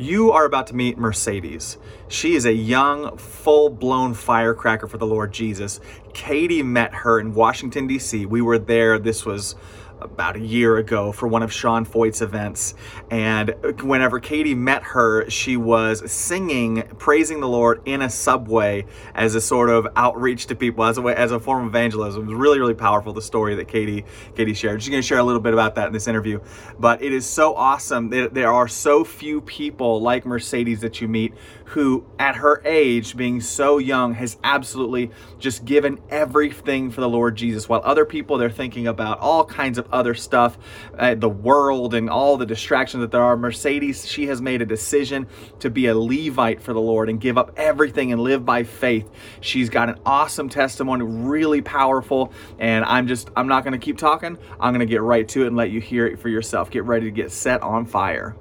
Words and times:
You 0.00 0.30
are 0.30 0.44
about 0.44 0.68
to 0.68 0.76
meet 0.76 0.96
Mercedes. 0.96 1.76
She 2.06 2.36
is 2.36 2.44
a 2.44 2.52
young, 2.52 3.16
full 3.16 3.68
blown 3.68 4.14
firecracker 4.14 4.86
for 4.86 4.96
the 4.96 5.06
Lord 5.06 5.32
Jesus. 5.32 5.80
Katie 6.14 6.62
met 6.62 6.94
her 6.94 7.18
in 7.18 7.34
Washington, 7.34 7.88
D.C. 7.88 8.24
We 8.24 8.40
were 8.40 8.60
there. 8.60 9.00
This 9.00 9.26
was 9.26 9.56
about 10.00 10.36
a 10.36 10.40
year 10.40 10.76
ago 10.76 11.12
for 11.12 11.28
one 11.28 11.42
of 11.42 11.52
Sean 11.52 11.84
Feucht's 11.84 12.22
events. 12.22 12.74
And 13.10 13.54
whenever 13.82 14.20
Katie 14.20 14.54
met 14.54 14.82
her, 14.82 15.28
she 15.30 15.56
was 15.56 16.10
singing, 16.10 16.82
praising 16.98 17.40
the 17.40 17.48
Lord 17.48 17.82
in 17.84 18.02
a 18.02 18.10
subway 18.10 18.86
as 19.14 19.34
a 19.34 19.40
sort 19.40 19.70
of 19.70 19.88
outreach 19.96 20.46
to 20.46 20.54
people, 20.54 20.84
as 20.84 20.98
a 20.98 21.02
way, 21.02 21.14
as 21.14 21.32
a 21.32 21.40
form 21.40 21.66
of 21.66 21.68
evangelism. 21.68 22.22
It 22.22 22.26
was 22.26 22.34
really, 22.34 22.58
really 22.58 22.74
powerful. 22.74 23.12
The 23.12 23.22
story 23.22 23.54
that 23.56 23.68
Katie 23.68 24.04
Katie 24.36 24.54
shared. 24.54 24.82
She's 24.82 24.90
going 24.90 25.02
to 25.02 25.06
share 25.06 25.18
a 25.18 25.24
little 25.24 25.40
bit 25.40 25.52
about 25.52 25.74
that 25.76 25.88
in 25.88 25.92
this 25.92 26.08
interview. 26.08 26.40
But 26.78 27.02
it 27.02 27.12
is 27.12 27.26
so 27.26 27.54
awesome. 27.54 28.10
There, 28.10 28.28
there 28.28 28.52
are 28.52 28.68
so 28.68 29.04
few 29.04 29.40
people 29.40 30.00
like 30.00 30.26
Mercedes 30.26 30.80
that 30.80 31.00
you 31.00 31.08
meet 31.08 31.34
who, 31.68 32.06
at 32.18 32.36
her 32.36 32.62
age, 32.64 33.14
being 33.14 33.42
so 33.42 33.76
young, 33.76 34.14
has 34.14 34.38
absolutely 34.42 35.10
just 35.38 35.66
given 35.66 35.98
everything 36.08 36.90
for 36.90 37.02
the 37.02 37.08
Lord 37.08 37.36
Jesus. 37.36 37.68
While 37.68 37.82
other 37.84 38.06
people, 38.06 38.38
they're 38.38 38.48
thinking 38.48 38.86
about 38.86 39.18
all 39.18 39.44
kinds 39.44 39.76
of 39.76 39.86
other 39.92 40.14
stuff, 40.14 40.56
uh, 40.98 41.14
the 41.14 41.28
world, 41.28 41.92
and 41.92 42.08
all 42.08 42.38
the 42.38 42.46
distractions 42.46 43.02
that 43.02 43.10
there 43.10 43.22
are. 43.22 43.36
Mercedes, 43.36 44.06
she 44.06 44.26
has 44.28 44.40
made 44.40 44.62
a 44.62 44.66
decision 44.66 45.26
to 45.58 45.68
be 45.68 45.86
a 45.86 45.94
Levite 45.94 46.62
for 46.62 46.72
the 46.72 46.80
Lord 46.80 47.10
and 47.10 47.20
give 47.20 47.36
up 47.36 47.52
everything 47.58 48.12
and 48.12 48.22
live 48.22 48.46
by 48.46 48.62
faith. 48.62 49.10
She's 49.42 49.68
got 49.68 49.90
an 49.90 49.98
awesome 50.06 50.48
testimony, 50.48 51.04
really 51.04 51.60
powerful. 51.60 52.32
And 52.58 52.82
I'm 52.86 53.06
just, 53.06 53.28
I'm 53.36 53.46
not 53.46 53.62
going 53.62 53.78
to 53.78 53.84
keep 53.84 53.98
talking. 53.98 54.38
I'm 54.58 54.72
going 54.72 54.80
to 54.80 54.90
get 54.90 55.02
right 55.02 55.28
to 55.28 55.44
it 55.44 55.48
and 55.48 55.56
let 55.56 55.70
you 55.70 55.82
hear 55.82 56.06
it 56.06 56.18
for 56.18 56.30
yourself. 56.30 56.70
Get 56.70 56.84
ready 56.84 57.04
to 57.04 57.12
get 57.12 57.30
set 57.30 57.60
on 57.60 57.84
fire. 57.84 58.34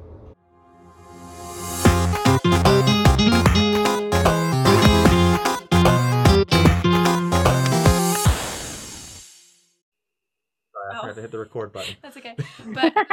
To 11.18 11.22
hit 11.22 11.32
the 11.32 11.40
record 11.40 11.74
button. 11.74 11.96
That's 12.02 12.18
okay. 12.18 12.36
But 12.66 12.94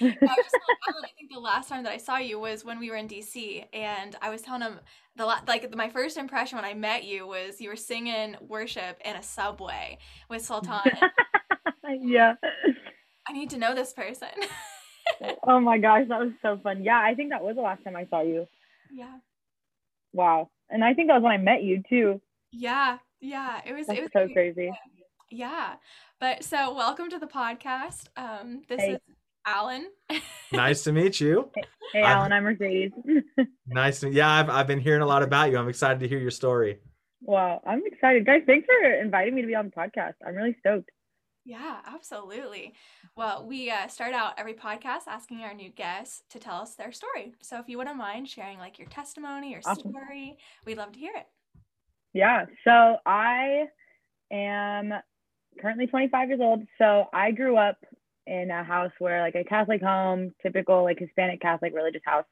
I 0.00 0.04
was 0.04 0.12
just 0.20 0.54
telling 0.54 0.78
Alan, 0.88 1.04
I 1.04 1.10
think 1.16 1.32
the 1.32 1.40
last 1.40 1.68
time 1.68 1.84
that 1.84 1.92
I 1.92 1.96
saw 1.96 2.18
you 2.18 2.38
was 2.38 2.64
when 2.64 2.78
we 2.78 2.90
were 2.90 2.96
in 2.96 3.08
DC, 3.08 3.64
and 3.72 4.16
I 4.22 4.30
was 4.30 4.42
telling 4.42 4.62
him 4.62 4.80
the 5.16 5.26
la- 5.26 5.40
like 5.46 5.74
my 5.74 5.88
first 5.88 6.16
impression 6.16 6.56
when 6.56 6.64
I 6.64 6.74
met 6.74 7.04
you 7.04 7.26
was 7.26 7.60
you 7.60 7.68
were 7.68 7.76
singing 7.76 8.36
worship 8.40 9.00
in 9.04 9.16
a 9.16 9.22
subway 9.22 9.98
with 10.28 10.44
Sultan. 10.44 10.80
yeah. 12.00 12.34
I 13.28 13.32
need 13.32 13.50
to 13.50 13.58
know 13.58 13.74
this 13.74 13.92
person. 13.92 14.28
oh 15.46 15.60
my 15.60 15.78
gosh, 15.78 16.06
that 16.08 16.20
was 16.20 16.30
so 16.42 16.58
fun. 16.62 16.84
Yeah, 16.84 17.00
I 17.00 17.14
think 17.14 17.30
that 17.30 17.42
was 17.42 17.56
the 17.56 17.62
last 17.62 17.82
time 17.84 17.96
I 17.96 18.06
saw 18.08 18.22
you. 18.22 18.46
Yeah. 18.92 19.18
Wow. 20.12 20.50
And 20.70 20.84
I 20.84 20.94
think 20.94 21.08
that 21.08 21.14
was 21.14 21.22
when 21.22 21.32
I 21.32 21.38
met 21.38 21.62
you 21.62 21.82
too. 21.88 22.20
Yeah. 22.52 22.98
Yeah. 23.20 23.60
It 23.66 23.74
was 23.74 23.86
That's 23.86 23.98
it 23.98 24.02
was 24.02 24.10
so 24.12 24.28
crazy. 24.32 24.70
Yeah. 25.30 25.74
But 26.20 26.42
so 26.44 26.74
welcome 26.74 27.10
to 27.10 27.18
the 27.18 27.26
podcast. 27.26 28.06
Um 28.16 28.62
this 28.68 28.80
Hey. 28.80 28.92
is 28.94 29.00
Alan. 29.46 29.86
Nice 30.52 30.82
to 30.84 30.92
meet 30.92 31.20
you. 31.20 31.50
Hey 31.92 32.00
I'm- 32.02 32.16
Alan, 32.18 32.32
I'm 32.32 32.42
Mercedes. 32.44 32.92
Nice 33.66 34.00
to, 34.00 34.10
yeah, 34.10 34.30
I've, 34.30 34.48
I've 34.48 34.66
been 34.66 34.80
hearing 34.80 35.02
a 35.02 35.06
lot 35.06 35.22
about 35.22 35.50
you. 35.50 35.58
I'm 35.58 35.68
excited 35.68 36.00
to 36.00 36.08
hear 36.08 36.18
your 36.18 36.30
story. 36.30 36.78
wow, 37.20 37.60
I'm 37.66 37.82
excited. 37.84 38.24
Guys, 38.24 38.42
thanks 38.46 38.66
for 38.66 38.90
inviting 38.94 39.34
me 39.34 39.42
to 39.42 39.46
be 39.46 39.54
on 39.54 39.66
the 39.66 39.70
podcast. 39.72 40.14
I'm 40.26 40.34
really 40.34 40.56
stoked. 40.60 40.88
Yeah, 41.44 41.76
absolutely. 41.86 42.72
Well, 43.14 43.46
we 43.46 43.70
uh, 43.70 43.88
start 43.88 44.14
out 44.14 44.34
every 44.38 44.54
podcast 44.54 45.06
asking 45.06 45.40
our 45.40 45.52
new 45.52 45.68
guests 45.70 46.22
to 46.30 46.38
tell 46.38 46.56
us 46.62 46.74
their 46.76 46.92
story. 46.92 47.34
So 47.42 47.58
if 47.58 47.68
you 47.68 47.76
wouldn't 47.76 47.96
mind 47.98 48.26
sharing 48.28 48.58
like 48.58 48.78
your 48.78 48.88
testimony 48.88 49.54
or 49.54 49.60
Awesome. 49.66 49.90
story, 49.92 50.38
we'd 50.64 50.78
love 50.78 50.92
to 50.92 50.98
hear 50.98 51.12
it. 51.14 51.26
Yeah. 52.14 52.46
So 52.64 52.96
I 53.04 53.64
am 54.32 54.92
currently 55.58 55.86
25 55.86 56.28
years 56.28 56.40
old. 56.40 56.66
So 56.78 57.08
I 57.12 57.30
grew 57.30 57.56
up 57.56 57.76
in 58.26 58.50
a 58.50 58.62
house 58.62 58.92
where 58.98 59.22
like 59.22 59.34
a 59.34 59.44
Catholic 59.44 59.82
home, 59.82 60.34
typical 60.42 60.84
like 60.84 60.98
Hispanic 60.98 61.40
Catholic 61.40 61.74
religious 61.74 62.02
house. 62.04 62.26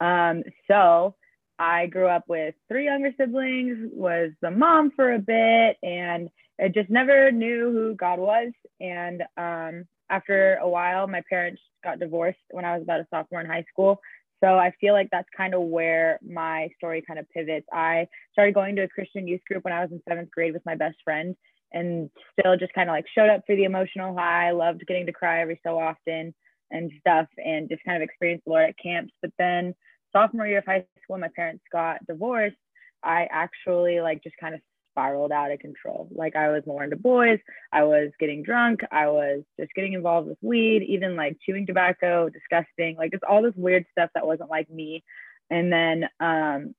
Um, 0.00 0.42
so 0.68 1.14
I 1.58 1.86
grew 1.86 2.08
up 2.08 2.24
with 2.28 2.54
three 2.68 2.86
younger 2.86 3.12
siblings, 3.18 3.90
was 3.92 4.30
the 4.40 4.50
mom 4.50 4.92
for 4.96 5.12
a 5.12 5.18
bit, 5.18 5.76
and 5.82 6.28
I 6.60 6.68
just 6.68 6.90
never 6.90 7.30
knew 7.30 7.70
who 7.72 7.94
God 7.94 8.18
was. 8.18 8.52
And 8.80 9.22
um, 9.36 9.84
after 10.10 10.56
a 10.56 10.68
while, 10.68 11.06
my 11.06 11.22
parents 11.28 11.60
got 11.84 11.98
divorced 11.98 12.38
when 12.50 12.64
I 12.64 12.74
was 12.74 12.82
about 12.82 13.00
a 13.00 13.06
sophomore 13.10 13.40
in 13.40 13.46
high 13.46 13.64
school. 13.72 14.00
So 14.42 14.58
I 14.58 14.72
feel 14.80 14.92
like 14.92 15.08
that's 15.12 15.28
kind 15.36 15.54
of 15.54 15.62
where 15.62 16.18
my 16.20 16.68
story 16.76 17.02
kind 17.06 17.18
of 17.18 17.30
pivots. 17.30 17.66
I 17.72 18.08
started 18.32 18.54
going 18.54 18.74
to 18.76 18.82
a 18.82 18.88
Christian 18.88 19.28
youth 19.28 19.42
group 19.46 19.64
when 19.64 19.72
I 19.72 19.82
was 19.82 19.92
in 19.92 20.02
seventh 20.08 20.30
grade 20.32 20.52
with 20.52 20.66
my 20.66 20.74
best 20.74 20.96
friend 21.04 21.36
and 21.72 22.10
still 22.38 22.56
just 22.56 22.72
kind 22.74 22.88
of 22.88 22.94
like 22.94 23.06
showed 23.16 23.30
up 23.30 23.42
for 23.46 23.56
the 23.56 23.64
emotional 23.64 24.16
high, 24.16 24.50
loved 24.50 24.86
getting 24.86 25.06
to 25.06 25.12
cry 25.12 25.40
every 25.40 25.60
so 25.64 25.78
often 25.78 26.34
and 26.70 26.90
stuff 27.00 27.26
and 27.36 27.68
just 27.68 27.84
kind 27.84 28.02
of 28.02 28.06
experienced 28.06 28.44
the 28.44 28.50
Lord 28.50 28.68
at 28.68 28.78
camps. 28.82 29.12
But 29.20 29.32
then 29.38 29.74
sophomore 30.12 30.46
year 30.46 30.58
of 30.58 30.64
high 30.66 30.84
school, 31.02 31.18
my 31.18 31.30
parents 31.34 31.64
got 31.70 32.04
divorced, 32.06 32.56
I 33.02 33.28
actually 33.30 34.00
like 34.00 34.22
just 34.22 34.36
kind 34.40 34.54
of 34.54 34.60
spiraled 34.92 35.32
out 35.32 35.50
of 35.50 35.58
control. 35.58 36.08
Like 36.12 36.36
I 36.36 36.50
was 36.50 36.62
more 36.66 36.84
into 36.84 36.96
boys, 36.96 37.38
I 37.72 37.84
was 37.84 38.10
getting 38.20 38.42
drunk, 38.42 38.80
I 38.90 39.08
was 39.08 39.42
just 39.58 39.72
getting 39.74 39.94
involved 39.94 40.28
with 40.28 40.38
weed, 40.42 40.84
even 40.88 41.16
like 41.16 41.38
chewing 41.44 41.66
tobacco, 41.66 42.28
disgusting, 42.28 42.96
like 42.96 43.12
just 43.12 43.24
all 43.24 43.42
this 43.42 43.54
weird 43.56 43.86
stuff 43.90 44.10
that 44.14 44.26
wasn't 44.26 44.50
like 44.50 44.70
me. 44.70 45.02
And 45.50 45.72
then 45.72 46.04
um 46.20 46.74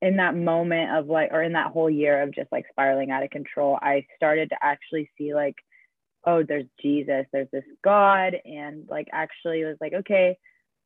in 0.00 0.16
that 0.16 0.36
moment 0.36 0.96
of 0.96 1.08
like 1.08 1.30
or 1.32 1.42
in 1.42 1.52
that 1.54 1.72
whole 1.72 1.90
year 1.90 2.22
of 2.22 2.34
just 2.34 2.50
like 2.52 2.66
spiraling 2.70 3.10
out 3.10 3.22
of 3.22 3.30
control, 3.30 3.78
I 3.80 4.06
started 4.16 4.50
to 4.50 4.56
actually 4.62 5.10
see 5.18 5.34
like 5.34 5.56
oh, 6.24 6.42
there's 6.42 6.66
Jesus, 6.82 7.24
there's 7.32 7.48
this 7.52 7.64
God 7.82 8.34
and 8.44 8.86
like 8.88 9.08
actually 9.12 9.64
was 9.64 9.76
like 9.80 9.94
okay, 9.94 10.36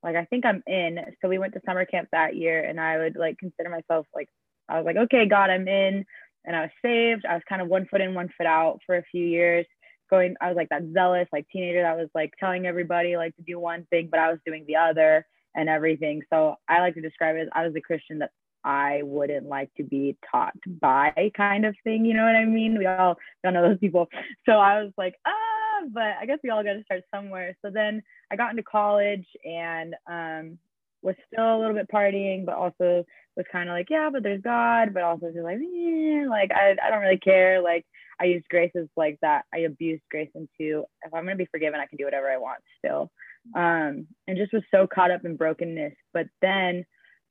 like 0.03 0.17
I 0.17 0.25
think 0.27 0.47
I'm 0.47 0.63
in. 0.67 0.99
So 1.21 1.29
we 1.29 1.39
went 1.39 1.55
to 1.55 1.61
summer 1.67 1.85
camp 1.85 2.09
that 2.13 2.37
year 2.37 2.63
and 2.63 2.81
I 2.81 2.99
would 2.99 3.17
like 3.17 3.39
consider 3.39 3.71
myself 3.71 4.07
like 4.15 4.29
I 4.69 4.79
was 4.79 4.87
like 4.87 4.97
okay, 4.97 5.27
God, 5.27 5.51
I'm 5.51 5.69
in 5.69 6.05
and 6.45 6.57
I 6.57 6.63
was 6.63 6.71
saved. 6.83 7.25
I 7.27 7.35
was 7.35 7.43
kind 7.49 7.63
of 7.63 7.69
one 7.69 7.87
foot 7.87 8.01
in, 8.01 8.15
one 8.15 8.31
foot 8.37 8.47
out 8.47 8.81
for 8.87 8.97
a 8.97 9.05
few 9.11 9.25
years. 9.25 9.67
Going, 10.11 10.35
I 10.43 10.49
was 10.49 10.57
like 10.57 10.69
that 10.69 10.83
zealous, 10.93 11.29
like 11.33 11.47
teenager 11.51 11.83
that 11.83 11.97
was 11.97 12.09
like 12.15 12.33
telling 12.39 12.67
everybody 12.67 13.17
like 13.17 13.35
to 13.37 13.43
do 13.43 13.59
one 13.59 13.87
thing, 13.89 14.09
but 14.11 14.21
I 14.21 14.31
was 14.31 14.41
doing 14.45 14.65
the 14.67 14.77
other 14.77 15.27
and 15.55 15.69
everything. 15.69 16.23
So 16.31 16.57
I 16.69 16.81
like 16.81 16.95
to 16.95 17.01
describe 17.01 17.37
it 17.37 17.43
as 17.43 17.49
I 17.55 17.65
was 17.65 17.73
the 17.73 17.81
Christian 17.81 18.19
that 18.19 18.31
I 18.65 19.01
wouldn't 19.03 19.47
like 19.47 19.73
to 19.77 19.85
be 19.85 20.17
taught 20.31 20.55
by 20.81 21.31
kind 21.37 21.65
of 21.65 21.75
thing. 21.85 22.05
You 22.05 22.15
know 22.15 22.25
what 22.25 22.37
I 22.37 22.45
mean? 22.45 22.79
We 22.79 22.87
all 22.87 23.17
don't 23.43 23.55
know 23.55 23.69
those 23.69 23.79
people. 23.79 24.09
So 24.47 24.53
I 24.53 24.83
was 24.83 24.93
like, 24.97 25.15
ah, 25.27 25.87
but 25.93 26.15
I 26.21 26.27
guess 26.27 26.39
we 26.43 26.51
all 26.51 26.63
got 26.63 26.75
to 26.75 26.85
start 26.85 27.03
somewhere. 27.15 27.57
So 27.65 27.71
then 27.71 28.03
I 28.31 28.37
got 28.37 28.51
into 28.51 28.63
college 28.63 29.27
and 29.45 29.95
um, 30.11 30.59
was 31.03 31.17
still 31.33 31.57
a 31.57 31.59
little 31.59 31.75
bit 31.75 31.91
partying, 31.93 32.47
but 32.47 32.55
also 32.55 33.05
was 33.37 33.47
kind 33.51 33.69
of 33.69 33.75
like, 33.75 33.89
yeah, 33.91 34.11
but 34.13 34.23
there's 34.23 34.43
God, 34.43 34.95
but 34.95 35.03
also 35.03 35.27
just 35.27 35.45
like, 35.45 35.57
eh, 35.57 36.25
like 36.29 36.51
I, 36.53 36.77
I 36.83 36.91
don't 36.91 37.01
really 37.01 37.19
care. 37.19 37.61
Like 37.61 37.85
I 38.21 38.25
used 38.25 38.49
grace 38.49 38.73
as 38.77 38.87
like 38.97 39.19
that. 39.23 39.45
I 39.53 39.59
abused 39.59 40.03
grace 40.11 40.31
into 40.35 40.85
if 41.05 41.13
I'm 41.13 41.25
gonna 41.25 41.37
be 41.37 41.49
forgiven, 41.51 41.81
I 41.81 41.87
can 41.87 41.97
do 41.99 42.05
whatever 42.05 42.31
I 42.31 42.39
want 42.39 42.61
still. 42.79 43.11
Um, 43.57 44.07
and 44.29 44.37
just 44.37 44.53
was 44.53 44.63
so 44.71 44.87
caught 44.87 45.11
up 45.11 45.25
in 45.25 45.37
brokenness. 45.37 45.95
But 46.13 46.27
then 46.41 46.85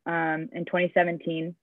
um, 0.05 0.49
in 0.53 0.65
2017, 0.65 1.55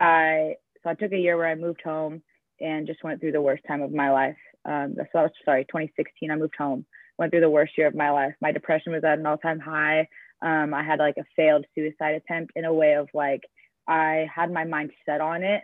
I 0.00 0.56
so 0.82 0.90
I 0.90 0.94
took 0.94 1.12
a 1.12 1.18
year 1.18 1.36
where 1.36 1.48
I 1.48 1.54
moved 1.54 1.80
home 1.82 2.22
and 2.60 2.86
just 2.86 3.02
went 3.02 3.20
through 3.20 3.32
the 3.32 3.40
worst 3.40 3.62
time 3.66 3.82
of 3.82 3.92
my 3.92 4.10
life. 4.10 4.36
Um, 4.64 4.96
so 4.96 5.18
I 5.18 5.22
was 5.22 5.32
sorry, 5.44 5.64
2016, 5.64 6.30
I 6.30 6.36
moved 6.36 6.54
home, 6.56 6.84
went 7.18 7.32
through 7.32 7.40
the 7.40 7.50
worst 7.50 7.72
year 7.76 7.86
of 7.86 7.94
my 7.94 8.10
life. 8.10 8.34
My 8.40 8.52
depression 8.52 8.92
was 8.92 9.04
at 9.04 9.18
an 9.18 9.26
all-time 9.26 9.60
high. 9.60 10.08
Um, 10.42 10.74
I 10.74 10.82
had 10.82 10.98
like 10.98 11.16
a 11.18 11.24
failed 11.36 11.64
suicide 11.74 12.14
attempt 12.14 12.52
in 12.56 12.64
a 12.64 12.72
way 12.72 12.94
of 12.94 13.08
like 13.14 13.42
I 13.86 14.26
had 14.34 14.52
my 14.52 14.64
mind 14.64 14.92
set 15.06 15.20
on 15.20 15.42
it, 15.42 15.62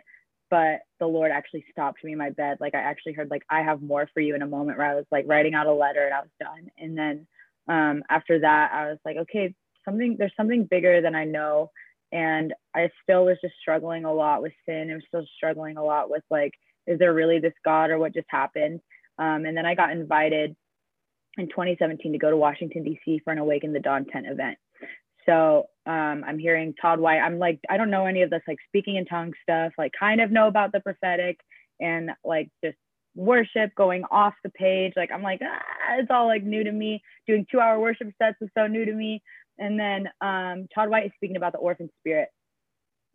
but 0.49 0.81
the 0.99 1.07
Lord 1.07 1.31
actually 1.31 1.65
stopped 1.71 2.03
me 2.03 2.13
in 2.13 2.17
my 2.17 2.29
bed. 2.31 2.57
Like 2.59 2.75
I 2.75 2.79
actually 2.79 3.13
heard 3.13 3.29
like 3.29 3.43
I 3.49 3.61
have 3.61 3.81
more 3.81 4.09
for 4.13 4.21
you 4.21 4.35
in 4.35 4.41
a 4.41 4.47
moment 4.47 4.77
where 4.77 4.89
I 4.89 4.95
was 4.95 5.05
like 5.11 5.25
writing 5.27 5.53
out 5.53 5.67
a 5.67 5.73
letter 5.73 6.05
and 6.05 6.13
I 6.13 6.21
was 6.21 6.29
done. 6.39 6.69
And 6.77 6.97
then 6.97 7.27
um, 7.67 8.03
after 8.09 8.39
that, 8.39 8.71
I 8.73 8.89
was 8.89 8.97
like, 9.05 9.17
okay, 9.17 9.53
something 9.85 10.15
there's 10.17 10.33
something 10.37 10.65
bigger 10.65 11.01
than 11.01 11.15
I 11.15 11.25
know. 11.25 11.71
And 12.11 12.53
I 12.75 12.89
still 13.03 13.25
was 13.25 13.37
just 13.41 13.55
struggling 13.61 14.03
a 14.03 14.13
lot 14.13 14.41
with 14.41 14.51
sin. 14.67 14.89
I 14.91 14.95
was 14.95 15.03
still 15.07 15.25
struggling 15.37 15.77
a 15.77 15.83
lot 15.83 16.09
with 16.09 16.23
like, 16.29 16.53
is 16.85 16.99
there 16.99 17.13
really 17.13 17.39
this 17.39 17.53
God 17.63 17.89
or 17.89 17.99
what 17.99 18.13
just 18.13 18.27
happened? 18.29 18.81
Um, 19.17 19.45
and 19.45 19.55
then 19.55 19.65
I 19.65 19.75
got 19.75 19.91
invited 19.91 20.55
in 21.37 21.47
2017 21.47 22.11
to 22.11 22.17
go 22.17 22.29
to 22.29 22.37
Washington 22.37 22.83
D.C. 22.83 23.21
for 23.23 23.31
an 23.31 23.39
Awaken 23.39 23.71
the 23.71 23.79
Dawn 23.79 24.05
tent 24.05 24.27
event. 24.27 24.57
So 25.25 25.67
um, 25.85 26.23
I'm 26.25 26.39
hearing 26.39 26.73
Todd 26.81 26.99
White. 26.99 27.19
I'm 27.19 27.39
like, 27.39 27.59
I 27.69 27.77
don't 27.77 27.91
know 27.91 28.05
any 28.05 28.21
of 28.21 28.29
this 28.29 28.41
like 28.47 28.57
speaking 28.67 28.95
in 28.95 29.05
tongues 29.05 29.35
stuff. 29.43 29.73
Like, 29.77 29.91
kind 29.97 30.21
of 30.21 30.31
know 30.31 30.47
about 30.47 30.71
the 30.71 30.79
prophetic 30.79 31.39
and 31.79 32.11
like 32.23 32.49
just 32.63 32.77
worship 33.15 33.73
going 33.75 34.03
off 34.09 34.33
the 34.43 34.49
page. 34.49 34.93
Like, 34.95 35.11
I'm 35.11 35.23
like, 35.23 35.41
ah, 35.43 35.61
it's 35.99 36.11
all 36.11 36.27
like 36.27 36.43
new 36.43 36.63
to 36.63 36.71
me. 36.71 37.01
Doing 37.27 37.45
two 37.51 37.59
hour 37.59 37.79
worship 37.79 38.09
sets 38.21 38.37
is 38.41 38.49
so 38.57 38.67
new 38.67 38.85
to 38.85 38.93
me. 38.93 39.21
And 39.61 39.79
then 39.79 40.09
um, 40.21 40.67
Todd 40.73 40.89
White 40.89 41.05
is 41.05 41.11
speaking 41.15 41.37
about 41.37 41.53
the 41.53 41.59
orphan 41.59 41.89
spirit. 41.99 42.29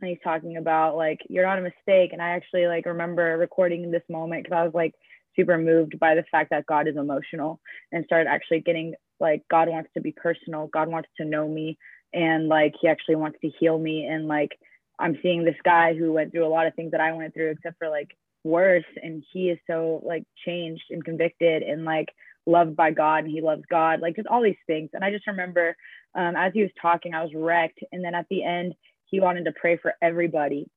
And 0.00 0.08
he's 0.08 0.18
talking 0.22 0.56
about 0.56 0.96
like, 0.96 1.18
you're 1.28 1.44
not 1.44 1.58
a 1.58 1.62
mistake. 1.62 2.12
And 2.12 2.22
I 2.22 2.30
actually 2.30 2.66
like 2.68 2.86
remember 2.86 3.36
recording 3.36 3.90
this 3.90 4.02
moment 4.08 4.44
because 4.44 4.56
I 4.56 4.62
was 4.62 4.74
like 4.74 4.94
super 5.34 5.58
moved 5.58 5.98
by 5.98 6.14
the 6.14 6.24
fact 6.30 6.50
that 6.50 6.66
God 6.66 6.86
is 6.86 6.96
emotional 6.96 7.60
and 7.92 8.04
started 8.04 8.30
actually 8.30 8.60
getting 8.60 8.94
like, 9.18 9.42
God 9.50 9.68
wants 9.68 9.90
to 9.94 10.00
be 10.00 10.12
personal. 10.12 10.68
God 10.68 10.88
wants 10.88 11.08
to 11.18 11.26
know 11.26 11.48
me. 11.48 11.78
And 12.14 12.46
like, 12.46 12.74
he 12.80 12.88
actually 12.88 13.16
wants 13.16 13.38
to 13.42 13.50
heal 13.58 13.78
me. 13.78 14.06
And 14.06 14.28
like, 14.28 14.56
I'm 14.98 15.18
seeing 15.22 15.44
this 15.44 15.56
guy 15.64 15.94
who 15.94 16.12
went 16.12 16.30
through 16.30 16.46
a 16.46 16.48
lot 16.48 16.66
of 16.66 16.74
things 16.74 16.92
that 16.92 17.00
I 17.00 17.12
went 17.12 17.34
through, 17.34 17.50
except 17.50 17.78
for 17.78 17.88
like 17.88 18.16
worse. 18.44 18.84
And 19.02 19.24
he 19.32 19.48
is 19.50 19.58
so 19.68 20.00
like 20.04 20.22
changed 20.46 20.84
and 20.90 21.04
convicted 21.04 21.62
and 21.62 21.84
like 21.84 22.08
loved 22.46 22.76
by 22.76 22.92
God 22.92 23.24
and 23.24 23.30
he 23.30 23.40
loves 23.40 23.62
God, 23.68 24.00
like 24.00 24.16
just 24.16 24.28
all 24.28 24.42
these 24.42 24.54
things. 24.66 24.90
And 24.92 25.04
I 25.04 25.10
just 25.10 25.26
remember 25.26 25.76
um, 26.16 26.34
as 26.36 26.52
he 26.54 26.62
was 26.62 26.70
talking, 26.80 27.14
I 27.14 27.22
was 27.22 27.32
wrecked. 27.34 27.80
And 27.92 28.04
then 28.04 28.14
at 28.14 28.26
the 28.30 28.42
end, 28.42 28.74
he 29.04 29.20
wanted 29.20 29.44
to 29.44 29.52
pray 29.52 29.76
for 29.76 29.94
everybody 30.02 30.68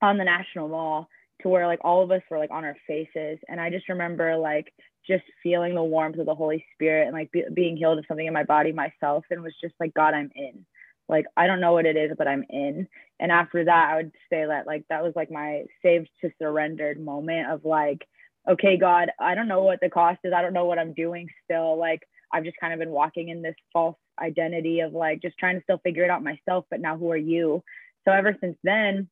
on 0.00 0.18
the 0.18 0.24
national 0.24 0.68
mall 0.68 1.08
to 1.42 1.48
where 1.48 1.66
like 1.66 1.80
all 1.82 2.02
of 2.02 2.10
us 2.10 2.22
were 2.30 2.38
like 2.38 2.50
on 2.50 2.64
our 2.64 2.76
faces. 2.86 3.38
And 3.48 3.60
I 3.60 3.70
just 3.70 3.88
remember 3.88 4.36
like 4.36 4.72
just 5.06 5.24
feeling 5.42 5.74
the 5.74 5.82
warmth 5.82 6.18
of 6.18 6.26
the 6.26 6.34
Holy 6.34 6.64
Spirit 6.74 7.06
and 7.06 7.12
like 7.12 7.30
be- 7.32 7.44
being 7.52 7.76
healed 7.76 7.98
of 7.98 8.04
something 8.08 8.26
in 8.26 8.32
my 8.32 8.44
body 8.44 8.72
myself 8.72 9.24
and 9.30 9.42
was 9.42 9.54
just 9.60 9.74
like, 9.78 9.94
God, 9.94 10.14
I'm 10.14 10.30
in. 10.34 10.64
Like, 11.08 11.26
I 11.36 11.46
don't 11.46 11.60
know 11.60 11.72
what 11.72 11.86
it 11.86 11.96
is, 11.96 12.12
but 12.16 12.28
I'm 12.28 12.44
in. 12.48 12.88
And 13.20 13.30
after 13.30 13.64
that, 13.64 13.90
I 13.90 13.96
would 13.96 14.12
say 14.30 14.46
that 14.46 14.66
like 14.66 14.84
that 14.88 15.02
was 15.02 15.12
like 15.14 15.30
my 15.30 15.64
saved 15.82 16.08
to 16.22 16.30
surrendered 16.40 17.00
moment 17.00 17.50
of 17.50 17.64
like, 17.64 18.06
okay, 18.48 18.76
God, 18.78 19.10
I 19.20 19.34
don't 19.34 19.48
know 19.48 19.62
what 19.62 19.80
the 19.80 19.90
cost 19.90 20.20
is. 20.24 20.32
I 20.34 20.42
don't 20.42 20.52
know 20.52 20.64
what 20.64 20.78
I'm 20.78 20.94
doing 20.94 21.28
still. 21.44 21.78
Like, 21.78 22.02
I've 22.32 22.44
just 22.44 22.56
kind 22.60 22.72
of 22.72 22.78
been 22.78 22.90
walking 22.90 23.28
in 23.28 23.42
this 23.42 23.54
false 23.72 23.96
identity 24.20 24.80
of 24.80 24.92
like 24.92 25.22
just 25.22 25.38
trying 25.38 25.56
to 25.56 25.62
still 25.62 25.78
figure 25.78 26.04
it 26.04 26.10
out 26.10 26.22
myself. 26.22 26.64
But 26.70 26.80
now, 26.80 26.96
who 26.96 27.10
are 27.10 27.16
you? 27.16 27.62
So, 28.04 28.12
ever 28.12 28.36
since 28.40 28.56
then, 28.64 29.08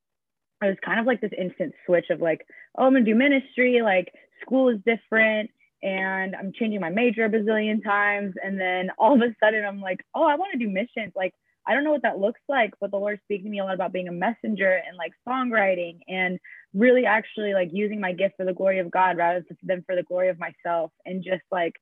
it 0.63 0.67
was 0.67 0.77
kind 0.85 1.01
of 1.01 1.07
like 1.07 1.21
this 1.21 1.33
instant 1.37 1.75
switch 1.87 2.07
of 2.11 2.21
like, 2.21 2.45
oh, 2.77 2.85
I'm 2.85 2.93
gonna 2.93 3.05
do 3.05 3.15
ministry. 3.15 3.81
Like, 3.83 4.13
school 4.43 4.69
is 4.69 4.79
different 4.85 5.51
and 5.83 6.37
I'm 6.37 6.53
changing 6.53 6.81
my 6.81 6.91
major 6.91 7.25
a 7.25 7.31
bazillion 7.31 7.83
times. 7.83 8.35
And 8.43 8.61
then 8.61 8.91
all 8.99 9.15
of 9.15 9.21
a 9.23 9.35
sudden, 9.43 9.65
I'm 9.65 9.81
like, 9.81 10.01
oh, 10.15 10.25
I 10.25 10.37
wanna 10.37 10.59
do 10.59 10.69
missions. 10.69 11.13
Like, 11.15 11.33
I 11.67 11.75
don't 11.75 11.85
know 11.85 11.93
what 11.93 12.03
that 12.03 12.19
looks 12.19 12.41
like, 12.49 12.73
but 12.81 12.91
the 12.91 12.97
Lord 12.97 13.21
speaks 13.25 13.45
to 13.45 13.51
me 13.51 13.61
a 13.61 13.65
lot 13.65 13.75
about 13.75 13.93
being 13.93 14.09
a 14.09 14.13
messenger 14.13 14.81
and 14.87 14.97
like 14.97 15.13
songwriting 15.29 16.01
and 16.09 16.39
really 16.75 17.05
actually 17.05 17.53
like 17.53 17.71
using 17.73 18.01
my 18.01 18.13
gift 18.13 18.35
for 18.37 18.45
the 18.47 18.53
glory 18.53 18.79
of 18.79 18.91
God 18.91 19.17
rather 19.17 19.45
than 19.63 19.83
for 19.87 19.95
the 19.95 20.03
glory 20.03 20.31
of 20.31 20.39
myself 20.39 20.91
and 21.05 21.23
just 21.23 21.43
like 21.53 21.75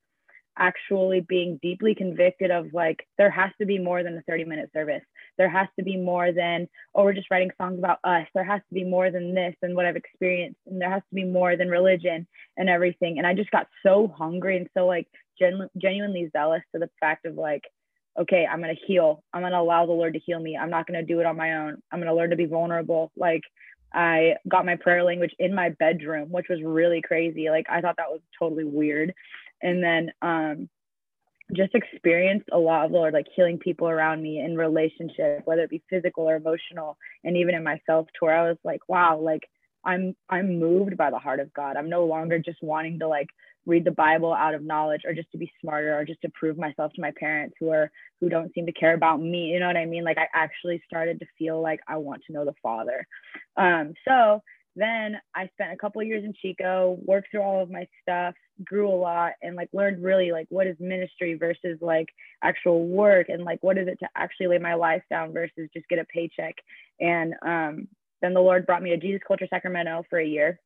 actually 0.58 1.20
being 1.20 1.58
deeply 1.62 1.94
convicted 1.94 2.50
of 2.50 2.72
like 2.72 3.06
there 3.16 3.31
has 3.31 3.50
to 3.60 3.66
be 3.66 3.78
more 3.78 4.02
than 4.02 4.16
a 4.16 4.22
30 4.22 4.44
minute 4.44 4.70
service. 4.72 5.02
There 5.37 5.49
has 5.49 5.69
to 5.78 5.84
be 5.84 5.96
more 5.96 6.32
than 6.32 6.69
oh 6.94 7.05
we're 7.05 7.12
just 7.12 7.31
writing 7.31 7.50
songs 7.60 7.78
about 7.78 7.99
us. 8.05 8.26
There 8.34 8.44
has 8.44 8.60
to 8.69 8.75
be 8.75 8.84
more 8.84 9.10
than 9.10 9.34
this 9.34 9.55
and 9.62 9.75
what 9.75 9.87
i've 9.87 9.96
experienced 9.96 10.60
and 10.66 10.81
there 10.81 10.90
has 10.90 11.02
to 11.08 11.14
be 11.14 11.25
more 11.25 11.56
than 11.56 11.69
religion 11.69 12.26
and 12.56 12.69
everything. 12.69 13.19
And 13.19 13.26
i 13.26 13.34
just 13.34 13.50
got 13.50 13.69
so 13.84 14.12
hungry 14.16 14.56
and 14.56 14.69
so 14.76 14.87
like 14.87 15.06
genu- 15.38 15.69
genuinely 15.76 16.31
zealous 16.32 16.62
to 16.75 16.78
the 16.78 16.90
fact 17.00 17.26
of 17.26 17.34
like 17.34 17.64
okay 18.19 18.46
i'm 18.50 18.61
going 18.61 18.75
to 18.75 18.87
heal. 18.87 19.22
I'm 19.32 19.43
going 19.43 19.52
to 19.52 19.61
allow 19.61 19.87
the 19.87 19.93
lord 19.93 20.14
to 20.14 20.20
heal 20.20 20.40
me. 20.40 20.56
I'm 20.56 20.70
not 20.70 20.87
going 20.87 20.99
to 20.99 21.06
do 21.06 21.20
it 21.20 21.26
on 21.26 21.37
my 21.37 21.54
own. 21.54 21.82
I'm 21.93 22.00
going 22.00 22.11
to 22.11 22.14
learn 22.14 22.31
to 22.31 22.37
be 22.37 22.46
vulnerable. 22.46 23.12
Like 23.16 23.43
I 23.93 24.34
got 24.46 24.66
my 24.66 24.76
prayer 24.76 25.02
language 25.02 25.34
in 25.38 25.54
my 25.54 25.70
bedroom, 25.70 26.31
which 26.31 26.46
was 26.49 26.61
really 26.62 27.00
crazy. 27.00 27.49
Like 27.50 27.66
I 27.70 27.81
thought 27.81 27.96
that 27.96 28.11
was 28.11 28.20
totally 28.38 28.64
weird. 28.64 29.14
And 29.62 29.82
then 29.82 30.12
um 30.22 30.69
just 31.55 31.75
experienced 31.75 32.49
a 32.52 32.58
lot 32.58 32.84
of 32.84 32.90
Lord 32.90 33.14
like 33.14 33.26
healing 33.34 33.58
people 33.58 33.88
around 33.88 34.22
me 34.22 34.40
in 34.40 34.56
relationship, 34.56 35.43
whether 35.44 35.62
it 35.62 35.70
be 35.70 35.82
physical 35.88 36.28
or 36.28 36.37
emotional, 36.37 36.99
and 37.25 37.37
even 37.37 37.55
in 37.55 37.64
myself 37.64 38.06
to 38.06 38.26
where 38.26 38.37
I 38.37 38.49
was 38.49 38.58
like, 38.64 38.81
wow, 38.88 39.19
like 39.19 39.43
I'm 39.84 40.14
I'm 40.28 40.58
moved 40.58 40.96
by 40.96 41.10
the 41.10 41.19
heart 41.19 41.40
of 41.40 41.52
God. 41.55 41.76
I'm 41.76 41.88
no 41.88 42.05
longer 42.05 42.38
just 42.38 42.62
wanting 42.62 42.99
to 42.99 43.08
like 43.08 43.28
read 43.64 43.84
the 43.84 43.90
Bible 43.90 44.32
out 44.32 44.55
of 44.55 44.62
knowledge 44.62 45.02
or 45.06 45.14
just 45.14 45.31
to 45.32 45.38
be 45.38 45.52
smarter 45.61 45.96
or 45.99 46.04
just 46.04 46.20
to 46.22 46.31
prove 46.34 46.58
myself 46.58 46.93
to 46.94 47.00
my 47.00 47.12
parents 47.19 47.54
who 47.58 47.70
are 47.70 47.90
who 48.20 48.28
don't 48.28 48.52
seem 48.54 48.66
to 48.66 48.72
care 48.72 48.94
about 48.94 49.20
me. 49.20 49.46
You 49.46 49.61
know 49.61 49.66
what 49.66 49.76
I 49.76 49.87
mean? 49.87 50.04
Like 50.04 50.19
I 50.19 50.26
actually 50.34 50.82
started 50.87 51.20
to 51.20 51.26
feel 51.38 51.62
like 51.62 51.81
I 51.88 51.96
want 51.96 52.22
to 52.26 52.32
know 52.32 52.44
the 52.44 52.54
Father. 52.62 53.06
Um, 53.56 53.94
so 54.06 54.43
then 54.78 55.16
I 55.34 55.48
spent 55.54 55.72
a 55.72 55.76
couple 55.76 56.02
years 56.02 56.25
in 56.25 56.32
Chico, 56.40 56.98
worked 57.04 57.28
through 57.30 57.42
all 57.42 57.62
of 57.62 57.70
my 57.70 57.86
stuff, 58.02 58.34
grew 58.64 58.88
a 58.88 58.94
lot, 58.94 59.32
and 59.42 59.56
like 59.56 59.69
learned 59.72 60.02
really 60.02 60.32
like 60.32 60.46
what 60.50 60.66
is 60.66 60.76
ministry 60.78 61.34
versus 61.34 61.78
like 61.80 62.08
actual 62.42 62.86
work 62.86 63.28
and 63.28 63.44
like 63.44 63.58
what 63.62 63.78
is 63.78 63.88
it 63.88 63.98
to 64.00 64.08
actually 64.16 64.46
lay 64.46 64.58
my 64.58 64.75
life 64.75 65.02
down 65.10 65.32
versus 65.32 65.69
just 65.75 65.88
get 65.88 65.98
a 65.98 66.04
paycheck. 66.04 66.54
And 67.00 67.34
um, 67.44 67.88
then 68.22 68.34
the 68.34 68.40
Lord 68.40 68.66
brought 68.66 68.82
me 68.82 68.90
to 68.90 68.96
Jesus 68.96 69.20
Culture 69.26 69.48
Sacramento 69.50 70.04
for 70.10 70.19
a 70.19 70.26
year 70.26 70.60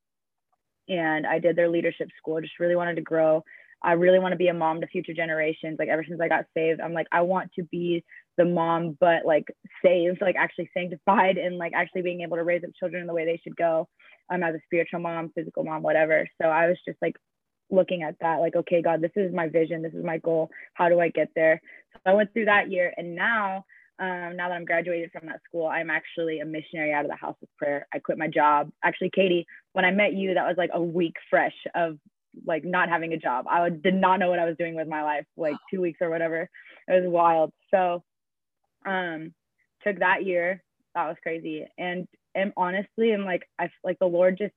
and 0.89 1.27
I 1.27 1.39
did 1.39 1.57
their 1.57 1.69
leadership 1.69 2.09
school. 2.19 2.41
Just 2.41 2.59
really 2.59 2.77
wanted 2.77 2.97
to 2.97 3.03
grow. 3.03 3.45
I 3.83 3.93
really 3.93 4.19
want 4.19 4.33
to 4.33 4.39
be 4.39 4.49
a 4.49 4.55
mom 4.55 4.81
to 4.81 4.87
future 4.87 5.15
generations. 5.15 5.77
Like 5.79 5.89
ever 5.89 6.05
since 6.07 6.21
I 6.21 6.29
got 6.29 6.47
saved, 6.55 6.81
I'm 6.81 6.93
like, 6.93 7.07
I 7.13 7.23
want 7.23 7.53
to 7.55 7.65
be 7.65 8.05
the 8.37 8.45
mom, 8.45 8.97
but 9.01 9.25
like 9.25 9.45
saved, 9.85 10.21
like 10.21 10.37
actually 10.37 10.71
sanctified 10.75 11.37
and 11.37 11.59
like 11.59 11.73
actually 11.75 12.03
being 12.03 12.23
able 12.23 12.37
to 12.37 12.45
raise 12.45 12.65
up 12.65 12.71
children 12.79 13.07
the 13.07 13.15
way 13.15 13.25
they 13.25 13.41
should 13.43 13.57
go. 13.57 13.89
Um, 14.33 14.43
as 14.43 14.55
a 14.55 14.61
spiritual 14.65 15.01
mom, 15.01 15.33
physical 15.35 15.65
mom, 15.65 15.83
whatever. 15.83 16.27
So 16.41 16.49
I 16.49 16.69
was 16.69 16.79
just 16.87 16.99
like 17.03 17.17
looking 17.71 18.03
at 18.03 18.17
that, 18.21 18.37
like, 18.37 18.55
okay, 18.57 18.81
God, 18.81 19.01
this 19.01 19.11
is 19.17 19.35
my 19.35 19.49
vision, 19.49 19.83
this 19.83 19.95
is 19.95 20.05
my 20.05 20.19
goal. 20.19 20.49
How 20.75 20.89
do 20.89 21.01
I 21.01 21.09
get 21.09 21.29
there? 21.35 21.61
So 21.93 22.01
I 22.07 22.15
went 22.15 22.33
through 22.33 22.47
that 22.47 22.71
year 22.71 22.95
and 22.97 23.15
now 23.15 23.65
um, 23.99 24.37
now 24.37 24.49
that 24.49 24.55
I'm 24.55 24.65
graduated 24.65 25.13
from 25.13 25.27
that 25.27 25.41
school, 25.45 25.67
I'm 25.67 25.91
actually 25.91 26.41
a 26.41 26.45
missionary 26.45 26.93
out 26.93 27.05
of 27.05 27.11
the 27.11 27.17
House 27.17 27.37
of 27.43 27.49
Prayer. 27.57 27.87
I 27.95 27.99
quit 28.01 28.19
my 28.19 28.27
job. 28.27 28.71
Actually, 28.83 29.11
Katie, 29.15 29.47
when 29.75 29.85
I 29.85 29.91
met 29.91 30.15
you, 30.15 30.35
that 30.35 30.47
was 30.47 30.57
like 30.57 30.71
a 30.73 30.83
week 30.83 31.15
fresh 31.31 31.55
of 31.75 31.99
like 32.47 32.65
not 32.65 32.89
having 32.89 33.13
a 33.13 33.19
job. 33.19 33.47
I 33.49 33.69
did 33.69 33.95
not 33.95 34.19
know 34.19 34.31
what 34.31 34.39
I 34.39 34.45
was 34.45 34.57
doing 34.59 34.75
with 34.75 34.89
my 34.89 35.03
life, 35.03 35.27
like 35.37 35.57
two 35.71 35.81
weeks 35.81 35.99
or 36.01 36.11
whatever. 36.11 36.49
It 36.89 37.03
was 37.03 37.11
wild. 37.11 37.53
So, 37.73 38.03
um, 38.87 39.35
took 39.85 39.99
that 40.01 40.25
year. 40.25 40.63
That 40.95 41.09
was 41.09 41.17
crazy. 41.23 41.67
And 41.79 42.07
and 42.35 42.53
honestly, 42.57 43.13
and 43.13 43.25
like 43.25 43.49
I 43.59 43.71
like 43.85 43.99
the 43.99 44.07
Lord 44.07 44.39
just 44.39 44.55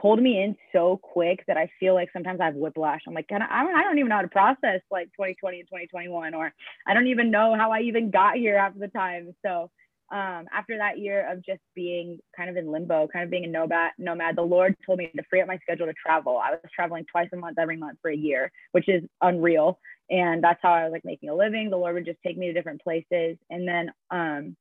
pulled 0.00 0.22
me 0.22 0.42
in 0.42 0.54
so 0.72 0.98
quick 1.02 1.42
that 1.46 1.56
I 1.56 1.70
feel 1.80 1.94
like 1.94 2.10
sometimes 2.12 2.40
I 2.40 2.46
have 2.46 2.54
whiplash. 2.54 3.00
I'm 3.06 3.14
like, 3.14 3.26
I, 3.30 3.36
I 3.36 3.82
don't 3.82 3.98
even 3.98 4.10
know 4.10 4.16
how 4.16 4.22
to 4.22 4.28
process 4.28 4.80
like 4.90 5.06
2020 5.16 5.60
and 5.60 5.68
2021, 5.68 6.34
or 6.34 6.52
I 6.86 6.94
don't 6.94 7.06
even 7.06 7.30
know 7.30 7.54
how 7.56 7.72
I 7.72 7.80
even 7.80 8.10
got 8.10 8.36
here 8.36 8.58
half 8.58 8.74
the 8.78 8.88
time. 8.88 9.34
So 9.44 9.70
um, 10.12 10.46
after 10.52 10.78
that 10.78 10.98
year 10.98 11.30
of 11.30 11.44
just 11.44 11.60
being 11.74 12.18
kind 12.36 12.48
of 12.48 12.56
in 12.56 12.70
limbo, 12.70 13.08
kind 13.08 13.24
of 13.24 13.30
being 13.30 13.44
a 13.44 13.48
nomad, 13.48 13.90
nomad, 13.98 14.36
the 14.36 14.42
Lord 14.42 14.76
told 14.84 14.98
me 14.98 15.10
to 15.16 15.22
free 15.28 15.40
up 15.40 15.48
my 15.48 15.58
schedule 15.58 15.86
to 15.86 15.94
travel. 15.94 16.38
I 16.38 16.52
was 16.52 16.60
traveling 16.74 17.04
twice 17.10 17.28
a 17.32 17.36
month, 17.36 17.58
every 17.58 17.76
month 17.76 17.98
for 18.00 18.10
a 18.10 18.16
year, 18.16 18.52
which 18.72 18.88
is 18.88 19.02
unreal. 19.20 19.80
And 20.08 20.44
that's 20.44 20.60
how 20.62 20.72
I 20.72 20.84
was 20.84 20.92
like 20.92 21.04
making 21.04 21.28
a 21.28 21.34
living. 21.34 21.70
The 21.70 21.76
Lord 21.76 21.94
would 21.94 22.04
just 22.04 22.20
take 22.24 22.38
me 22.38 22.46
to 22.46 22.52
different 22.52 22.82
places. 22.82 23.36
And 23.50 23.66
then 23.66 23.90
um, 24.12 24.56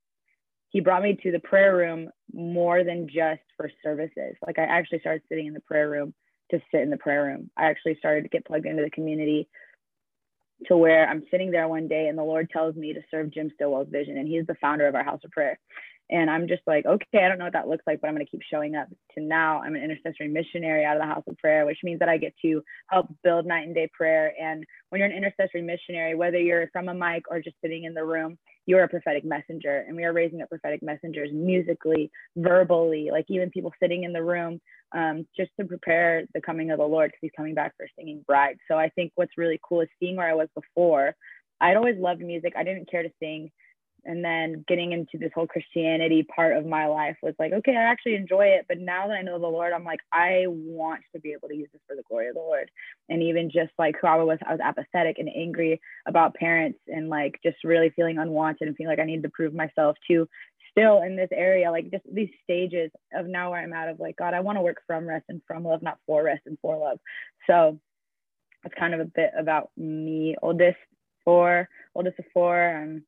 he 0.70 0.80
brought 0.80 1.04
me 1.04 1.18
to 1.22 1.32
the 1.32 1.40
prayer 1.40 1.75
room 1.75 2.10
more 2.34 2.84
than 2.84 3.08
just 3.08 3.44
for 3.56 3.70
services. 3.84 4.36
Like 4.46 4.58
I 4.58 4.64
actually 4.64 5.00
started 5.00 5.22
sitting 5.30 5.46
in 5.46 5.54
the 5.54 5.62
prayer 5.62 5.90
room 5.90 6.16
to 6.52 6.60
sit 6.72 6.82
in 6.82 6.90
the 6.90 6.98
prayer 6.98 7.24
room. 7.24 7.52
I 7.56 7.66
actually 7.66 7.98
started 8.00 8.24
to 8.24 8.30
get 8.30 8.46
plugged 8.46 8.66
into 8.66 8.84
the 8.84 8.90
community 8.90 9.48
to 10.68 10.78
where 10.78 11.08
I'm 11.08 11.24
sitting 11.30 11.52
there 11.52 11.68
one 11.68 11.88
day 11.88 12.08
and 12.08 12.18
the 12.18 12.24
Lord 12.24 12.50
tells 12.50 12.76
me 12.76 12.94
to 12.94 13.02
serve 13.12 13.32
Jim 13.32 13.52
Stillwell's 13.56 13.90
vision. 13.90 14.18
And 14.18 14.28
he's 14.28 14.48
the 14.48 14.56
founder 14.56 14.88
of 14.88 14.96
our 14.96 15.04
house 15.04 15.22
of 15.24 15.32
prayer. 15.32 15.60
And 16.10 16.30
I'm 16.30 16.48
just 16.48 16.62
like, 16.68 16.86
okay, 16.86 17.24
I 17.24 17.28
don't 17.28 17.40
know 17.40 17.46
what 17.46 17.54
that 17.54 17.68
looks 17.68 17.84
like, 17.88 18.00
but 18.00 18.08
I'm 18.08 18.14
going 18.14 18.26
to 18.26 18.30
keep 18.30 18.44
showing 18.50 18.76
up. 18.76 18.88
To 19.16 19.22
now, 19.22 19.62
I'm 19.62 19.76
an 19.76 19.84
intercessory 19.84 20.28
missionary 20.28 20.86
out 20.86 20.98
of 20.98 21.02
the 21.02 21.08
house 21.08 21.24
of 21.28 21.38
prayer, 21.38 21.66
which 21.66 21.80
means 21.84 22.00
that 22.00 22.10
I 22.10 22.18
get 22.18 22.34
to 22.44 22.62
help 22.90 23.08
build 23.24 23.48
night 23.48 23.66
and 23.66 23.74
day 23.74 23.90
prayer. 23.92 24.34
And 24.40 24.66
when 24.90 25.00
you're 25.00 25.10
an 25.10 25.18
intercessory 25.18 25.64
missionary, 25.64 26.14
whether 26.14 26.38
you're 26.38 26.70
from 26.72 26.90
a 26.90 26.94
mic 26.94 27.24
or 27.30 27.42
just 27.42 27.56
sitting 27.60 27.86
in 27.86 27.96
the 27.96 28.06
room, 28.06 28.38
you're 28.65 28.84
a 28.84 28.88
prophetic 28.88 29.24
messenger. 29.24 29.84
And 29.88 29.95
we 29.95 30.03
are 30.03 30.13
raising 30.13 30.41
up 30.41 30.50
prophetic 30.50 30.81
messengers 30.81 31.29
musically, 31.31 32.12
verbally, 32.36 33.10
like 33.12 33.25
even 33.29 33.50
people 33.50 33.72
sitting 33.81 34.03
in 34.03 34.13
the 34.13 34.24
room 34.24 34.60
um, 34.95 35.27
just 35.36 35.51
to 35.60 35.65
prepare 35.65 36.25
the 36.34 36.41
coming 36.41 36.72
of 36.72 36.79
the 36.79 36.86
Lord 36.86 37.10
because 37.10 37.19
he's 37.22 37.31
coming 37.36 37.53
back 37.53 37.74
for 37.77 37.88
singing 37.98 38.24
bride. 38.25 38.57
So 38.69 38.77
I 38.77 38.89
think 38.89 39.12
what's 39.15 39.38
really 39.38 39.60
cool 39.67 39.81
is 39.81 39.89
seeing 40.00 40.15
where 40.15 40.29
I 40.29 40.36
was 40.36 40.48
before. 40.55 41.15
I'd 41.62 41.77
always 41.77 41.98
loved 41.98 42.22
music. 42.22 42.53
I 42.55 42.63
didn't 42.63 42.89
care 42.89 43.03
to 43.03 43.12
sing 43.22 43.51
and 44.06 44.24
then 44.24 44.64
getting 44.68 44.92
into 44.92 45.18
this 45.18 45.32
whole 45.34 45.48
Christianity 45.48 46.24
part 46.24 46.56
of 46.56 46.66
my 46.66 46.86
life 46.86 47.18
was 47.24 47.34
like, 47.40 47.54
okay, 47.54 47.76
I 47.76 47.84
actually 47.84 48.16
enjoy 48.16 48.46
it. 48.46 48.66
But 48.68 48.80
now 48.80 49.08
that 49.08 49.16
I 49.16 49.22
know 49.22 49.40
the 49.40 49.48
Lord, 49.48 49.74
I'm 49.74 49.84
like, 49.84 50.00
I 50.14 50.46
want 50.48 51.02
to 51.14 51.20
be 51.20 51.32
able 51.32 51.48
to 51.50 51.56
use 51.56 51.70
this 51.74 51.82
for 51.88 51.96
the 51.96 52.04
glory 52.08 52.30
of 52.30 52.36
the 52.36 52.42
Lord. 52.42 52.70
And 53.10 53.24
even 53.24 53.50
just 53.50 53.72
like 53.80 53.96
who 54.00 54.08
I 54.08 54.16
was, 54.18 54.38
I 54.48 54.52
was 54.52 54.62
apathetic 54.64 55.18
and 55.18 55.30
angry 55.36 55.82
about 56.08 56.36
parents 56.36 56.80
and 56.88 57.10
like 57.10 57.40
just 57.44 57.58
really 57.64 57.90
feeling 57.96 58.20
unwanted 58.20 58.68
and 58.68 58.78
feeling 58.78 58.92
like 58.92 59.00
I 59.00 59.06
needed 59.06 59.24
to 59.24 59.30
prove 59.30 59.54
myself 59.54 59.98
to 60.10 60.28
still 60.72 61.02
in 61.02 61.16
this 61.16 61.30
area, 61.32 61.72
like 61.72 61.90
just 61.90 62.04
these 62.12 62.30
stages 62.44 62.92
of 63.14 63.26
now 63.26 63.52
where 63.52 63.62
I'm 63.62 63.74
out 63.74 63.90
of 63.90 64.00
like, 64.00 64.18
God, 64.18 64.34
I 64.34 64.42
want 64.42 64.58
to 64.58 64.62
work 64.62 64.82
from 64.86 65.08
rest 65.08 65.26
and 65.30 65.42
from 65.48 65.64
love, 65.64 65.82
not 65.82 65.98
for 66.06 66.24
rest 66.24 66.42
and 66.46 66.58
for 66.62 66.78
love. 66.78 67.00
So 67.48 67.80
it's 68.64 68.76
kind 68.78 68.94
of 68.94 69.00
a 69.00 69.06
bit 69.06 69.32
about 69.38 69.70
me, 69.78 70.36
oldest 70.42 70.78
four, 71.24 71.70
oldest 71.96 72.20
of 72.20 72.26
four. 72.34 72.70
I'm 72.70 73.04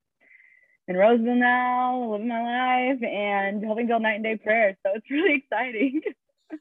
in 0.87 0.95
Roseville 0.95 1.35
now, 1.35 2.11
living 2.11 2.29
my 2.29 2.91
life 2.91 3.03
and 3.03 3.63
helping 3.63 3.87
build 3.87 4.01
night 4.01 4.15
and 4.15 4.23
day 4.23 4.37
prayer. 4.37 4.77
So 4.85 4.91
it's 4.95 5.05
really 5.11 5.35
exciting. 5.35 6.01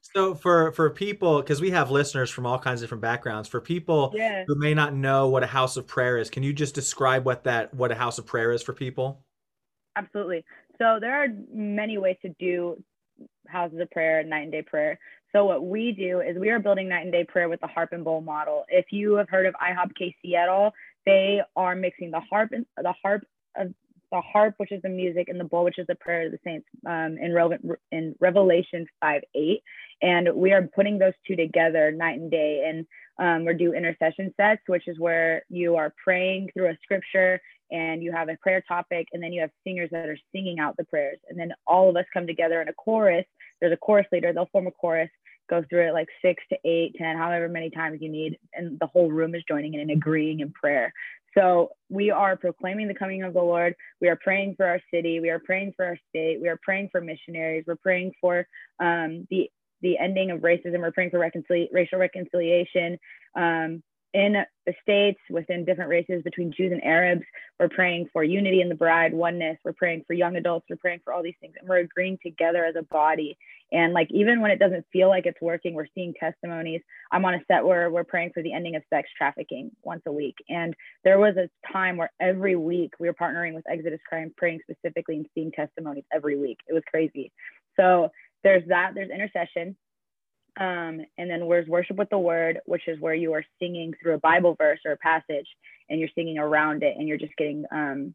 So 0.01 0.35
for 0.35 0.73
for 0.73 0.91
people, 0.91 1.41
because 1.41 1.61
we 1.61 1.71
have 1.71 1.91
listeners 1.91 2.29
from 2.29 2.45
all 2.45 2.59
kinds 2.59 2.83
of 2.83 2.87
different 2.87 3.03
backgrounds, 3.03 3.49
for 3.49 3.61
people 3.61 4.13
yeah. 4.17 4.45
who 4.47 4.57
may 4.57 4.75
not 4.75 4.95
know 4.95 5.29
what 5.29 5.45
a 5.45 5.47
house 5.47 5.77
of 5.77 5.87
prayer 5.87 6.19
is, 6.19 6.29
can 6.29 6.43
you 6.43 6.53
just 6.53 6.75
describe 6.75 7.25
what 7.25 7.45
that 7.45 7.73
what 7.73 7.93
a 7.93 7.95
house 7.95 8.19
of 8.19 8.27
prayer 8.27 8.51
is 8.51 8.63
for 8.63 8.73
people? 8.73 9.23
Absolutely. 9.95 10.45
So 10.79 10.99
there 11.01 11.23
are 11.23 11.29
many 11.53 11.99
ways 11.99 12.17
to 12.23 12.35
do 12.41 12.83
houses 13.47 13.81
of 13.81 13.91
prayer, 13.91 14.21
and 14.21 14.29
night 14.29 14.43
and 14.43 14.53
day 14.53 14.63
prayer. 14.63 14.99
So 15.33 15.45
what 15.45 15.65
we 15.65 15.93
do 15.93 16.21
is 16.21 16.37
we 16.39 16.51
are 16.51 16.59
building 16.59 16.89
night 16.89 17.03
and 17.03 17.13
day 17.13 17.25
prayer 17.25 17.49
with 17.49 17.61
the 17.61 17.67
harp 17.67 17.93
and 17.93 18.05
bowl 18.05 18.21
model. 18.21 18.65
If 18.69 18.87
you 18.91 19.15
have 19.15 19.29
heard 19.29 19.47
of 19.47 19.55
IHOP 19.55 19.93
KC 20.01 20.35
at 20.35 20.49
all, 20.49 20.73
they 21.05 21.41
are 21.55 21.77
mixing 21.77 22.11
the 22.11 22.21
harp 22.21 22.53
and 22.53 22.67
the 22.77 22.95
harp 23.03 23.25
of 23.57 23.73
the 24.13 24.21
harp, 24.21 24.55
which 24.59 24.73
is 24.73 24.83
the 24.83 24.89
music, 24.89 25.29
and 25.29 25.39
the 25.39 25.45
bowl, 25.45 25.65
which 25.65 25.79
is 25.79 25.87
the 25.87 25.95
prayer 25.95 26.27
of 26.27 26.33
the 26.33 26.39
saints 26.45 26.67
um, 26.87 27.19
in, 27.19 27.33
Re- 27.33 27.77
in 27.91 28.15
Revelation 28.21 28.87
5 29.01 29.23
8. 29.35 29.63
And 30.03 30.35
we 30.35 30.53
are 30.53 30.69
putting 30.75 30.99
those 30.99 31.15
two 31.27 31.37
together 31.37 31.91
night 31.91 32.19
and 32.19 32.31
day. 32.31 32.65
And 32.69 32.87
um, 33.19 33.45
we're 33.45 33.55
do 33.55 33.73
intercession 33.73 34.33
sets, 34.37 34.63
which 34.67 34.87
is 34.89 34.99
where 34.99 35.43
you 35.49 35.77
are 35.77 35.95
praying 36.03 36.51
through 36.55 36.69
a 36.69 36.79
scripture 36.83 37.41
and 37.71 38.03
you 38.03 38.13
have 38.13 38.29
a 38.29 38.37
prayer 38.37 38.63
topic, 38.67 39.09
and 39.13 39.23
then 39.23 39.33
you 39.33 39.41
have 39.41 39.51
singers 39.65 39.91
that 39.91 40.09
are 40.09 40.19
singing 40.33 40.59
out 40.61 40.77
the 40.77 40.85
prayers. 40.85 41.19
And 41.29 41.39
then 41.39 41.53
all 41.67 41.89
of 41.91 41.97
us 41.97 42.05
come 42.15 42.27
together 42.27 42.63
in 42.63 42.69
a 42.69 42.73
chorus. 42.73 43.25
There's 43.61 43.73
a 43.73 43.77
chorus 43.77 44.07
leader, 44.13 44.33
they'll 44.33 44.49
form 44.53 44.67
a 44.67 44.71
chorus, 44.71 45.11
go 45.49 45.65
through 45.69 45.89
it 45.89 45.93
like 45.93 46.09
six 46.23 46.43
to 46.51 46.59
eight, 46.65 46.95
ten, 46.97 47.17
however 47.17 47.49
many 47.49 47.71
times 47.71 47.99
you 48.01 48.09
need. 48.09 48.39
And 48.55 48.79
the 48.79 48.87
whole 48.87 49.11
room 49.11 49.35
is 49.35 49.43
joining 49.49 49.75
in 49.75 49.81
and 49.81 49.91
agreeing 49.91 50.41
in 50.41 50.53
prayer. 50.53 50.93
So 51.37 51.71
we 51.91 52.11
are 52.11 52.37
proclaiming 52.37 52.89
the 52.89 52.95
coming 52.95 53.23
of 53.23 53.35
the 53.35 53.43
Lord. 53.43 53.75
We 54.01 54.09
are 54.09 54.19
praying 54.23 54.55
for 54.57 54.67
our 54.67 54.81
city. 54.93 55.21
We 55.21 55.31
are 55.31 55.39
praying 55.39 55.75
for 55.77 55.85
our 55.85 55.99
state. 56.09 56.41
We 56.41 56.49
are 56.49 56.59
praying 56.63 56.89
for 56.91 57.01
missionaries. 57.01 57.65
We're 57.67 57.77
praying 57.77 58.13
for 58.21 58.47
um, 58.81 59.27
the 59.31 59.51
the 59.83 59.99
ending 59.99 60.31
of 60.31 60.41
racism. 60.41 60.81
We're 60.81 60.93
praying 60.93 61.11
for 61.11 61.19
reconcil- 61.19 61.69
racial 61.73 61.99
reconciliation. 61.99 62.99
Um, 63.37 63.83
in 64.17 64.35
the 64.65 64.73
states 64.81 65.21
within 65.29 65.67
different 65.67 65.91
races 65.91 66.23
between 66.23 66.51
Jews 66.51 66.73
and 66.73 66.83
Arabs. 66.83 67.21
We're 67.61 67.69
praying 67.69 68.09
for 68.15 68.25
unity 68.25 68.63
in 68.63 68.71
the 68.71 68.75
bride, 68.75 69.13
oneness. 69.13 69.59
We're 69.63 69.75
praying 69.75 70.05
for 70.07 70.15
young 70.15 70.37
adults. 70.37 70.65
We're 70.71 70.77
praying 70.77 71.01
for 71.05 71.13
all 71.13 71.23
these 71.23 71.35
things. 71.39 71.53
And 71.61 71.69
we're 71.69 71.81
agreeing 71.81 72.19
together 72.25 72.65
as 72.65 72.77
a 72.77 72.83
body. 72.83 73.37
And 73.73 73.93
like, 73.93 74.09
even 74.11 74.41
when 74.41 74.51
it 74.51 74.59
doesn't 74.59 74.87
feel 74.93 75.09
like 75.09 75.27
it's 75.27 75.41
working, 75.41 75.75
we're 75.75 75.87
seeing 75.95 76.15
testimonies. 76.19 76.83
I'm 77.11 77.25
on 77.25 77.35
a 77.35 77.41
set 77.51 77.65
where 77.65 77.91
we're 77.91 78.05
praying 78.05 78.31
for 78.33 78.43
the 78.43 78.53
ending 78.53 78.77
of 78.77 78.83
sex 78.93 79.09
trafficking 79.17 79.71
once 79.83 80.03
a 80.07 80.13
week. 80.13 80.37
And 80.49 80.75
there 81.05 81.19
was 81.19 81.37
a 81.37 81.51
time 81.73 81.97
where 81.97 82.13
every 82.21 82.57
week 82.57 82.93
we 83.01 83.09
were 83.09 83.15
partnering 83.15 83.55
with 83.55 83.65
Exodus 83.69 84.01
Cry, 84.09 84.27
praying 84.37 84.61
specifically 84.71 85.17
and 85.17 85.27
seeing 85.35 85.51
testimonies 85.53 86.05
every 86.15 86.39
week. 86.39 86.59
It 86.69 86.75
was 86.75 86.83
crazy. 86.89 87.33
So 87.77 88.11
there's 88.45 88.67
that, 88.69 88.93
there's 88.95 89.11
intercession 89.11 89.77
um, 90.59 91.05
and 91.19 91.29
then 91.29 91.47
where's 91.47 91.69
worship 91.69 91.97
with 91.97 92.09
the 92.09 92.19
word, 92.19 92.61
which 92.65 92.89
is 92.89 92.99
where 93.01 93.15
you 93.15 93.33
are 93.35 93.45
singing 93.61 93.93
through 94.01 94.15
a 94.15 94.19
Bible 94.19 94.55
verse 94.57 94.81
or 94.87 94.93
a 94.93 94.97
passage 94.99 95.47
and 95.91 96.01
you're 96.01 96.09
singing 96.15 96.39
around 96.39 96.83
it 96.83 96.97
and 96.97 97.07
you're 97.07 97.19
just 97.19 97.37
getting 97.37 97.65
um, 97.71 98.15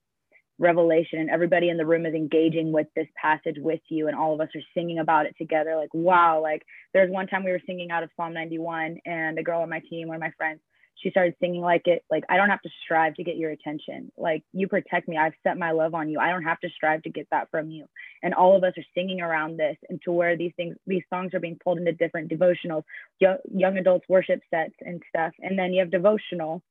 revelation 0.62 1.20
and 1.20 1.30
everybody 1.30 1.70
in 1.70 1.77
the 1.77 1.86
room 1.86 2.06
is 2.06 2.13
engaging 2.13 2.72
with 2.72 2.88
this 2.96 3.08
passage 3.20 3.58
with 3.58 3.82
you 3.89 4.08
and 4.08 4.15
all 4.15 4.34
of 4.34 4.41
us 4.41 4.50
are 4.56 4.62
singing 4.74 5.00
about 5.00 5.25
it 5.25 5.36
together. 5.38 5.75
Like 5.75 5.94
wow 5.94 6.41
like 6.41 6.63
there's 6.94 7.12
one 7.12 7.27
time 7.27 7.44
we 7.44 7.51
were 7.51 7.62
singing 7.65 7.91
out 7.91 8.03
of 8.03 8.10
psalm 8.15 8.34
91 8.34 9.00
and 9.06 9.38
a 9.38 9.44
girl 9.44 9.62
on 9.62 9.70
my 9.70 9.82
team 9.89 10.08
one 10.08 10.15
of 10.15 10.22
my 10.22 10.32
friends 10.38 10.62
she 11.01 11.10
started 11.10 11.36
singing 11.39 11.62
like 11.62 11.88
it 11.88 12.03
like 12.12 12.24
i 12.30 12.38
don't 12.38 12.50
have 12.50 12.62
to 12.62 12.70
strive 12.84 13.15
to 13.15 13.24
get 13.24 13.38
your 13.38 13.51
attention. 13.51 14.12
Like 14.18 14.44
you 14.53 14.68
protect 14.68 15.08
me. 15.08 15.18
I've 15.18 15.34
set 15.44 15.58
my 15.58 15.72
love 15.72 15.94
on 15.94 16.10
you. 16.10 16.20
I 16.20 16.30
don't 16.30 16.44
have 16.44 16.60
to 16.60 16.70
strive 16.70 17.03
to 17.03 17.10
get 17.10 17.27
that 17.32 17.50
from 17.50 17.70
you. 17.70 17.86
And 18.24 18.34
all 18.34 18.56
of 18.56 18.63
us 18.63 18.74
are 18.77 18.84
singing 18.94 19.22
around 19.22 19.58
this 19.58 19.77
and 19.89 20.01
to 20.03 20.12
where 20.12 20.38
these 20.38 20.53
things 20.56 20.75
these 20.86 21.03
songs 21.10 21.34
are 21.34 21.39
being 21.39 21.58
pulled 21.63 21.80
into 21.80 21.91
different 21.94 22.32
devotionals 22.32 22.84
young, 23.20 23.38
young 23.51 23.77
adults 23.77 24.06
worship 24.08 24.41
sets 24.50 24.75
and 24.82 25.01
stuff. 25.10 25.34
And 25.39 25.58
then 25.58 25.74
you 25.74 25.80
have 25.80 25.91
devotional 25.91 26.62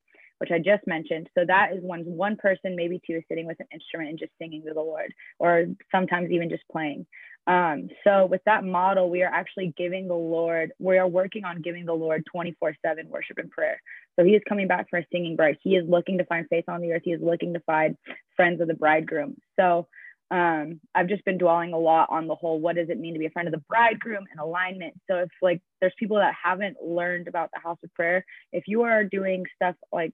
which 0.40 0.50
I 0.50 0.58
just 0.58 0.86
mentioned. 0.86 1.28
So 1.36 1.44
that 1.46 1.72
is 1.74 1.82
when 1.82 2.00
one 2.04 2.36
person, 2.36 2.74
maybe 2.74 3.00
two, 3.06 3.16
is 3.16 3.24
sitting 3.28 3.46
with 3.46 3.60
an 3.60 3.66
instrument 3.72 4.10
and 4.10 4.18
just 4.18 4.32
singing 4.38 4.62
to 4.66 4.72
the 4.72 4.80
Lord, 4.80 5.12
or 5.38 5.66
sometimes 5.92 6.30
even 6.30 6.48
just 6.48 6.62
playing. 6.72 7.06
Um, 7.46 7.88
so 8.04 8.26
with 8.26 8.42
that 8.46 8.64
model, 8.64 9.10
we 9.10 9.22
are 9.22 9.32
actually 9.32 9.74
giving 9.76 10.08
the 10.08 10.14
Lord, 10.14 10.72
we 10.78 10.98
are 10.98 11.08
working 11.08 11.44
on 11.44 11.62
giving 11.62 11.84
the 11.84 11.92
Lord 11.92 12.24
24 12.30 12.74
7 12.84 13.08
worship 13.08 13.38
and 13.38 13.50
prayer. 13.50 13.80
So 14.18 14.24
he 14.24 14.32
is 14.32 14.42
coming 14.48 14.68
back 14.68 14.88
for 14.88 14.98
a 14.98 15.06
singing 15.12 15.36
bride. 15.36 15.56
He 15.62 15.76
is 15.76 15.88
looking 15.88 16.18
to 16.18 16.24
find 16.24 16.46
faith 16.48 16.68
on 16.68 16.80
the 16.80 16.92
earth. 16.92 17.02
He 17.04 17.12
is 17.12 17.20
looking 17.22 17.54
to 17.54 17.60
find 17.60 17.96
friends 18.36 18.60
of 18.60 18.68
the 18.68 18.74
bridegroom. 18.74 19.36
So 19.58 19.88
um, 20.30 20.80
I've 20.94 21.08
just 21.08 21.24
been 21.24 21.38
dwelling 21.38 21.72
a 21.72 21.78
lot 21.78 22.08
on 22.10 22.28
the 22.28 22.36
whole 22.36 22.60
what 22.60 22.76
does 22.76 22.88
it 22.88 23.00
mean 23.00 23.14
to 23.14 23.18
be 23.18 23.26
a 23.26 23.30
friend 23.30 23.48
of 23.48 23.52
the 23.52 23.64
bridegroom 23.68 24.24
and 24.30 24.40
alignment. 24.40 24.94
So 25.10 25.18
if 25.18 25.30
like 25.42 25.60
there's 25.80 25.94
people 25.98 26.18
that 26.18 26.34
haven't 26.40 26.76
learned 26.80 27.26
about 27.26 27.50
the 27.52 27.60
house 27.60 27.78
of 27.82 27.92
prayer, 27.94 28.24
if 28.52 28.64
you 28.68 28.82
are 28.82 29.02
doing 29.02 29.44
stuff 29.56 29.74
like 29.92 30.12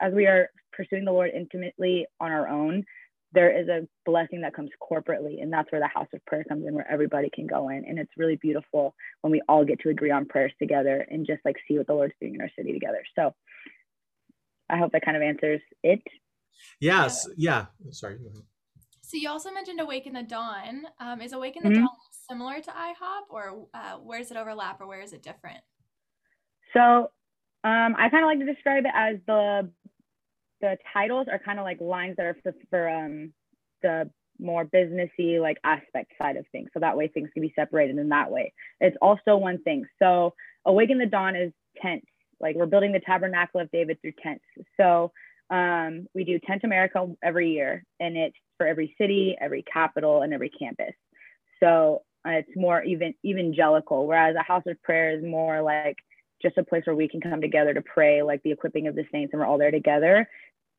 as 0.00 0.12
we 0.12 0.26
are 0.26 0.50
pursuing 0.72 1.04
the 1.04 1.12
Lord 1.12 1.30
intimately 1.34 2.06
on 2.20 2.30
our 2.30 2.48
own, 2.48 2.84
there 3.32 3.50
is 3.58 3.68
a 3.68 3.86
blessing 4.04 4.40
that 4.42 4.54
comes 4.54 4.70
corporately 4.80 5.42
and 5.42 5.52
that's 5.52 5.70
where 5.70 5.80
the 5.80 5.88
house 5.88 6.08
of 6.14 6.24
prayer 6.26 6.44
comes 6.44 6.66
in 6.66 6.74
where 6.74 6.90
everybody 6.90 7.28
can 7.32 7.46
go 7.46 7.68
in. 7.68 7.84
And 7.84 7.98
it's 7.98 8.10
really 8.16 8.36
beautiful 8.36 8.94
when 9.20 9.30
we 9.30 9.42
all 9.48 9.64
get 9.64 9.80
to 9.80 9.90
agree 9.90 10.10
on 10.10 10.26
prayers 10.26 10.52
together 10.58 11.06
and 11.10 11.26
just 11.26 11.40
like 11.44 11.56
see 11.68 11.76
what 11.76 11.86
the 11.86 11.94
lord's 11.94 12.14
doing 12.20 12.34
in 12.34 12.40
our 12.40 12.50
city 12.56 12.72
together. 12.72 13.02
So 13.14 13.34
i 14.68 14.78
hope 14.78 14.92
that 14.92 15.04
kind 15.04 15.16
of 15.16 15.22
answers 15.22 15.60
it. 15.82 16.02
Yes. 16.80 17.28
Yeah, 17.36 17.66
yeah. 17.84 17.90
sorry. 17.92 18.18
So 19.02 19.16
you 19.16 19.28
also 19.28 19.52
mentioned 19.52 19.80
Awaken 19.80 20.14
the 20.14 20.22
Dawn. 20.22 20.86
Um, 20.98 21.20
is 21.20 21.32
Awaken 21.32 21.62
the 21.62 21.68
mm-hmm. 21.68 21.84
dawn 21.84 21.88
similar 22.28 22.60
to 22.60 22.70
ihop 22.70 23.30
or 23.30 23.66
uh, 23.74 23.96
where 23.96 24.18
does 24.18 24.30
it 24.30 24.36
overlap 24.36 24.80
or 24.80 24.86
where 24.86 25.00
is 25.00 25.12
it 25.12 25.22
different? 25.22 25.60
So 26.72 27.10
um, 27.66 27.94
i 27.98 28.08
kind 28.08 28.24
of 28.24 28.28
like 28.28 28.38
to 28.38 28.52
describe 28.52 28.84
it 28.84 28.92
as 28.94 29.16
the 29.26 29.68
the 30.60 30.76
titles 30.92 31.26
are 31.30 31.38
kind 31.38 31.58
of 31.58 31.64
like 31.64 31.80
lines 31.80 32.16
that 32.16 32.26
are 32.26 32.36
for, 32.42 32.54
for 32.70 32.88
um, 32.88 33.32
the 33.82 34.10
more 34.38 34.64
businessy 34.64 35.40
like 35.40 35.58
aspect 35.64 36.12
side 36.20 36.36
of 36.36 36.46
things. 36.52 36.70
So 36.74 36.80
that 36.80 36.96
way 36.96 37.08
things 37.08 37.30
can 37.32 37.42
be 37.42 37.52
separated 37.56 37.98
in 37.98 38.08
that 38.10 38.30
way. 38.30 38.52
It's 38.80 38.96
also 39.00 39.36
one 39.36 39.62
thing. 39.62 39.84
So 39.98 40.34
Awaken 40.64 40.98
the 40.98 41.06
Dawn 41.06 41.36
is 41.36 41.52
tents. 41.80 42.06
Like 42.40 42.56
we're 42.56 42.66
building 42.66 42.92
the 42.92 43.00
tabernacle 43.00 43.60
of 43.60 43.70
David 43.70 44.00
through 44.00 44.12
tents. 44.22 44.44
So 44.78 45.12
um, 45.48 46.06
we 46.14 46.24
do 46.24 46.38
Tent 46.40 46.62
America 46.64 47.06
every 47.22 47.52
year, 47.52 47.84
and 48.00 48.16
it's 48.16 48.36
for 48.58 48.66
every 48.66 48.94
city, 49.00 49.36
every 49.40 49.62
capital, 49.62 50.22
and 50.22 50.34
every 50.34 50.50
campus. 50.50 50.92
So 51.62 52.02
uh, 52.26 52.32
it's 52.32 52.50
more 52.56 52.82
even 52.82 53.14
evangelical, 53.24 54.06
whereas 54.06 54.36
a 54.36 54.42
house 54.42 54.64
of 54.66 54.82
prayer 54.82 55.16
is 55.16 55.24
more 55.24 55.62
like 55.62 55.96
just 56.42 56.58
a 56.58 56.64
place 56.64 56.82
where 56.86 56.96
we 56.96 57.08
can 57.08 57.20
come 57.20 57.40
together 57.40 57.74
to 57.74 57.82
pray, 57.82 58.22
like 58.22 58.42
the 58.42 58.52
equipping 58.52 58.86
of 58.86 58.94
the 58.94 59.04
saints, 59.12 59.32
and 59.32 59.40
we're 59.40 59.46
all 59.46 59.58
there 59.58 59.70
together. 59.70 60.28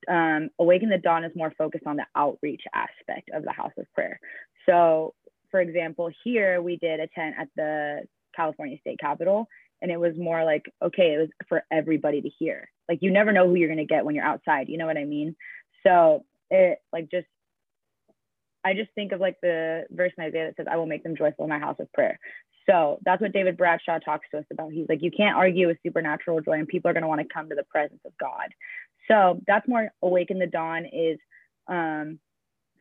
Um, 0.07 0.49
Awaken 0.59 0.89
the 0.89 0.97
Dawn 0.97 1.23
is 1.23 1.35
more 1.35 1.53
focused 1.57 1.87
on 1.87 1.97
the 1.97 2.05
outreach 2.15 2.61
aspect 2.73 3.29
of 3.33 3.43
the 3.43 3.51
house 3.51 3.71
of 3.77 3.91
prayer. 3.93 4.19
So, 4.67 5.13
for 5.49 5.59
example, 5.59 6.11
here 6.23 6.61
we 6.61 6.77
did 6.77 6.99
a 6.99 7.07
tent 7.07 7.35
at 7.39 7.47
the 7.55 8.01
California 8.35 8.77
State 8.79 8.99
Capitol, 8.99 9.47
and 9.81 9.91
it 9.91 9.99
was 9.99 10.13
more 10.17 10.43
like, 10.43 10.65
okay, 10.81 11.13
it 11.13 11.17
was 11.17 11.29
for 11.49 11.63
everybody 11.71 12.21
to 12.21 12.29
hear. 12.29 12.69
Like, 12.87 12.99
you 13.01 13.11
never 13.11 13.31
know 13.31 13.47
who 13.47 13.55
you're 13.55 13.67
going 13.67 13.77
to 13.77 13.85
get 13.85 14.05
when 14.05 14.15
you're 14.15 14.25
outside. 14.25 14.69
You 14.69 14.77
know 14.77 14.85
what 14.85 14.97
I 14.97 15.05
mean? 15.05 15.35
So, 15.85 16.25
it 16.49 16.79
like 16.93 17.09
just 17.11 17.27
I 18.63 18.73
just 18.73 18.89
think 18.95 19.11
of 19.11 19.19
like 19.19 19.37
the 19.41 19.85
verse 19.91 20.11
in 20.17 20.23
Isaiah 20.23 20.47
that 20.47 20.57
says, 20.57 20.67
I 20.69 20.77
will 20.77 20.85
make 20.85 21.03
them 21.03 21.15
joyful 21.15 21.45
in 21.45 21.49
my 21.49 21.59
house 21.59 21.77
of 21.79 21.91
prayer. 21.93 22.19
So 22.69 22.99
that's 23.05 23.21
what 23.21 23.31
David 23.31 23.55
Bradshaw 23.55 23.99
talks 23.99 24.27
to 24.31 24.39
us 24.39 24.45
about. 24.51 24.73
He's 24.73 24.87
like, 24.89 25.01
you 25.01 25.11
can't 25.11 25.37
argue 25.37 25.67
with 25.67 25.77
supernatural 25.83 26.41
joy, 26.41 26.53
and 26.53 26.67
people 26.67 26.89
are 26.89 26.93
going 26.93 27.03
to 27.03 27.07
want 27.07 27.21
to 27.21 27.33
come 27.33 27.47
to 27.49 27.55
the 27.55 27.63
presence 27.63 28.01
of 28.05 28.11
God. 28.19 28.49
So 29.07 29.39
that's 29.47 29.67
more 29.67 29.89
Awaken 30.01 30.37
the 30.39 30.47
Dawn 30.47 30.85
is 30.85 31.17
um, 31.67 32.19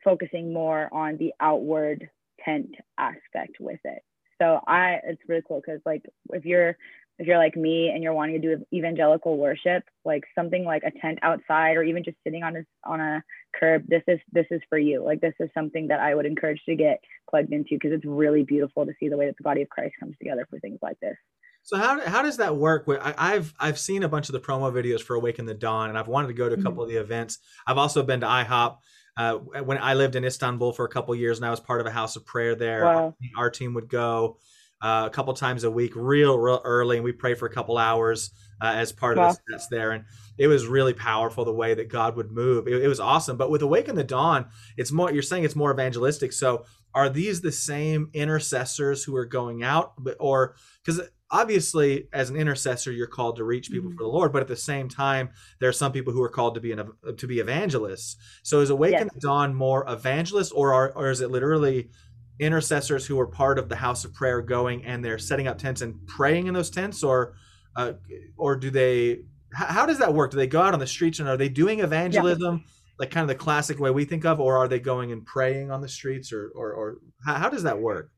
focusing 0.03 0.51
more 0.51 0.89
on 0.93 1.17
the 1.17 1.33
outward 1.39 2.09
tent 2.43 2.75
aspect 2.97 3.57
with 3.59 3.79
it. 3.85 4.03
So 4.41 4.59
I, 4.67 4.99
it's 5.03 5.21
really 5.27 5.41
cool 5.47 5.61
because 5.65 5.81
like 5.85 6.03
if 6.31 6.45
you're 6.45 6.77
if 7.19 7.25
you're 7.25 7.37
like 7.37 7.55
me 7.55 7.89
and 7.89 8.03
you're 8.03 8.13
wanting 8.13 8.39
to 8.41 8.57
do 8.57 8.65
evangelical 8.73 9.37
worship, 9.37 9.83
like 10.05 10.23
something 10.35 10.63
like 10.63 10.83
a 10.83 10.91
tent 10.99 11.19
outside 11.23 11.75
or 11.75 11.83
even 11.83 12.03
just 12.03 12.17
sitting 12.23 12.43
on 12.43 12.55
a 12.57 12.63
on 12.83 12.99
a 12.99 13.23
curb, 13.59 13.83
this 13.87 14.03
is 14.07 14.19
this 14.31 14.45
is 14.51 14.61
for 14.69 14.77
you. 14.77 15.03
Like 15.03 15.21
this 15.21 15.33
is 15.39 15.49
something 15.53 15.87
that 15.87 15.99
I 15.99 16.13
would 16.13 16.25
encourage 16.25 16.61
to 16.67 16.75
get 16.75 16.99
plugged 17.29 17.51
into 17.51 17.71
because 17.71 17.91
it's 17.91 18.05
really 18.05 18.43
beautiful 18.43 18.85
to 18.85 18.93
see 18.99 19.09
the 19.09 19.17
way 19.17 19.25
that 19.25 19.37
the 19.37 19.43
body 19.43 19.63
of 19.63 19.69
Christ 19.69 19.95
comes 19.99 20.15
together 20.19 20.45
for 20.49 20.59
things 20.59 20.79
like 20.81 20.99
this. 20.99 21.15
So 21.63 21.77
how 21.77 21.99
how 22.07 22.21
does 22.21 22.37
that 22.37 22.55
work? 22.55 22.87
With, 22.87 23.01
I, 23.01 23.33
have 23.33 23.53
I've 23.59 23.79
seen 23.79 24.03
a 24.03 24.09
bunch 24.09 24.29
of 24.29 24.33
the 24.33 24.39
promo 24.39 24.71
videos 24.71 25.01
for 25.01 25.15
Awaken 25.15 25.45
the 25.45 25.53
Dawn, 25.53 25.89
and 25.89 25.97
I've 25.97 26.07
wanted 26.07 26.27
to 26.27 26.33
go 26.33 26.47
to 26.47 26.53
a 26.53 26.57
couple 26.57 26.71
mm-hmm. 26.71 26.81
of 26.83 26.89
the 26.89 26.95
events. 26.97 27.39
I've 27.65 27.77
also 27.77 28.03
been 28.03 28.21
to 28.21 28.27
IHOP. 28.27 28.77
Uh, 29.17 29.33
when 29.33 29.79
I 29.79 29.95
lived 29.95 30.15
in 30.15 30.23
Istanbul 30.23 30.73
for 30.73 30.85
a 30.85 30.89
couple 30.89 31.15
years, 31.15 31.39
and 31.39 31.45
I 31.45 31.49
was 31.49 31.59
part 31.59 31.81
of 31.81 31.87
a 31.87 31.91
house 31.91 32.15
of 32.15 32.23
prayer 32.23 32.53
there. 32.53 32.85
Wow. 32.85 33.15
Our 33.35 33.49
team 33.49 33.73
would 33.73 33.89
go. 33.89 34.37
Uh, 34.81 35.03
a 35.07 35.09
couple 35.09 35.33
times 35.33 35.63
a 35.63 35.71
week, 35.71 35.93
real, 35.95 36.37
real 36.37 36.61
early, 36.63 36.97
and 36.97 37.03
we 37.03 37.11
pray 37.11 37.33
for 37.33 37.45
a 37.47 37.53
couple 37.53 37.77
hours 37.77 38.31
uh, 38.61 38.73
as 38.75 38.91
part 38.91 39.17
Wow. 39.17 39.29
of 39.29 39.35
the 39.47 39.53
sets 39.53 39.67
there. 39.67 39.91
And 39.91 40.05
it 40.37 40.47
was 40.47 40.67
really 40.67 40.93
powerful 40.93 41.45
the 41.45 41.53
way 41.53 41.73
that 41.73 41.89
God 41.89 42.15
would 42.15 42.31
move. 42.31 42.67
It, 42.67 42.83
it 42.83 42.87
was 42.87 42.99
awesome. 42.99 43.37
But 43.37 43.49
with 43.49 43.61
Awaken 43.63 43.95
the 43.95 44.03
Dawn, 44.03 44.45
it's 44.77 44.91
more. 44.91 45.11
You're 45.11 45.21
saying 45.23 45.43
it's 45.45 45.55
more 45.55 45.71
evangelistic. 45.71 46.31
So 46.33 46.65
are 46.93 47.09
these 47.09 47.41
the 47.41 47.51
same 47.51 48.09
intercessors 48.13 49.03
who 49.03 49.15
are 49.15 49.25
going 49.25 49.63
out, 49.63 49.93
but 49.97 50.15
or 50.19 50.55
because 50.83 51.01
obviously 51.29 52.07
as 52.13 52.29
an 52.29 52.37
intercessor 52.37 52.89
you're 52.91 53.05
called 53.05 53.35
to 53.35 53.43
reach 53.43 53.69
people 53.69 53.89
Mhm. 53.91 53.97
for 53.97 54.03
the 54.03 54.09
Lord, 54.09 54.31
but 54.31 54.41
at 54.41 54.47
the 54.47 54.55
same 54.55 54.87
time 54.87 55.29
there 55.59 55.67
are 55.67 55.73
some 55.73 55.91
people 55.91 56.13
who 56.13 56.23
are 56.23 56.29
called 56.29 56.55
to 56.55 56.61
be 56.61 56.71
an 56.71 56.89
to 57.17 57.27
be 57.27 57.39
evangelists. 57.39 58.15
So 58.43 58.61
is 58.61 58.69
Awaken 58.69 59.07
Yes. 59.07 59.13
the 59.13 59.19
Dawn 59.19 59.53
more 59.53 59.85
evangelist 59.89 60.53
or 60.55 60.73
are, 60.73 60.91
or 60.95 61.09
is 61.11 61.19
it 61.21 61.29
literally 61.29 61.89
intercessors 62.39 63.05
who 63.05 63.19
are 63.19 63.27
part 63.27 63.57
of 63.57 63.69
the 63.69 63.75
house 63.75 64.05
of 64.05 64.13
prayer 64.13 64.41
going 64.41 64.85
and 64.85 65.03
they're 65.03 65.17
setting 65.17 65.47
up 65.47 65.57
tents 65.57 65.81
and 65.81 66.05
praying 66.07 66.47
in 66.47 66.53
those 66.53 66.69
tents, 66.69 67.03
or 67.03 67.35
uh, 67.75 67.93
or 68.37 68.55
do 68.55 68.69
they? 68.69 69.21
How 69.53 69.85
does 69.85 69.99
that 69.99 70.13
work? 70.13 70.31
Do 70.31 70.37
they 70.37 70.47
go 70.47 70.61
out 70.61 70.73
on 70.73 70.79
the 70.79 70.87
streets 70.87 71.19
and 71.19 71.29
are 71.29 71.37
they 71.37 71.49
doing 71.49 71.79
evangelism? 71.79 72.63
Like 72.99 73.11
kind 73.11 73.23
of 73.23 73.27
the 73.27 73.35
classic 73.35 73.79
way 73.79 73.91
we 73.91 74.05
think 74.05 74.25
of, 74.25 74.39
or 74.39 74.57
are 74.57 74.67
they 74.67 74.79
going 74.79 75.11
and 75.11 75.25
praying 75.25 75.71
on 75.71 75.81
the 75.81 75.89
streets, 75.89 76.33
or 76.33 76.51
or, 76.55 76.73
or 76.73 76.97
how, 77.25 77.35
how 77.35 77.49
does 77.49 77.63
that 77.63 77.79
work? 77.79 78.09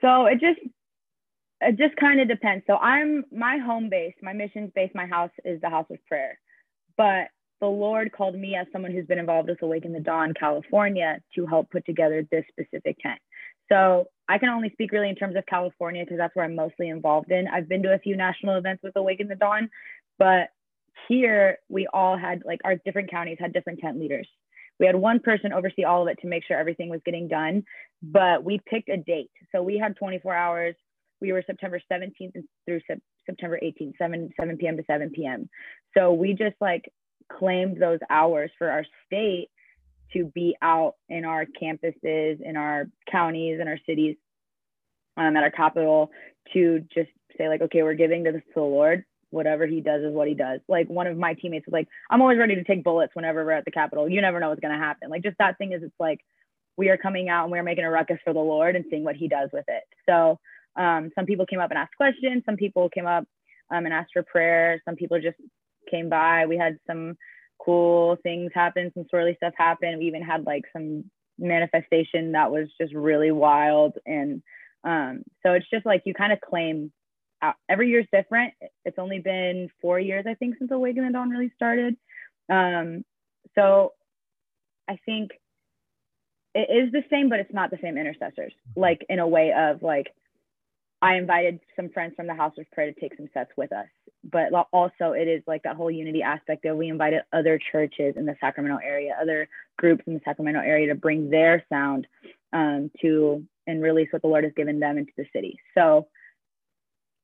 So 0.00 0.26
it 0.26 0.40
just 0.40 0.60
it 1.60 1.78
just 1.78 1.96
kind 1.96 2.20
of 2.20 2.28
depends. 2.28 2.64
So 2.66 2.76
I'm 2.76 3.24
my 3.32 3.58
home 3.58 3.88
base, 3.88 4.14
my 4.22 4.32
missions 4.32 4.70
base, 4.74 4.90
my 4.94 5.06
house 5.06 5.30
is 5.44 5.60
the 5.60 5.70
house 5.70 5.86
of 5.90 5.98
prayer. 6.06 6.38
But 6.96 7.28
the 7.60 7.66
Lord 7.66 8.12
called 8.12 8.34
me 8.34 8.56
as 8.56 8.66
someone 8.72 8.92
who's 8.92 9.06
been 9.06 9.18
involved 9.18 9.48
with 9.48 9.62
Awaken 9.62 9.92
the 9.92 10.00
Dawn 10.00 10.34
California 10.38 11.18
to 11.34 11.46
help 11.46 11.70
put 11.70 11.86
together 11.86 12.26
this 12.30 12.44
specific 12.50 12.98
tent. 12.98 13.20
So 13.70 14.06
I 14.28 14.38
can 14.38 14.48
only 14.48 14.70
speak 14.70 14.92
really 14.92 15.08
in 15.08 15.16
terms 15.16 15.36
of 15.36 15.46
California 15.46 16.04
because 16.04 16.18
that's 16.18 16.34
where 16.34 16.44
I'm 16.44 16.54
mostly 16.54 16.88
involved 16.88 17.30
in. 17.30 17.46
I've 17.48 17.68
been 17.68 17.82
to 17.82 17.94
a 17.94 17.98
few 17.98 18.16
national 18.16 18.56
events 18.56 18.82
with 18.82 18.96
Awaken 18.96 19.28
the 19.28 19.34
Dawn, 19.34 19.68
but 20.18 20.48
here 21.08 21.58
we 21.68 21.86
all 21.92 22.16
had 22.16 22.42
like 22.44 22.60
our 22.64 22.76
different 22.76 23.10
counties 23.10 23.38
had 23.40 23.52
different 23.52 23.80
tent 23.80 23.98
leaders. 23.98 24.28
We 24.80 24.86
had 24.86 24.96
one 24.96 25.20
person 25.20 25.52
oversee 25.52 25.84
all 25.84 26.02
of 26.02 26.08
it 26.08 26.18
to 26.22 26.26
make 26.26 26.44
sure 26.44 26.58
everything 26.58 26.88
was 26.88 27.00
getting 27.04 27.28
done, 27.28 27.64
but 28.02 28.42
we 28.42 28.60
picked 28.66 28.88
a 28.88 28.96
date. 28.96 29.30
So 29.52 29.62
we 29.62 29.78
had 29.78 29.96
24 29.96 30.34
hours. 30.34 30.74
We 31.20 31.32
were 31.32 31.44
September 31.46 31.80
17th 31.90 32.32
through 32.66 32.80
Sep- 32.86 32.98
September 33.26 33.58
18th, 33.62 33.92
7 33.98 34.30
7 34.38 34.56
p.m. 34.56 34.76
to 34.76 34.84
7 34.86 35.10
p.m. 35.10 35.48
So 35.96 36.12
we 36.12 36.32
just 36.32 36.56
like 36.60 36.90
claimed 37.32 37.80
those 37.80 38.00
hours 38.10 38.50
for 38.58 38.70
our 38.70 38.84
state 39.06 39.48
to 40.12 40.24
be 40.34 40.56
out 40.62 40.94
in 41.08 41.24
our 41.24 41.46
campuses, 41.46 42.40
in 42.40 42.56
our 42.56 42.86
counties, 43.10 43.60
in 43.60 43.68
our 43.68 43.78
cities, 43.86 44.16
um, 45.16 45.36
at 45.36 45.42
our 45.42 45.50
capital 45.50 46.10
to 46.52 46.80
just 46.94 47.10
say 47.36 47.48
like, 47.48 47.62
okay, 47.62 47.82
we're 47.82 47.94
giving 47.94 48.22
this 48.22 48.34
to 48.34 48.40
the 48.54 48.60
Lord. 48.60 49.04
Whatever 49.30 49.66
he 49.66 49.80
does 49.80 50.02
is 50.02 50.12
what 50.12 50.28
he 50.28 50.34
does. 50.34 50.60
Like 50.68 50.88
one 50.88 51.08
of 51.08 51.16
my 51.16 51.34
teammates 51.34 51.66
was 51.66 51.72
like, 51.72 51.88
I'm 52.08 52.22
always 52.22 52.38
ready 52.38 52.54
to 52.54 52.62
take 52.62 52.84
bullets 52.84 53.14
whenever 53.14 53.44
we're 53.44 53.50
at 53.52 53.64
the 53.64 53.72
Capitol. 53.72 54.08
You 54.08 54.20
never 54.20 54.38
know 54.38 54.50
what's 54.50 54.60
gonna 54.60 54.78
happen. 54.78 55.10
Like 55.10 55.24
just 55.24 55.38
that 55.38 55.58
thing 55.58 55.72
is, 55.72 55.82
it's 55.82 55.94
like 55.98 56.20
we 56.76 56.88
are 56.88 56.96
coming 56.96 57.28
out 57.28 57.44
and 57.44 57.52
we're 57.52 57.64
making 57.64 57.84
a 57.84 57.90
ruckus 57.90 58.18
for 58.24 58.32
the 58.32 58.40
Lord 58.40 58.76
and 58.76 58.84
seeing 58.90 59.02
what 59.02 59.16
He 59.16 59.26
does 59.26 59.50
with 59.52 59.64
it. 59.66 59.82
So 60.08 60.38
um, 60.76 61.10
some 61.16 61.26
people 61.26 61.46
came 61.46 61.60
up 61.60 61.70
and 61.70 61.78
asked 61.78 61.96
questions. 61.96 62.42
Some 62.46 62.56
people 62.56 62.88
came 62.88 63.06
up 63.06 63.24
um, 63.70 63.84
and 63.84 63.94
asked 63.94 64.12
for 64.12 64.22
prayer. 64.22 64.80
Some 64.84 64.96
people 64.96 65.20
just 65.20 65.38
came 65.90 66.08
by. 66.08 66.46
We 66.46 66.56
had 66.56 66.78
some 66.86 67.16
cool 67.58 68.16
things 68.22 68.50
happen, 68.54 68.92
some 68.94 69.06
swirly 69.12 69.36
stuff 69.36 69.54
happened. 69.56 69.98
We 69.98 70.06
even 70.06 70.22
had 70.22 70.46
like 70.46 70.64
some 70.72 71.10
manifestation 71.38 72.32
that 72.32 72.50
was 72.50 72.68
just 72.80 72.94
really 72.94 73.30
wild. 73.30 73.94
And 74.06 74.42
um, 74.84 75.22
so 75.42 75.52
it's 75.52 75.68
just 75.70 75.86
like 75.86 76.02
you 76.04 76.14
kind 76.14 76.32
of 76.32 76.40
claim 76.40 76.92
out. 77.42 77.54
every 77.68 77.88
year's 77.90 78.06
different. 78.12 78.54
It's 78.84 78.98
only 78.98 79.18
been 79.18 79.68
four 79.80 79.98
years, 79.98 80.24
I 80.28 80.34
think, 80.34 80.56
since 80.58 80.70
Awaken 80.70 81.04
the 81.04 81.12
Dawn 81.12 81.30
really 81.30 81.52
started. 81.56 81.96
Um, 82.50 83.04
so 83.54 83.92
I 84.88 84.98
think 85.06 85.30
it 86.54 86.68
is 86.70 86.92
the 86.92 87.02
same, 87.10 87.28
but 87.28 87.40
it's 87.40 87.52
not 87.52 87.70
the 87.70 87.78
same 87.82 87.98
intercessors. 87.98 88.52
Like 88.76 89.04
in 89.08 89.18
a 89.18 89.28
way 89.28 89.52
of 89.56 89.82
like, 89.82 90.08
I 91.02 91.16
invited 91.16 91.60
some 91.76 91.90
friends 91.90 92.14
from 92.16 92.26
the 92.26 92.34
House 92.34 92.54
of 92.58 92.70
Prayer 92.70 92.92
to 92.92 93.00
take 93.00 93.16
some 93.16 93.28
sets 93.34 93.50
with 93.56 93.72
us, 93.72 93.88
but 94.30 94.52
also 94.72 95.12
it 95.12 95.28
is 95.28 95.42
like 95.46 95.62
that 95.64 95.76
whole 95.76 95.90
unity 95.90 96.22
aspect 96.22 96.64
of 96.64 96.76
we 96.76 96.88
invited 96.88 97.22
other 97.32 97.58
churches 97.72 98.14
in 98.16 98.26
the 98.26 98.36
Sacramento 98.40 98.78
area, 98.82 99.16
other 99.20 99.48
groups 99.76 100.04
in 100.06 100.14
the 100.14 100.20
Sacramento 100.24 100.60
area 100.60 100.88
to 100.88 100.94
bring 100.94 101.30
their 101.30 101.64
sound 101.68 102.06
um, 102.52 102.90
to 103.00 103.44
and 103.66 103.82
release 103.82 104.08
what 104.10 104.22
the 104.22 104.28
Lord 104.28 104.44
has 104.44 104.52
given 104.56 104.80
them 104.80 104.98
into 104.98 105.12
the 105.16 105.26
city. 105.32 105.58
So 105.76 106.08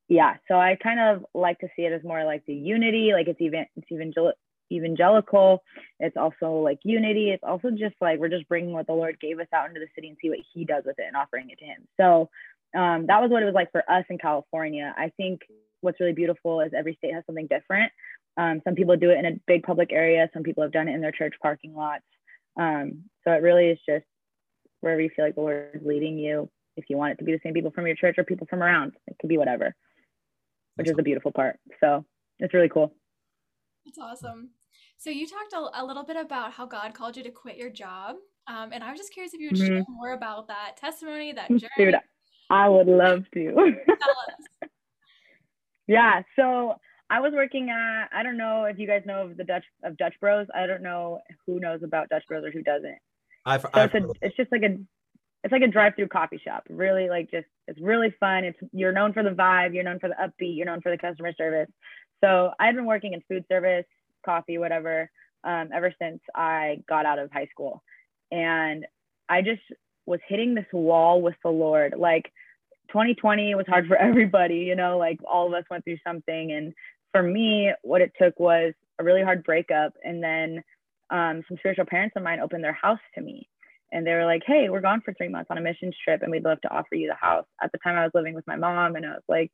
yeah, 0.09 0.37
so 0.49 0.55
I 0.55 0.77
kind 0.83 0.99
of 0.99 1.25
like 1.35 1.61
to 1.61 1.69
see 1.77 1.83
it 1.83 1.93
as 1.93 2.03
more 2.03 2.25
like 2.25 2.45
the 2.47 2.55
unity, 2.55 3.13
like 3.13 3.29
it's 3.29 3.41
even 3.41 3.67
it's 3.77 3.91
evangel- 3.91 4.33
evangelical. 4.73 5.63
It's 6.01 6.17
also 6.17 6.55
like 6.55 6.81
unity. 6.83 7.31
It's 7.31 7.45
also 7.47 7.71
just 7.71 7.95
like 8.01 8.19
we're 8.19 8.29
just 8.29 8.49
bringing 8.49 8.73
what 8.73 8.87
the 8.87 8.93
Lord 8.93 9.21
gave 9.21 9.39
us 9.39 9.47
out 9.55 9.69
into 9.69 9.81
the 9.81 9.87
city 9.95 10.09
and 10.09 10.17
see 10.21 10.29
what 10.29 10.41
He 10.53 10.65
does 10.65 10.85
with 10.85 10.99
it 10.99 11.05
and 11.07 11.17
offering 11.17 11.51
it 11.51 11.59
to 11.61 11.65
Him. 11.65 11.87
So 11.97 12.29
um, 12.77 13.07
that 13.07 13.21
was 13.21 13.31
what 13.31 13.43
it 13.43 13.47
was 13.47 13.55
like 13.55 13.73
for 13.73 13.89
us 13.91 14.05
in 14.11 14.19
California. 14.19 14.95
I 14.97 15.13
think 15.17 15.41
what's 15.81 16.01
really 16.01 16.13
beautiful 16.13 16.61
is 16.61 16.73
every 16.77 16.95
state 16.95 17.15
has 17.15 17.25
something 17.27 17.47
different. 17.49 17.93
Um, 18.37 18.61
some 18.65 18.75
people 18.75 18.97
do 18.97 19.11
it 19.11 19.19
in 19.19 19.27
a 19.27 19.41
big 19.47 19.63
public 19.63 19.93
area. 19.93 20.29
Some 20.33 20.43
people 20.43 20.63
have 20.63 20.73
done 20.73 20.89
it 20.89 20.95
in 20.95 21.01
their 21.01 21.13
church 21.13 21.35
parking 21.43 21.75
lots. 21.75 22.05
Um, 22.59 23.05
so 23.25 23.33
it 23.33 23.43
really 23.43 23.69
is 23.69 23.79
just 23.89 24.05
wherever 24.81 25.01
you 25.01 25.11
feel 25.15 25.25
like 25.25 25.35
the 25.35 25.41
Lord 25.41 25.71
is 25.75 25.83
leading 25.85 26.19
you. 26.19 26.49
If 26.77 26.85
you 26.89 26.97
want 26.97 27.13
it 27.13 27.19
to 27.19 27.25
be 27.25 27.33
the 27.33 27.41
same 27.43 27.53
people 27.53 27.73
from 27.73 27.87
your 27.87 27.97
church 27.97 28.17
or 28.19 28.25
people 28.25 28.47
from 28.49 28.63
around, 28.63 28.93
it 29.07 29.17
could 29.21 29.29
be 29.29 29.37
whatever, 29.37 29.75
which 30.77 30.89
is 30.89 30.97
the 30.97 31.03
beautiful 31.03 31.33
part. 31.33 31.59
So 31.81 32.05
it's 32.39 32.55
really 32.55 32.69
cool. 32.69 32.95
That's 33.85 33.99
awesome. 33.99 34.51
So 34.97 35.11
you 35.11 35.27
talked 35.27 35.53
a, 35.53 35.83
a 35.83 35.85
little 35.85 36.05
bit 36.05 36.17
about 36.17 36.53
how 36.53 36.67
God 36.67 36.95
called 36.95 37.17
you 37.17 37.23
to 37.25 37.31
quit 37.31 37.57
your 37.57 37.71
job, 37.71 38.17
um, 38.47 38.71
and 38.73 38.83
I 38.83 38.91
was 38.91 38.99
just 38.99 39.13
curious 39.13 39.35
if 39.35 39.41
you 39.41 39.49
would 39.49 39.59
share 39.59 39.85
more 39.89 40.13
about 40.13 40.49
that 40.49 40.77
testimony, 40.77 41.33
that 41.33 41.49
journey. 41.49 41.93
Dude, 42.51 42.59
I 42.59 42.69
would 42.69 42.87
love 42.87 43.25
to. 43.35 43.75
Yeah. 45.91 46.23
So 46.37 46.77
I 47.11 47.19
was 47.19 47.33
working 47.35 47.69
at, 47.69 48.07
I 48.17 48.23
don't 48.23 48.37
know 48.37 48.67
if 48.67 48.79
you 48.79 48.87
guys 48.87 49.03
know 49.05 49.23
of 49.23 49.37
the 49.37 49.43
Dutch 49.43 49.65
of 49.83 49.97
Dutch 49.97 50.15
Bros. 50.21 50.47
I 50.55 50.69
don't 50.69 50.85
know 50.85 51.19
who 51.45 51.59
knows 51.59 51.83
about 51.83 52.09
Dutch 52.09 52.23
Bros 52.29 52.45
or 52.45 52.53
who 52.53 52.63
doesn't. 52.63 52.99
I've, 53.45 53.63
So 53.63 53.71
I've 53.75 53.93
it's, 53.93 54.05
a, 54.07 54.11
it's 54.23 54.37
just 54.37 54.53
like 54.53 54.63
a 54.63 54.79
it's 55.43 55.51
like 55.51 55.63
a 55.63 55.67
drive-through 55.67 56.07
coffee 56.07 56.39
shop. 56.39 56.63
Really 56.71 57.09
like 57.09 57.29
just 57.29 57.49
it's 57.67 57.81
really 57.81 58.15
fun. 58.21 58.45
It's 58.45 58.59
you're 58.73 58.93
known 58.93 59.13
for 59.13 59.25
the 59.25 59.31
vibe, 59.31 59.75
you're 59.75 59.83
known 59.83 59.99
for 59.99 60.09
the 60.09 60.15
upbeat, 60.15 60.57
you're 60.57 60.67
known 60.67 60.81
for 60.81 60.93
the 60.93 60.99
customer 60.99 61.33
service. 61.37 61.69
So 62.23 62.53
I've 62.61 62.77
been 62.77 62.87
working 62.87 63.15
in 63.15 63.23
food 63.29 63.45
service, 63.49 63.87
coffee, 64.25 64.59
whatever, 64.59 65.11
um, 65.43 65.71
ever 65.75 65.93
since 66.01 66.21
I 66.37 66.85
got 66.89 67.05
out 67.05 67.19
of 67.19 67.33
high 67.33 67.49
school. 67.51 67.83
And 68.31 68.87
I 69.29 69.43
just 69.43 69.63
was 70.11 70.21
hitting 70.29 70.55
this 70.55 70.67
wall 70.73 71.23
with 71.23 71.37
the 71.43 71.51
Lord. 71.51 71.95
Like 71.97 72.33
2020 72.89 73.55
was 73.55 73.67
hard 73.69 73.87
for 73.87 73.97
everybody, 74.09 74.57
you 74.57 74.77
know, 74.77 74.99
like 74.99 75.19
all 75.31 75.47
of 75.47 75.55
us 75.55 75.65
went 75.71 75.85
through 75.85 75.99
something. 76.07 76.53
And 76.53 76.75
for 77.13 77.23
me, 77.23 77.73
what 77.83 78.03
it 78.03 78.13
took 78.21 78.39
was 78.39 78.75
a 78.99 79.05
really 79.05 79.23
hard 79.23 79.45
breakup. 79.45 79.95
And 80.05 80.23
then 80.23 80.63
um, 81.11 81.43
some 81.49 81.57
spiritual 81.59 81.87
parents 81.87 82.15
of 82.17 82.23
mine 82.23 82.41
opened 82.41 82.65
their 82.65 82.73
house 82.73 83.01
to 83.15 83.21
me 83.21 83.49
and 83.93 84.07
they 84.07 84.13
were 84.13 84.25
like, 84.25 84.43
"Hey, 84.47 84.69
we're 84.69 84.81
gone 84.81 85.01
for 85.01 85.13
three 85.15 85.29
months 85.29 85.51
on 85.51 85.59
a 85.59 85.61
missions 85.61 85.97
trip, 86.05 86.23
and 86.23 86.31
we'd 86.31 86.45
love 86.45 86.61
to 86.63 86.71
offer 86.71 86.95
you 86.95 87.09
the 87.09 87.15
house." 87.15 87.47
At 87.63 87.73
the 87.73 87.79
time, 87.79 87.97
I 87.97 88.05
was 88.05 88.13
living 88.15 88.35
with 88.35 88.47
my 88.47 88.57
mom, 88.57 88.97
and 88.97 89.05
I 89.05 89.11
was 89.11 89.23
like, 89.29 89.53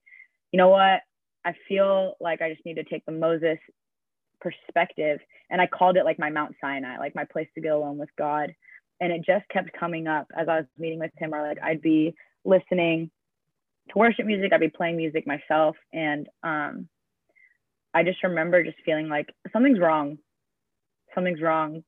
"You 0.52 0.58
know 0.58 0.68
what? 0.68 1.00
I 1.44 1.54
feel 1.68 2.16
like 2.20 2.42
I 2.42 2.52
just 2.52 2.64
need 2.66 2.74
to 2.74 2.84
take 2.84 3.04
the 3.06 3.12
Moses 3.12 3.58
perspective." 4.40 5.20
And 5.50 5.60
I 5.60 5.66
called 5.66 5.96
it 5.96 6.04
like 6.04 6.18
my 6.18 6.30
Mount 6.30 6.54
Sinai, 6.60 6.98
like 6.98 7.14
my 7.14 7.24
place 7.24 7.48
to 7.54 7.60
get 7.60 7.72
alone 7.72 7.98
with 7.98 8.10
God. 8.16 8.54
And 9.00 9.12
it 9.12 9.24
just 9.26 9.48
kept 9.48 9.78
coming 9.78 10.06
up 10.06 10.28
as 10.36 10.48
I 10.48 10.56
was 10.56 10.66
meeting 10.78 10.98
with 10.98 11.12
him, 11.18 11.34
or 11.34 11.46
like 11.46 11.58
I'd 11.62 11.82
be 11.82 12.14
listening 12.44 13.10
to 13.90 13.98
worship 13.98 14.26
music, 14.26 14.52
I'd 14.52 14.60
be 14.60 14.68
playing 14.68 14.96
music 14.96 15.26
myself, 15.26 15.76
and 15.92 16.28
um, 16.42 16.88
I 17.94 18.02
just 18.02 18.22
remember 18.22 18.62
just 18.62 18.78
feeling 18.84 19.08
like 19.08 19.28
something's 19.52 19.78
wrong, 19.78 20.18
something's 21.14 21.40
wrong 21.40 21.82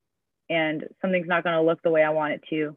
and 0.50 0.84
something's 1.02 1.28
not 1.28 1.44
going 1.44 1.54
to 1.54 1.62
look 1.62 1.82
the 1.82 1.90
way 1.90 2.02
I 2.02 2.10
want 2.10 2.32
it 2.32 2.42
to. 2.50 2.76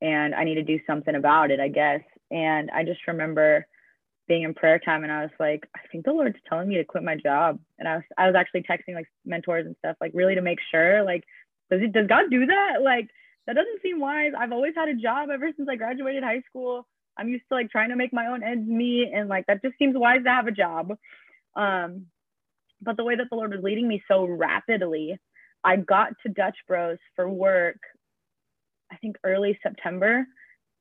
And 0.00 0.34
I 0.34 0.44
need 0.44 0.54
to 0.54 0.62
do 0.62 0.80
something 0.86 1.14
about 1.14 1.50
it, 1.50 1.60
I 1.60 1.68
guess. 1.68 2.00
And 2.30 2.70
I 2.70 2.84
just 2.84 3.06
remember 3.06 3.66
being 4.28 4.44
in 4.44 4.54
prayer 4.54 4.78
time 4.78 5.02
and 5.02 5.12
I 5.12 5.22
was 5.22 5.30
like, 5.38 5.68
I 5.76 5.80
think 5.92 6.04
the 6.04 6.12
Lord's 6.12 6.38
telling 6.48 6.68
me 6.68 6.76
to 6.76 6.84
quit 6.84 7.02
my 7.02 7.16
job. 7.16 7.58
And 7.78 7.86
I 7.86 7.96
was, 7.96 8.04
I 8.16 8.26
was 8.26 8.34
actually 8.34 8.62
texting 8.62 8.94
like 8.94 9.08
mentors 9.26 9.66
and 9.66 9.76
stuff, 9.80 9.96
like 10.00 10.12
really 10.14 10.36
to 10.36 10.40
make 10.40 10.60
sure, 10.70 11.02
like, 11.04 11.24
does 11.70 11.82
it, 11.82 11.92
does 11.92 12.06
God 12.06 12.30
do 12.30 12.46
that? 12.46 12.82
Like, 12.82 13.10
that 13.46 13.54
doesn't 13.56 13.82
seem 13.82 14.00
wise. 14.00 14.32
I've 14.38 14.52
always 14.52 14.74
had 14.76 14.88
a 14.88 14.94
job 14.94 15.30
ever 15.32 15.50
since 15.56 15.68
I 15.70 15.76
graduated 15.76 16.22
high 16.22 16.42
school. 16.48 16.86
I'm 17.18 17.28
used 17.28 17.44
to 17.50 17.54
like 17.56 17.70
trying 17.70 17.90
to 17.90 17.96
make 17.96 18.12
my 18.12 18.26
own 18.28 18.42
ends 18.42 18.68
meet. 18.68 19.10
And 19.14 19.28
like, 19.28 19.46
that 19.46 19.62
just 19.62 19.78
seems 19.78 19.96
wise 19.96 20.24
to 20.24 20.30
have 20.30 20.46
a 20.46 20.52
job. 20.52 20.92
Um, 21.56 22.06
but 22.82 22.96
the 22.96 23.04
way 23.04 23.16
that 23.16 23.26
the 23.30 23.36
Lord 23.36 23.52
was 23.52 23.62
leading 23.62 23.88
me 23.88 24.02
so 24.08 24.24
rapidly, 24.24 25.18
I 25.64 25.76
got 25.76 26.10
to 26.24 26.32
Dutch 26.32 26.56
Bros 26.68 26.98
for 27.16 27.28
work, 27.28 27.78
I 28.92 28.96
think 28.98 29.16
early 29.24 29.58
September. 29.62 30.26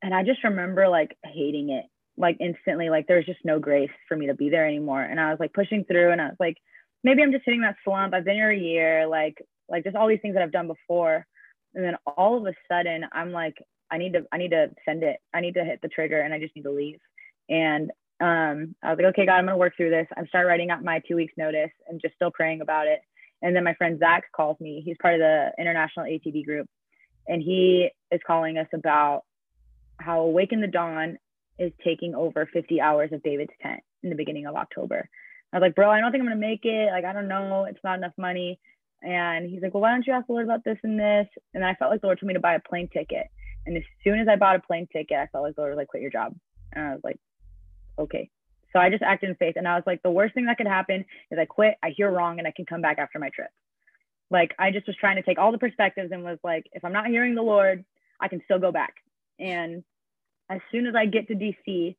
And 0.02 0.13
I 0.13 0.24
just 0.24 0.43
remember 0.43 0.88
like 0.89 1.17
hating 1.26 1.69
it. 1.72 1.86
like 2.17 2.38
instantly 2.39 2.89
like 2.89 3.08
there's 3.08 3.26
just 3.26 3.39
no 3.45 3.60
grace 3.60 3.89
for 4.08 4.15
me 4.17 4.28
to 4.28 4.34
be 4.36 4.50
there 4.50 4.67
anymore 4.67 5.02
and 5.02 5.19
i 5.19 5.32
was 5.32 5.39
like 5.39 5.54
pushing 5.54 5.84
through 5.86 6.12
and 6.12 6.22
i 6.22 6.26
was 6.26 6.36
like 6.39 6.58
maybe 7.04 7.22
i'm 7.24 7.32
just 7.32 7.45
hitting 7.45 7.62
that 7.62 7.76
slump 7.84 8.13
i've 8.13 8.26
been 8.26 8.36
here 8.36 8.52
a 8.52 8.58
year 8.58 9.08
like 9.08 9.38
like 9.69 9.84
just 9.84 9.95
all 9.95 10.08
these 10.08 10.19
things 10.22 10.36
that 10.36 10.43
i've 10.43 10.52
done 10.52 10.67
before 10.67 11.26
and 11.75 11.84
then 11.84 11.95
all 12.05 12.38
of 12.38 12.45
a 12.45 12.53
sudden 12.67 13.05
i'm 13.12 13.32
like 13.32 13.55
i 13.91 13.97
need 13.97 14.13
to 14.13 14.25
i 14.32 14.38
need 14.38 14.51
to 14.51 14.69
send 14.86 15.03
it 15.03 15.17
i 15.34 15.41
need 15.41 15.53
to 15.53 15.63
hit 15.63 15.79
the 15.82 15.88
trigger 15.88 16.19
and 16.21 16.34
i 16.34 16.39
just 16.39 16.55
need 16.55 16.63
to 16.63 16.71
leave 16.71 16.99
and 17.49 17.91
um 18.21 18.75
i 18.84 18.89
was 18.89 18.97
like 18.97 19.05
okay 19.05 19.25
god 19.25 19.36
i'm 19.36 19.45
gonna 19.45 19.58
work 19.58 19.75
through 19.77 19.89
this 19.89 20.08
i'm 20.17 20.27
start 20.27 20.47
writing 20.47 20.69
out 20.69 20.84
my 20.84 21.01
two 21.08 21.15
weeks 21.15 21.34
notice 21.38 21.71
and 21.88 22.01
just 22.01 22.15
still 22.15 22.32
praying 22.32 22.62
about 22.62 22.88
it 22.88 22.99
and 23.41 23.55
then 23.55 23.63
my 23.63 23.73
friend 23.75 23.99
zach 23.99 24.23
calls 24.36 24.60
me 24.60 24.82
he's 24.86 24.97
part 25.01 25.15
of 25.15 25.19
the 25.19 25.51
international 25.58 26.05
atd 26.05 26.45
group 26.45 26.67
and 27.27 27.41
he 27.41 27.89
is 28.12 28.19
calling 28.25 28.58
us 28.58 28.67
about 28.73 29.23
how 29.97 30.21
awaken 30.21 30.62
the 30.62 30.67
dawn 30.67 31.17
is 31.60 31.71
taking 31.84 32.15
over 32.15 32.49
50 32.51 32.82
hours 32.82 33.12
of 33.12 33.21
David's 33.21 33.51
tent 33.62 33.82
in 34.01 34.10
the 34.10 34.15
beginning 34.15 34.47
of 34.47 34.55
October. 34.55 35.08
I 35.51 35.58
was 35.58 35.62
like, 35.62 35.75
bro, 35.75 35.89
I 35.89 35.99
don't 35.99 36.12
think 36.12 36.21
I'm 36.21 36.27
gonna 36.27 36.39
make 36.39 36.63
it. 36.63 36.91
Like, 36.91 37.05
I 37.05 37.13
don't 37.13 37.27
know. 37.27 37.65
It's 37.65 37.84
not 37.84 37.97
enough 37.97 38.13
money. 38.17 38.60
And 39.01 39.49
he's 39.49 39.62
like, 39.62 39.73
well, 39.73 39.81
why 39.81 39.91
don't 39.91 40.05
you 40.05 40.13
ask 40.13 40.27
the 40.27 40.33
Lord 40.33 40.45
about 40.45 40.63
this 40.63 40.77
and 40.83 40.99
this? 40.99 41.27
And 41.53 41.63
then 41.63 41.69
I 41.69 41.75
felt 41.75 41.91
like 41.91 42.01
the 42.01 42.07
Lord 42.07 42.19
told 42.19 42.27
me 42.27 42.33
to 42.33 42.39
buy 42.39 42.55
a 42.55 42.59
plane 42.59 42.89
ticket. 42.91 43.27
And 43.65 43.77
as 43.77 43.83
soon 44.03 44.19
as 44.19 44.27
I 44.27 44.35
bought 44.35 44.55
a 44.55 44.59
plane 44.59 44.88
ticket, 44.91 45.17
I 45.17 45.27
felt 45.27 45.43
like 45.43 45.55
the 45.55 45.62
Lord 45.62 45.71
was 45.73 45.77
like, 45.77 45.88
quit 45.88 46.01
your 46.01 46.12
job. 46.12 46.35
And 46.73 46.85
I 46.85 46.91
was 46.93 47.01
like, 47.03 47.19
okay. 47.97 48.29
So 48.73 48.79
I 48.79 48.89
just 48.89 49.03
acted 49.03 49.29
in 49.29 49.35
faith. 49.35 49.55
And 49.55 49.67
I 49.67 49.75
was 49.75 49.83
like, 49.88 50.03
the 50.03 50.12
worst 50.12 50.33
thing 50.33 50.45
that 50.45 50.57
could 50.57 50.67
happen 50.67 51.05
is 51.31 51.39
I 51.39 51.45
quit, 51.45 51.75
I 51.81 51.89
hear 51.89 52.12
wrong, 52.12 52.39
and 52.39 52.47
I 52.47 52.51
can 52.51 52.65
come 52.65 52.81
back 52.81 52.99
after 52.99 53.19
my 53.19 53.29
trip. 53.29 53.49
Like, 54.31 54.53
I 54.59 54.71
just 54.71 54.85
was 54.85 54.95
trying 54.97 55.15
to 55.15 55.23
take 55.23 55.39
all 55.39 55.51
the 55.51 55.57
perspectives 55.57 56.12
and 56.12 56.23
was 56.23 56.38
like, 56.43 56.65
if 56.73 56.85
I'm 56.85 56.93
not 56.93 57.07
hearing 57.07 57.35
the 57.35 57.41
Lord, 57.41 57.83
I 58.19 58.27
can 58.27 58.41
still 58.45 58.59
go 58.59 58.71
back. 58.71 58.95
And 59.39 59.83
as 60.49 60.59
soon 60.71 60.85
as 60.85 60.93
I 60.95 61.05
get 61.05 61.27
to 61.29 61.35
DC, 61.35 61.95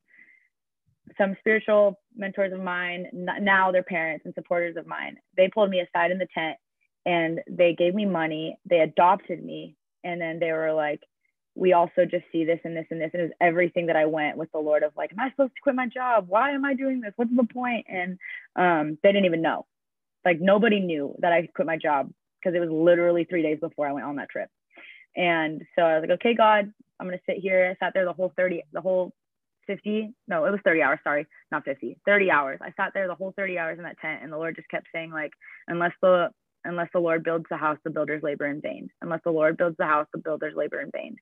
some 1.17 1.35
spiritual 1.39 1.99
mentors 2.15 2.53
of 2.53 2.61
mine, 2.61 3.07
now 3.13 3.71
they're 3.71 3.83
parents 3.83 4.25
and 4.25 4.33
supporters 4.33 4.77
of 4.77 4.87
mine, 4.87 5.17
they 5.35 5.49
pulled 5.49 5.69
me 5.69 5.81
aside 5.81 6.11
in 6.11 6.19
the 6.19 6.27
tent 6.33 6.57
and 7.05 7.39
they 7.49 7.73
gave 7.73 7.95
me 7.95 8.05
money. 8.05 8.57
They 8.65 8.79
adopted 8.79 9.43
me. 9.43 9.75
And 10.03 10.19
then 10.19 10.39
they 10.39 10.51
were 10.51 10.73
like, 10.73 11.01
we 11.55 11.73
also 11.73 12.05
just 12.09 12.23
see 12.31 12.45
this 12.45 12.59
and 12.63 12.75
this 12.75 12.85
and 12.89 13.01
this. 13.01 13.11
And 13.13 13.21
it 13.21 13.25
was 13.25 13.33
everything 13.41 13.87
that 13.87 13.95
I 13.95 14.05
went 14.05 14.37
with 14.37 14.51
the 14.51 14.59
Lord 14.59 14.83
of 14.83 14.93
like, 14.95 15.11
am 15.11 15.19
I 15.19 15.29
supposed 15.31 15.53
to 15.55 15.61
quit 15.61 15.75
my 15.75 15.87
job? 15.87 16.25
Why 16.27 16.51
am 16.51 16.65
I 16.65 16.73
doing 16.73 17.01
this? 17.01 17.13
What's 17.15 17.35
the 17.35 17.43
point? 17.43 17.85
And 17.89 18.17
um, 18.55 18.97
they 19.03 19.09
didn't 19.09 19.25
even 19.25 19.41
know. 19.41 19.65
Like 20.23 20.39
nobody 20.39 20.79
knew 20.79 21.15
that 21.19 21.33
I 21.33 21.47
quit 21.53 21.67
my 21.67 21.77
job 21.77 22.11
because 22.39 22.55
it 22.55 22.59
was 22.59 22.69
literally 22.69 23.25
three 23.25 23.41
days 23.41 23.59
before 23.59 23.87
I 23.87 23.91
went 23.91 24.05
on 24.05 24.15
that 24.17 24.29
trip. 24.29 24.49
And 25.15 25.61
so 25.75 25.83
I 25.83 25.99
was 25.99 26.07
like, 26.07 26.19
okay, 26.19 26.35
God, 26.35 26.71
I'm 26.99 27.07
gonna 27.07 27.17
sit 27.27 27.37
here. 27.37 27.75
I 27.75 27.85
sat 27.85 27.93
there 27.93 28.05
the 28.05 28.13
whole 28.13 28.31
30, 28.37 28.63
the 28.71 28.81
whole 28.81 29.11
50, 29.67 30.13
no, 30.27 30.45
it 30.45 30.51
was 30.51 30.59
30 30.63 30.81
hours, 30.81 30.99
sorry, 31.03 31.27
not 31.51 31.65
50, 31.65 31.97
30 32.05 32.31
hours. 32.31 32.59
I 32.61 32.71
sat 32.77 32.91
there 32.93 33.07
the 33.07 33.15
whole 33.15 33.33
30 33.35 33.57
hours 33.57 33.77
in 33.77 33.83
that 33.83 33.99
tent 33.99 34.21
and 34.23 34.31
the 34.31 34.37
Lord 34.37 34.55
just 34.55 34.69
kept 34.69 34.87
saying, 34.93 35.11
like, 35.11 35.31
unless 35.67 35.91
the 36.01 36.29
unless 36.65 36.89
the 36.93 36.99
Lord 36.99 37.23
builds 37.23 37.45
the 37.49 37.57
house, 37.57 37.77
the 37.83 37.89
builders 37.89 38.23
labor 38.23 38.47
in 38.47 38.61
vain. 38.61 38.89
Unless 39.01 39.21
the 39.23 39.31
Lord 39.31 39.57
builds 39.57 39.77
the 39.77 39.85
house, 39.85 40.07
the 40.13 40.19
builders 40.19 40.53
labor 40.55 40.81
in 40.81 40.91
vain. 40.91 41.15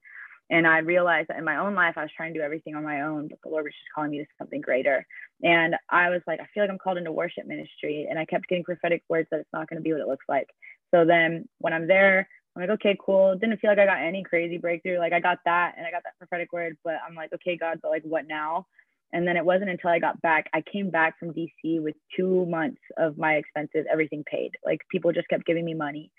And 0.52 0.66
I 0.66 0.80
realized 0.80 1.28
that 1.28 1.38
in 1.38 1.46
my 1.46 1.58
own 1.58 1.76
life, 1.76 1.96
I 1.96 2.02
was 2.02 2.12
trying 2.16 2.34
to 2.34 2.40
do 2.40 2.44
everything 2.44 2.76
on 2.76 2.84
my 2.84 3.02
own, 3.02 3.28
but 3.28 3.40
the 3.44 3.50
Lord 3.50 3.66
was 3.66 3.74
just 3.74 3.94
calling 3.94 4.12
me 4.12 4.20
to 4.20 4.26
something 4.40 4.62
greater. 4.62 5.06
And 5.44 5.76
I 5.90 6.10
was 6.10 6.22
like, 6.26 6.40
I 6.40 6.48
feel 6.54 6.64
like 6.64 6.72
I'm 6.72 6.80
called 6.80 6.98
into 6.98 7.12
worship 7.12 7.46
ministry. 7.46 8.08
And 8.10 8.18
I 8.18 8.26
kept 8.26 8.48
getting 8.48 8.64
prophetic 8.64 9.04
words 9.10 9.28
that 9.30 9.42
it's 9.42 9.54
not 9.54 9.70
going 9.70 9.78
to 9.78 9.84
be 9.84 9.94
what 9.94 10.02
it 10.02 10.08
looks 10.08 10.26
like. 10.28 10.50
So 10.94 11.06
then 11.06 11.48
when 11.60 11.74
I'm 11.74 11.88
there, 11.88 12.28
I'm 12.56 12.64
like, 12.64 12.72
okay, 12.72 12.98
cool. 13.00 13.36
Didn't 13.36 13.60
feel 13.60 13.70
like 13.70 13.80
I 13.80 13.86
got 13.86 14.02
any 14.02 14.24
crazy 14.24 14.58
breakthrough. 14.58 14.98
Like 14.98 15.14
I 15.14 15.20
got 15.20 15.38
that 15.46 15.76
and 15.78 15.86
I 15.86 15.92
got 15.92 16.04
that 16.04 16.18
prophetic 16.18 16.52
word, 16.52 16.78
but 16.84 16.96
I'm 17.08 17.16
like, 17.16 17.32
okay, 17.34 17.56
God, 17.56 17.80
but 17.82 17.92
like 17.92 18.04
what 18.04 18.28
now? 18.28 18.66
And 19.12 19.28
then 19.28 19.38
it 19.38 19.46
wasn't 19.46 19.72
until 19.72 19.90
I 19.90 20.00
got 20.00 20.22
back, 20.22 20.50
I 20.54 20.62
came 20.62 20.90
back 20.90 21.18
from 21.18 21.34
DC 21.34 21.82
with 21.82 21.96
two 22.16 22.46
months 22.46 22.82
of 22.98 23.18
my 23.18 23.36
expenses, 23.36 23.86
everything 23.92 24.24
paid. 24.26 24.52
Like 24.64 24.80
people 24.92 25.12
just 25.12 25.28
kept 25.30 25.46
giving 25.46 25.66
me 25.66 25.74
money. 25.74 26.12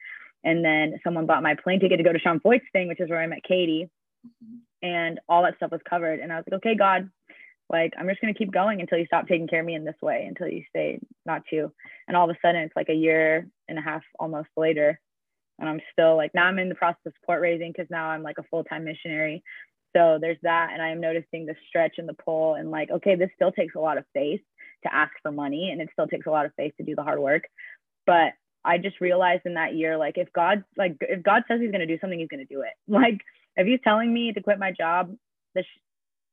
And 0.43 0.65
then 0.65 0.99
someone 1.05 1.27
bought 1.27 1.43
my 1.43 1.55
plane 1.55 1.81
ticket 1.81 1.99
to 1.99 2.05
go 2.05 2.13
to 2.13 2.19
Sean 2.19 2.41
Feucht's 2.41 2.67
thing, 2.73 2.89
which 2.89 3.01
is 3.01 3.11
where 3.11 3.21
I 3.21 3.27
met 3.27 3.45
Katie. 3.47 3.89
And 4.83 5.21
all 5.29 5.43
that 5.45 5.57
stuff 5.57 5.71
was 5.71 5.81
covered. 5.89 6.21
And 6.21 6.33
I 6.33 6.37
was 6.37 6.45
like, 6.51 6.59
okay, 6.59 6.75
God, 6.75 7.11
like 7.69 7.93
I'm 7.99 8.09
just 8.09 8.21
gonna 8.21 8.35
keep 8.35 8.51
going 8.51 8.81
until 8.81 8.99
you 8.99 9.07
stop 9.07 9.29
taking 9.29 9.47
care 9.47 9.61
of 9.61 9.67
me 9.67 9.75
in 9.75 9.85
this 9.85 10.01
way, 10.03 10.25
until 10.27 10.49
you 10.49 10.65
say 10.75 10.99
not 11.25 11.43
to. 11.51 11.73
And 12.09 12.17
all 12.17 12.29
of 12.29 12.35
a 12.35 12.39
sudden 12.43 12.63
it's 12.63 12.77
like 12.77 12.89
a 12.89 12.95
year 12.95 13.47
and 13.69 13.79
a 13.79 13.83
half 13.83 14.03
almost 14.19 14.49
later 14.57 14.99
and 15.61 15.69
I'm 15.69 15.81
still 15.93 16.17
like 16.17 16.35
now 16.35 16.47
I'm 16.47 16.59
in 16.59 16.69
the 16.69 16.75
process 16.75 17.01
of 17.07 17.13
support 17.21 17.41
raising 17.41 17.71
because 17.71 17.91
now 17.91 18.09
I'm 18.09 18.23
like 18.23 18.39
a 18.39 18.43
full 18.45 18.65
time 18.65 18.85
missionary. 18.85 19.45
So 19.97 20.19
there's 20.21 20.39
that, 20.43 20.71
and 20.73 20.81
I 20.81 20.91
am 20.91 21.01
noticing 21.01 21.47
the 21.47 21.57
stretch 21.69 21.95
and 21.99 22.09
the 22.09 22.15
pull, 22.15 22.55
and 22.55 22.71
like, 22.71 22.91
okay, 22.91 23.17
this 23.17 23.31
still 23.35 23.53
takes 23.53 23.75
a 23.75 23.81
lot 23.81 23.99
of 23.99 24.05
faith 24.15 24.41
to 24.85 24.95
ask 24.95 25.13
for 25.23 25.33
money, 25.33 25.71
and 25.71 25.81
it 25.81 25.89
still 25.93 26.07
takes 26.07 26.27
a 26.27 26.31
lot 26.31 26.47
of 26.47 26.53
faith 26.57 26.73
to 26.77 26.85
do 26.85 26.95
the 26.95 27.03
hard 27.03 27.19
work. 27.19 27.45
But 28.07 28.33
I 28.65 28.79
just 28.79 29.01
realized 29.01 29.43
in 29.47 29.55
that 29.55 29.75
year, 29.75 29.97
like, 29.97 30.17
if 30.17 30.33
God, 30.33 30.65
like, 30.77 30.97
if 31.01 31.23
God 31.23 31.43
says 31.49 31.61
He's 31.61 31.71
going 31.73 31.81
to 31.81 31.87
do 31.87 31.99
something, 32.01 32.19
He's 32.19 32.29
going 32.29 32.47
to 32.47 32.55
do 32.55 32.63
it. 32.63 32.75
Like, 32.89 33.21
if 33.57 33.67
He's 33.67 33.81
telling 33.83 34.13
me 34.13 34.33
to 34.33 34.43
quit 34.43 34.59
my 34.59 34.73
job, 34.73 35.15
the 35.55 35.63
sh- 35.63 35.81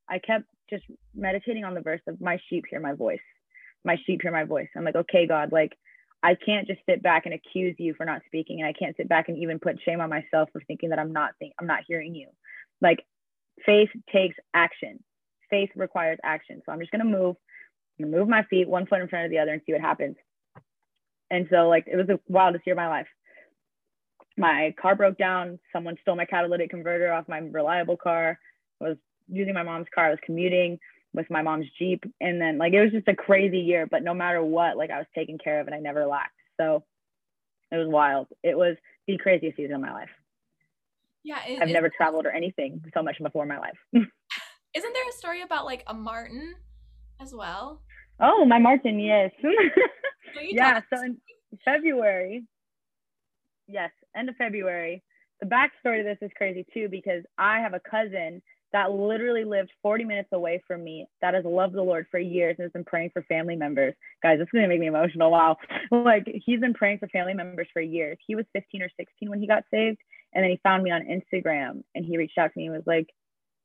I 0.08 0.20
kept 0.20 0.46
just 0.70 0.84
meditating 1.16 1.64
on 1.64 1.74
the 1.74 1.82
verse 1.82 2.02
of 2.08 2.22
"My 2.22 2.40
sheep 2.50 2.66
hear 2.70 2.80
my 2.80 2.94
voice." 2.94 3.20
My 3.84 3.98
sheep 4.06 4.22
hear 4.22 4.32
my 4.32 4.44
voice. 4.44 4.68
I'm 4.76 4.84
like, 4.84 4.96
okay, 4.96 5.28
God, 5.28 5.52
like 5.52 5.72
I 6.24 6.36
can't 6.36 6.68
just 6.68 6.80
sit 6.90 7.02
back 7.02 7.26
and 7.26 7.34
accuse 7.34 7.76
you 7.78 7.94
for 7.94 8.06
not 8.06 8.22
speaking, 8.26 8.60
and 8.60 8.68
I 8.68 8.74
can't 8.74 8.98
sit 8.98 9.08
back 9.08 9.30
and 9.30 9.38
even 9.38 9.60
put 9.60 9.80
shame 9.84 10.02
on 10.02 10.10
myself 10.10 10.50
for 10.52 10.62
thinking 10.68 10.90
that 10.90 11.00
I'm 11.00 11.14
not 11.14 11.32
think 11.40 11.54
I'm 11.60 11.68
not 11.68 11.84
hearing 11.88 12.16
you. 12.16 12.28
Like 12.82 13.06
faith 13.66 13.90
takes 14.12 14.36
action. 14.54 15.04
Faith 15.50 15.70
requires 15.76 16.20
action. 16.24 16.62
So 16.66 16.72
I'm 16.72 16.80
just 16.80 16.92
gonna 16.92 17.06
move. 17.06 17.36
Gonna 18.00 18.16
move 18.16 18.28
my 18.28 18.44
feet 18.44 18.68
one 18.68 18.86
foot 18.86 19.02
in 19.02 19.08
front 19.08 19.26
of 19.26 19.32
the 19.32 19.40
other 19.40 19.54
and 19.54 19.62
see 19.66 19.74
what 19.74 19.82
happens. 19.82 20.16
And 21.30 21.48
so 21.50 21.68
like 21.68 21.86
it 21.88 21.96
was 21.96 22.08
the 22.08 22.20
wildest 22.28 22.66
year 22.66 22.74
of 22.74 22.78
my 22.78 22.88
life. 22.88 23.08
My 24.38 24.74
car 24.80 24.96
broke 24.96 25.18
down. 25.18 25.60
Someone 25.74 25.98
stole 26.02 26.16
my 26.16 26.26
catalytic 26.26 26.70
converter 26.70 27.12
off 27.12 27.28
my 27.28 27.40
reliable 27.40 27.98
car. 27.98 28.40
I 28.82 28.90
was 28.90 28.98
using 29.28 29.54
my 29.54 29.64
mom's 29.64 29.88
car. 29.94 30.08
I 30.08 30.12
was 30.12 30.20
commuting 30.24 30.80
with 31.14 31.30
my 31.30 31.42
mom's 31.42 31.66
Jeep. 31.80 32.04
And 32.22 32.40
then 32.40 32.58
like 32.58 32.74
it 32.74 32.82
was 32.82 32.92
just 32.92 33.08
a 33.08 33.16
crazy 33.16 33.60
year, 33.60 33.88
but 33.90 34.04
no 34.04 34.14
matter 34.14 34.44
what, 34.44 34.78
like 34.78 34.92
I 34.92 35.00
was 35.00 35.08
taken 35.16 35.38
care 35.38 35.60
of 35.60 35.68
and 35.68 35.76
I 35.76 35.80
never 35.80 36.06
lacked. 36.06 36.32
So 36.60 36.84
it 37.72 37.78
was 37.78 37.88
wild. 37.88 38.28
It 38.44 38.58
was 38.58 38.78
the 39.08 39.18
craziest 39.18 39.58
season 39.58 39.76
of 39.76 39.82
my 39.82 39.94
life. 39.94 40.10
Yeah. 41.28 41.40
It, 41.46 41.62
I've 41.62 41.68
never 41.68 41.90
traveled 41.90 42.26
or 42.26 42.32
anything 42.32 42.82
so 42.94 43.04
much 43.04 43.18
before 43.22 43.44
in 43.44 43.50
my 43.50 43.60
life. 43.60 43.76
isn't 43.94 44.94
there 44.94 45.10
a 45.10 45.18
story 45.18 45.42
about 45.42 45.66
like 45.66 45.84
a 45.88 45.94
Martin 45.94 46.56
as 47.20 47.34
well? 47.36 47.82
Oh, 48.22 48.46
my 48.46 48.60
Martin, 48.60 48.98
yes. 48.98 49.32
yeah, 50.50 50.80
so 50.92 51.02
in 51.04 51.18
February, 51.66 52.46
yes, 53.68 53.92
end 54.16 54.30
of 54.30 54.36
February. 54.38 55.04
The 55.42 55.48
backstory 55.48 55.98
to 55.98 56.04
this 56.04 56.18
is 56.22 56.32
crazy 56.38 56.66
too 56.74 56.88
because 56.90 57.24
I 57.38 57.60
have 57.60 57.74
a 57.74 57.82
cousin 57.82 58.42
that 58.72 58.92
literally 58.92 59.44
lived 59.44 59.72
40 59.82 60.06
minutes 60.06 60.30
away 60.32 60.64
from 60.66 60.84
me 60.84 61.08
that 61.22 61.34
has 61.34 61.44
loved 61.46 61.74
the 61.74 61.82
Lord 61.82 62.06
for 62.10 62.20
years 62.20 62.56
and 62.58 62.64
has 62.64 62.72
been 62.72 62.86
praying 62.86 63.12
for 63.12 63.22
family 63.24 63.56
members. 63.58 63.94
Guys, 64.24 64.40
this 64.40 64.46
is 64.46 64.52
gonna 64.54 64.68
make 64.70 64.80
me 64.80 64.88
emotional. 64.88 65.32
Wow. 65.32 65.58
Like 65.92 66.28
he's 66.46 66.60
been 66.60 66.74
praying 66.74 67.00
for 67.00 67.08
family 67.10 67.34
members 67.34 67.68
for 67.74 67.82
years. 67.82 68.18
He 68.26 68.36
was 68.36 68.46
15 68.54 68.82
or 68.82 68.90
16 68.98 69.30
when 69.30 69.42
he 69.42 69.48
got 69.48 69.64
saved. 69.72 69.98
And 70.34 70.44
then 70.44 70.52
he 70.52 70.60
found 70.64 70.84
me 70.84 70.92
on 70.92 71.04
Instagram 71.04 71.84
and 71.96 72.06
he 72.06 72.18
reached 72.18 72.38
out 72.38 72.54
to 72.54 72.60
me 72.60 72.68
and 72.68 72.76
was 72.76 72.88
like, 72.88 73.10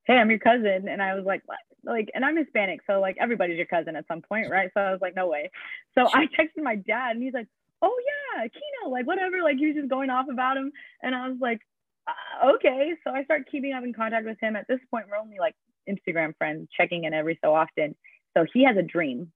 Hey, 0.05 0.15
I'm 0.15 0.31
your 0.31 0.41
cousin. 0.41 0.89
And 0.89 1.01
I 1.01 1.15
was 1.15 1.25
like, 1.25 1.43
what? 1.47 1.59
Like, 1.85 2.11
and 2.15 2.25
I'm 2.25 2.37
Hispanic. 2.37 2.81
So 2.89 3.01
like 3.01 3.17
everybody's 3.21 3.57
your 3.57 3.67
cousin 3.67 3.95
at 3.97 4.07
some 4.09 4.21
point, 4.21 4.51
right? 4.51 4.71
So 4.75 4.81
I 4.81 4.91
was 4.91 5.01
like, 5.01 5.15
no 5.15 5.29
way. 5.29 5.51
So 5.97 6.09
I 6.13 6.27
texted 6.27 6.63
my 6.63 6.77
dad 6.77 7.13
and 7.13 7.23
he's 7.23 7.35
like, 7.35 7.49
Oh 7.83 7.97
yeah, 8.37 8.47
Kino, 8.49 8.93
like 8.93 9.07
whatever. 9.07 9.43
Like 9.43 9.59
he 9.59 9.67
was 9.67 9.77
just 9.77 9.89
going 9.89 10.11
off 10.11 10.27
about 10.31 10.57
him. 10.57 10.73
And 11.03 11.15
I 11.15 11.29
was 11.29 11.39
like, 11.41 11.61
uh, 12.07 12.55
okay. 12.55 12.93
So 13.05 13.13
I 13.13 13.25
start 13.25 13.51
keeping 13.51 13.73
up 13.73 13.85
in 13.85 13.93
contact 13.93 14.27
with 14.27 14.39
him. 14.41 14.57
At 14.57 14.67
this 14.69 14.81
point, 14.91 15.07
we're 15.11 15.17
only 15.17 15.39
like 15.39 15.55
Instagram 15.89 16.37
friends, 16.37 16.69
checking 16.77 17.05
in 17.05 17.13
every 17.13 17.39
so 17.45 17.55
often. 17.55 17.95
So 18.37 18.47
he 18.53 18.65
has 18.65 18.77
a 18.77 18.83
dream 18.83 19.33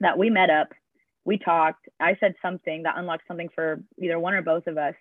that 0.00 0.18
we 0.18 0.30
met 0.30 0.50
up, 0.50 0.68
we 1.24 1.38
talked. 1.38 1.86
I 2.00 2.16
said 2.20 2.34
something 2.42 2.82
that 2.82 2.98
unlocked 2.98 3.26
something 3.26 3.48
for 3.54 3.82
either 3.98 4.18
one 4.18 4.34
or 4.34 4.42
both 4.42 4.66
of 4.66 4.76
us. 4.76 4.94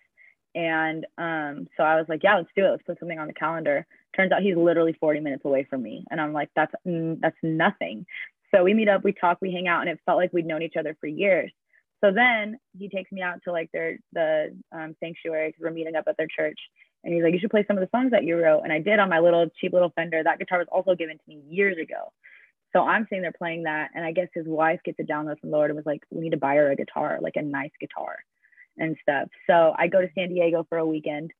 And 0.55 1.05
um, 1.17 1.67
so 1.75 1.83
I 1.83 1.95
was 1.95 2.05
like, 2.07 2.23
yeah, 2.23 2.37
let's 2.37 2.49
do 2.55 2.65
it. 2.65 2.69
Let's 2.69 2.83
put 2.83 2.99
something 2.99 3.19
on 3.19 3.27
the 3.27 3.33
calendar. 3.33 3.85
Turns 4.15 4.31
out 4.31 4.41
he's 4.41 4.55
literally 4.55 4.93
40 4.99 5.19
minutes 5.19 5.45
away 5.45 5.65
from 5.67 5.81
me. 5.81 6.05
And 6.11 6.21
I'm 6.21 6.33
like, 6.33 6.49
that's, 6.55 6.73
that's 6.85 7.37
nothing. 7.41 8.05
So 8.53 8.63
we 8.63 8.73
meet 8.73 8.87
up, 8.87 9.03
we 9.03 9.13
talk, 9.13 9.39
we 9.41 9.51
hang 9.51 9.67
out, 9.67 9.81
and 9.81 9.89
it 9.89 9.99
felt 10.05 10.17
like 10.17 10.31
we'd 10.31 10.45
known 10.45 10.61
each 10.61 10.75
other 10.77 10.95
for 10.99 11.07
years. 11.07 11.51
So 12.03 12.11
then 12.11 12.59
he 12.77 12.89
takes 12.89 13.11
me 13.11 13.21
out 13.21 13.39
to 13.45 13.51
like 13.51 13.71
their 13.71 13.97
the 14.11 14.55
um, 14.73 14.95
sanctuary 14.99 15.49
because 15.49 15.63
we're 15.63 15.71
meeting 15.71 15.95
up 15.95 16.03
at 16.07 16.17
their 16.17 16.27
church, 16.27 16.59
and 17.03 17.13
he's 17.13 17.23
like, 17.23 17.33
you 17.33 17.39
should 17.39 17.49
play 17.49 17.63
some 17.65 17.77
of 17.77 17.81
the 17.81 17.97
songs 17.97 18.11
that 18.11 18.25
you 18.25 18.37
wrote. 18.37 18.61
And 18.63 18.73
I 18.73 18.79
did 18.79 18.99
on 18.99 19.09
my 19.09 19.19
little 19.19 19.47
cheap 19.59 19.73
little 19.73 19.91
Fender. 19.95 20.21
That 20.21 20.37
guitar 20.37 20.59
was 20.59 20.67
also 20.71 20.95
given 20.95 21.17
to 21.17 21.23
me 21.27 21.41
years 21.49 21.77
ago. 21.77 22.11
So 22.73 22.81
I'm 22.81 23.05
sitting 23.05 23.21
there 23.21 23.31
playing 23.31 23.63
that. 23.63 23.91
And 23.95 24.05
I 24.05 24.11
guess 24.11 24.27
his 24.33 24.45
wife 24.47 24.81
gets 24.83 24.99
a 24.99 25.03
download 25.03 25.39
from 25.39 25.51
Lord 25.51 25.69
and 25.69 25.77
was 25.77 25.85
like, 25.85 26.03
we 26.11 26.21
need 26.21 26.31
to 26.31 26.37
buy 26.37 26.55
her 26.55 26.71
a 26.71 26.75
guitar, 26.75 27.19
like 27.21 27.35
a 27.35 27.41
nice 27.41 27.71
guitar 27.79 28.17
and 28.77 28.95
stuff. 29.01 29.29
So 29.47 29.73
I 29.77 29.87
go 29.87 30.01
to 30.01 30.09
San 30.15 30.29
Diego 30.29 30.65
for 30.67 30.77
a 30.77 30.85
weekend 30.85 31.31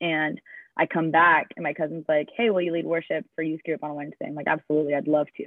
and 0.00 0.40
I 0.76 0.86
come 0.86 1.10
back 1.10 1.48
and 1.56 1.64
my 1.64 1.74
cousin's 1.74 2.04
like, 2.08 2.28
Hey, 2.36 2.50
will 2.50 2.62
you 2.62 2.72
lead 2.72 2.86
worship 2.86 3.26
for 3.34 3.42
youth 3.42 3.62
group 3.64 3.82
on 3.82 3.94
Wednesday? 3.94 4.26
I'm 4.26 4.34
like, 4.34 4.46
Absolutely, 4.46 4.94
I'd 4.94 5.08
love 5.08 5.26
to. 5.36 5.44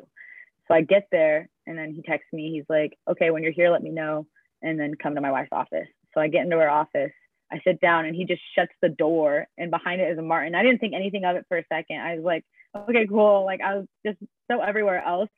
So 0.67 0.73
I 0.73 0.81
get 0.81 1.07
there 1.11 1.49
and 1.65 1.77
then 1.77 1.93
he 1.93 2.01
texts 2.01 2.31
me, 2.33 2.51
he's 2.51 2.69
like, 2.69 2.97
Okay, 3.09 3.31
when 3.31 3.43
you're 3.43 3.51
here, 3.51 3.69
let 3.69 3.83
me 3.83 3.91
know 3.91 4.27
and 4.61 4.79
then 4.79 4.93
come 5.01 5.15
to 5.15 5.21
my 5.21 5.31
wife's 5.31 5.49
office. 5.51 5.87
So 6.13 6.21
I 6.21 6.27
get 6.27 6.43
into 6.43 6.57
her 6.57 6.69
office. 6.69 7.11
I 7.51 7.59
sit 7.65 7.81
down 7.81 8.05
and 8.05 8.15
he 8.15 8.25
just 8.25 8.41
shuts 8.55 8.71
the 8.81 8.89
door 8.89 9.47
and 9.57 9.71
behind 9.71 10.01
it 10.01 10.09
is 10.09 10.17
a 10.17 10.21
Martin. 10.21 10.55
I 10.55 10.63
didn't 10.63 10.79
think 10.79 10.93
anything 10.93 11.25
of 11.25 11.35
it 11.35 11.45
for 11.49 11.57
a 11.57 11.65
second. 11.71 11.99
I 11.99 12.15
was 12.15 12.23
like, 12.23 12.45
okay, 12.75 13.07
cool. 13.07 13.43
Like 13.45 13.61
I 13.61 13.75
was 13.75 13.87
just 14.05 14.19
so 14.49 14.61
everywhere 14.61 15.03
else 15.03 15.29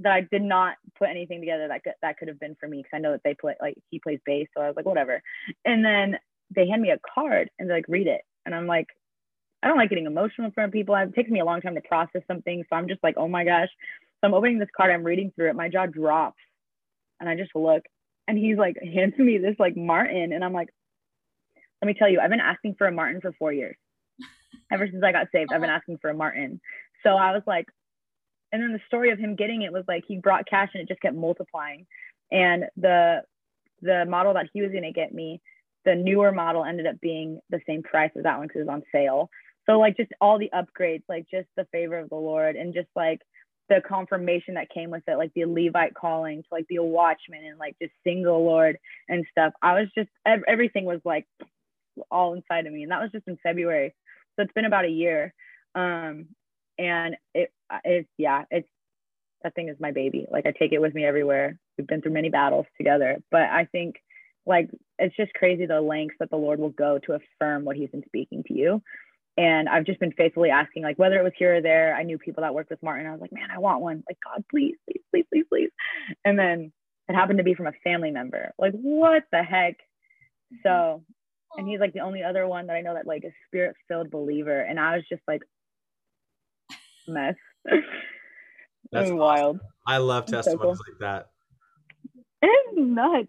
that 0.00 0.12
I 0.12 0.26
did 0.30 0.42
not 0.42 0.76
put 0.98 1.08
anything 1.08 1.40
together 1.40 1.68
that 1.68 1.82
could 1.82 1.94
that 2.02 2.18
could 2.18 2.28
have 2.28 2.40
been 2.40 2.56
for 2.58 2.68
me 2.68 2.78
because 2.78 2.90
I 2.94 2.98
know 2.98 3.12
that 3.12 3.22
they 3.24 3.34
play 3.34 3.54
like 3.60 3.76
he 3.90 3.98
plays 3.98 4.20
bass, 4.24 4.48
so 4.54 4.62
I 4.62 4.68
was 4.68 4.76
like 4.76 4.86
whatever. 4.86 5.22
And 5.64 5.84
then 5.84 6.18
they 6.54 6.68
hand 6.68 6.82
me 6.82 6.90
a 6.90 6.98
card 7.14 7.50
and 7.58 7.68
they're 7.68 7.78
like 7.78 7.88
read 7.88 8.06
it, 8.06 8.22
and 8.44 8.54
I'm 8.54 8.66
like, 8.66 8.86
I 9.62 9.68
don't 9.68 9.78
like 9.78 9.90
getting 9.90 10.06
emotional 10.06 10.46
in 10.46 10.52
front 10.52 10.68
of 10.68 10.72
people. 10.72 10.94
It 10.94 11.14
takes 11.14 11.30
me 11.30 11.40
a 11.40 11.44
long 11.44 11.60
time 11.60 11.74
to 11.74 11.80
process 11.80 12.22
something, 12.28 12.64
so 12.68 12.76
I'm 12.76 12.88
just 12.88 13.02
like, 13.02 13.14
oh 13.16 13.28
my 13.28 13.44
gosh. 13.44 13.68
So 14.20 14.28
I'm 14.28 14.34
opening 14.34 14.58
this 14.58 14.68
card, 14.76 14.90
I'm 14.90 15.04
reading 15.04 15.32
through 15.34 15.50
it, 15.50 15.56
my 15.56 15.68
jaw 15.68 15.86
drops, 15.86 16.40
and 17.20 17.28
I 17.28 17.36
just 17.36 17.54
look, 17.54 17.82
and 18.28 18.38
he's 18.38 18.56
like 18.56 18.76
hands 18.82 19.14
me 19.18 19.38
this 19.38 19.56
like 19.58 19.76
Martin, 19.76 20.32
and 20.32 20.44
I'm 20.44 20.52
like, 20.52 20.68
let 21.82 21.86
me 21.86 21.94
tell 21.94 22.08
you, 22.08 22.20
I've 22.20 22.30
been 22.30 22.40
asking 22.40 22.74
for 22.76 22.86
a 22.86 22.92
Martin 22.92 23.20
for 23.20 23.32
four 23.38 23.52
years. 23.52 23.76
Ever 24.72 24.88
since 24.90 25.02
I 25.04 25.12
got 25.12 25.28
saved, 25.32 25.52
I've 25.52 25.60
been 25.60 25.70
asking 25.78 25.98
for 26.00 26.10
a 26.10 26.14
Martin. 26.14 26.60
So 27.02 27.10
I 27.10 27.32
was 27.32 27.42
like, 27.46 27.66
and 28.52 28.62
then 28.62 28.72
the 28.72 28.80
story 28.86 29.10
of 29.10 29.18
him 29.18 29.36
getting 29.36 29.62
it 29.62 29.72
was 29.72 29.84
like 29.88 30.04
he 30.06 30.18
brought 30.18 30.46
cash 30.48 30.70
and 30.74 30.82
it 30.82 30.88
just 30.88 31.00
kept 31.00 31.16
multiplying. 31.16 31.86
And 32.30 32.64
the 32.76 33.22
the 33.82 34.04
model 34.06 34.34
that 34.34 34.48
he 34.52 34.62
was 34.62 34.72
gonna 34.72 34.92
get 34.92 35.12
me, 35.12 35.40
the 35.84 35.94
newer 35.94 36.32
model 36.32 36.64
ended 36.64 36.86
up 36.86 37.00
being 37.00 37.40
the 37.50 37.60
same 37.66 37.82
price 37.82 38.10
as 38.16 38.22
that 38.24 38.38
one 38.38 38.46
because 38.46 38.60
it 38.60 38.66
was 38.66 38.74
on 38.74 38.82
sale. 38.92 39.30
So 39.66 39.78
like 39.78 39.96
just 39.96 40.12
all 40.20 40.38
the 40.38 40.50
upgrades, 40.54 41.02
like 41.08 41.26
just 41.30 41.48
the 41.56 41.66
favor 41.72 41.98
of 41.98 42.08
the 42.08 42.16
Lord 42.16 42.56
and 42.56 42.72
just 42.72 42.88
like 42.94 43.20
the 43.68 43.80
confirmation 43.86 44.54
that 44.54 44.70
came 44.70 44.90
with 44.90 45.02
it, 45.08 45.16
like 45.16 45.32
the 45.34 45.44
Levite 45.44 45.94
calling 45.94 46.42
to 46.42 46.48
like 46.52 46.68
be 46.68 46.76
a 46.76 46.82
watchman 46.82 47.44
and 47.44 47.58
like 47.58 47.76
just 47.82 47.92
sing 48.04 48.22
the 48.22 48.30
Lord 48.30 48.78
and 49.08 49.26
stuff. 49.30 49.52
I 49.60 49.74
was 49.74 49.88
just 49.96 50.08
everything 50.24 50.84
was 50.84 51.00
like 51.04 51.26
all 52.10 52.34
inside 52.34 52.66
of 52.66 52.72
me, 52.72 52.82
and 52.82 52.92
that 52.92 53.00
was 53.00 53.10
just 53.12 53.26
in 53.26 53.38
February. 53.42 53.94
So 54.36 54.42
it's 54.42 54.52
been 54.52 54.66
about 54.66 54.84
a 54.84 54.88
year. 54.88 55.34
Um, 55.74 56.26
and 56.78 57.16
it 57.34 57.50
it's 57.84 58.08
yeah 58.18 58.44
it's 58.50 58.68
that 59.42 59.54
thing 59.54 59.68
is 59.68 59.76
my 59.78 59.92
baby. 59.92 60.26
Like 60.30 60.46
i 60.46 60.52
take 60.52 60.72
it 60.72 60.80
with 60.80 60.94
me 60.94 61.04
everywhere. 61.04 61.58
We've 61.76 61.86
been 61.86 62.02
through 62.02 62.12
many 62.12 62.30
battles 62.30 62.66
together. 62.76 63.18
But 63.30 63.42
i 63.42 63.66
think 63.70 63.96
like 64.46 64.70
it's 64.98 65.16
just 65.16 65.34
crazy 65.34 65.66
the 65.66 65.80
lengths 65.80 66.16
that 66.20 66.30
the 66.30 66.36
lord 66.36 66.58
will 66.60 66.70
go 66.70 66.98
to 66.98 67.14
affirm 67.14 67.64
what 67.64 67.76
he's 67.76 67.90
been 67.90 68.04
speaking 68.06 68.42
to 68.48 68.54
you. 68.54 68.82
And 69.36 69.68
i've 69.68 69.84
just 69.84 70.00
been 70.00 70.12
faithfully 70.12 70.50
asking 70.50 70.82
like 70.82 70.98
whether 70.98 71.18
it 71.18 71.24
was 71.24 71.32
here 71.38 71.56
or 71.56 71.60
there 71.60 71.94
i 71.94 72.02
knew 72.02 72.18
people 72.18 72.42
that 72.42 72.54
worked 72.54 72.70
with 72.70 72.82
martin. 72.82 73.06
I 73.06 73.12
was 73.12 73.20
like 73.20 73.32
man 73.32 73.50
i 73.54 73.58
want 73.58 73.80
one. 73.80 74.02
Like 74.08 74.18
god 74.24 74.44
please 74.50 74.76
please 74.86 75.02
please 75.10 75.26
please 75.32 75.44
please. 75.48 75.70
And 76.24 76.38
then 76.38 76.72
it 77.08 77.14
happened 77.14 77.38
to 77.38 77.44
be 77.44 77.54
from 77.54 77.68
a 77.68 77.72
family 77.84 78.10
member. 78.10 78.52
Like 78.58 78.72
what 78.72 79.24
the 79.30 79.42
heck? 79.42 79.76
So 80.62 81.02
and 81.56 81.68
he's 81.68 81.80
like 81.80 81.92
the 81.92 82.00
only 82.00 82.22
other 82.22 82.46
one 82.46 82.66
that 82.66 82.76
i 82.76 82.80
know 82.80 82.94
that 82.94 83.06
like 83.06 83.24
a 83.24 83.32
spirit 83.46 83.76
filled 83.88 84.10
believer. 84.10 84.60
And 84.60 84.80
i 84.80 84.96
was 84.96 85.04
just 85.08 85.22
like 85.28 85.42
mess. 87.08 87.36
That's 88.92 89.06
awesome. 89.06 89.16
wild. 89.16 89.60
I 89.86 89.98
love 89.98 90.26
testimonies 90.26 90.60
so 90.60 90.62
cool. 90.62 90.70
like 90.70 90.98
that. 91.00 91.30
It's 92.42 92.72
nuts. 92.76 93.28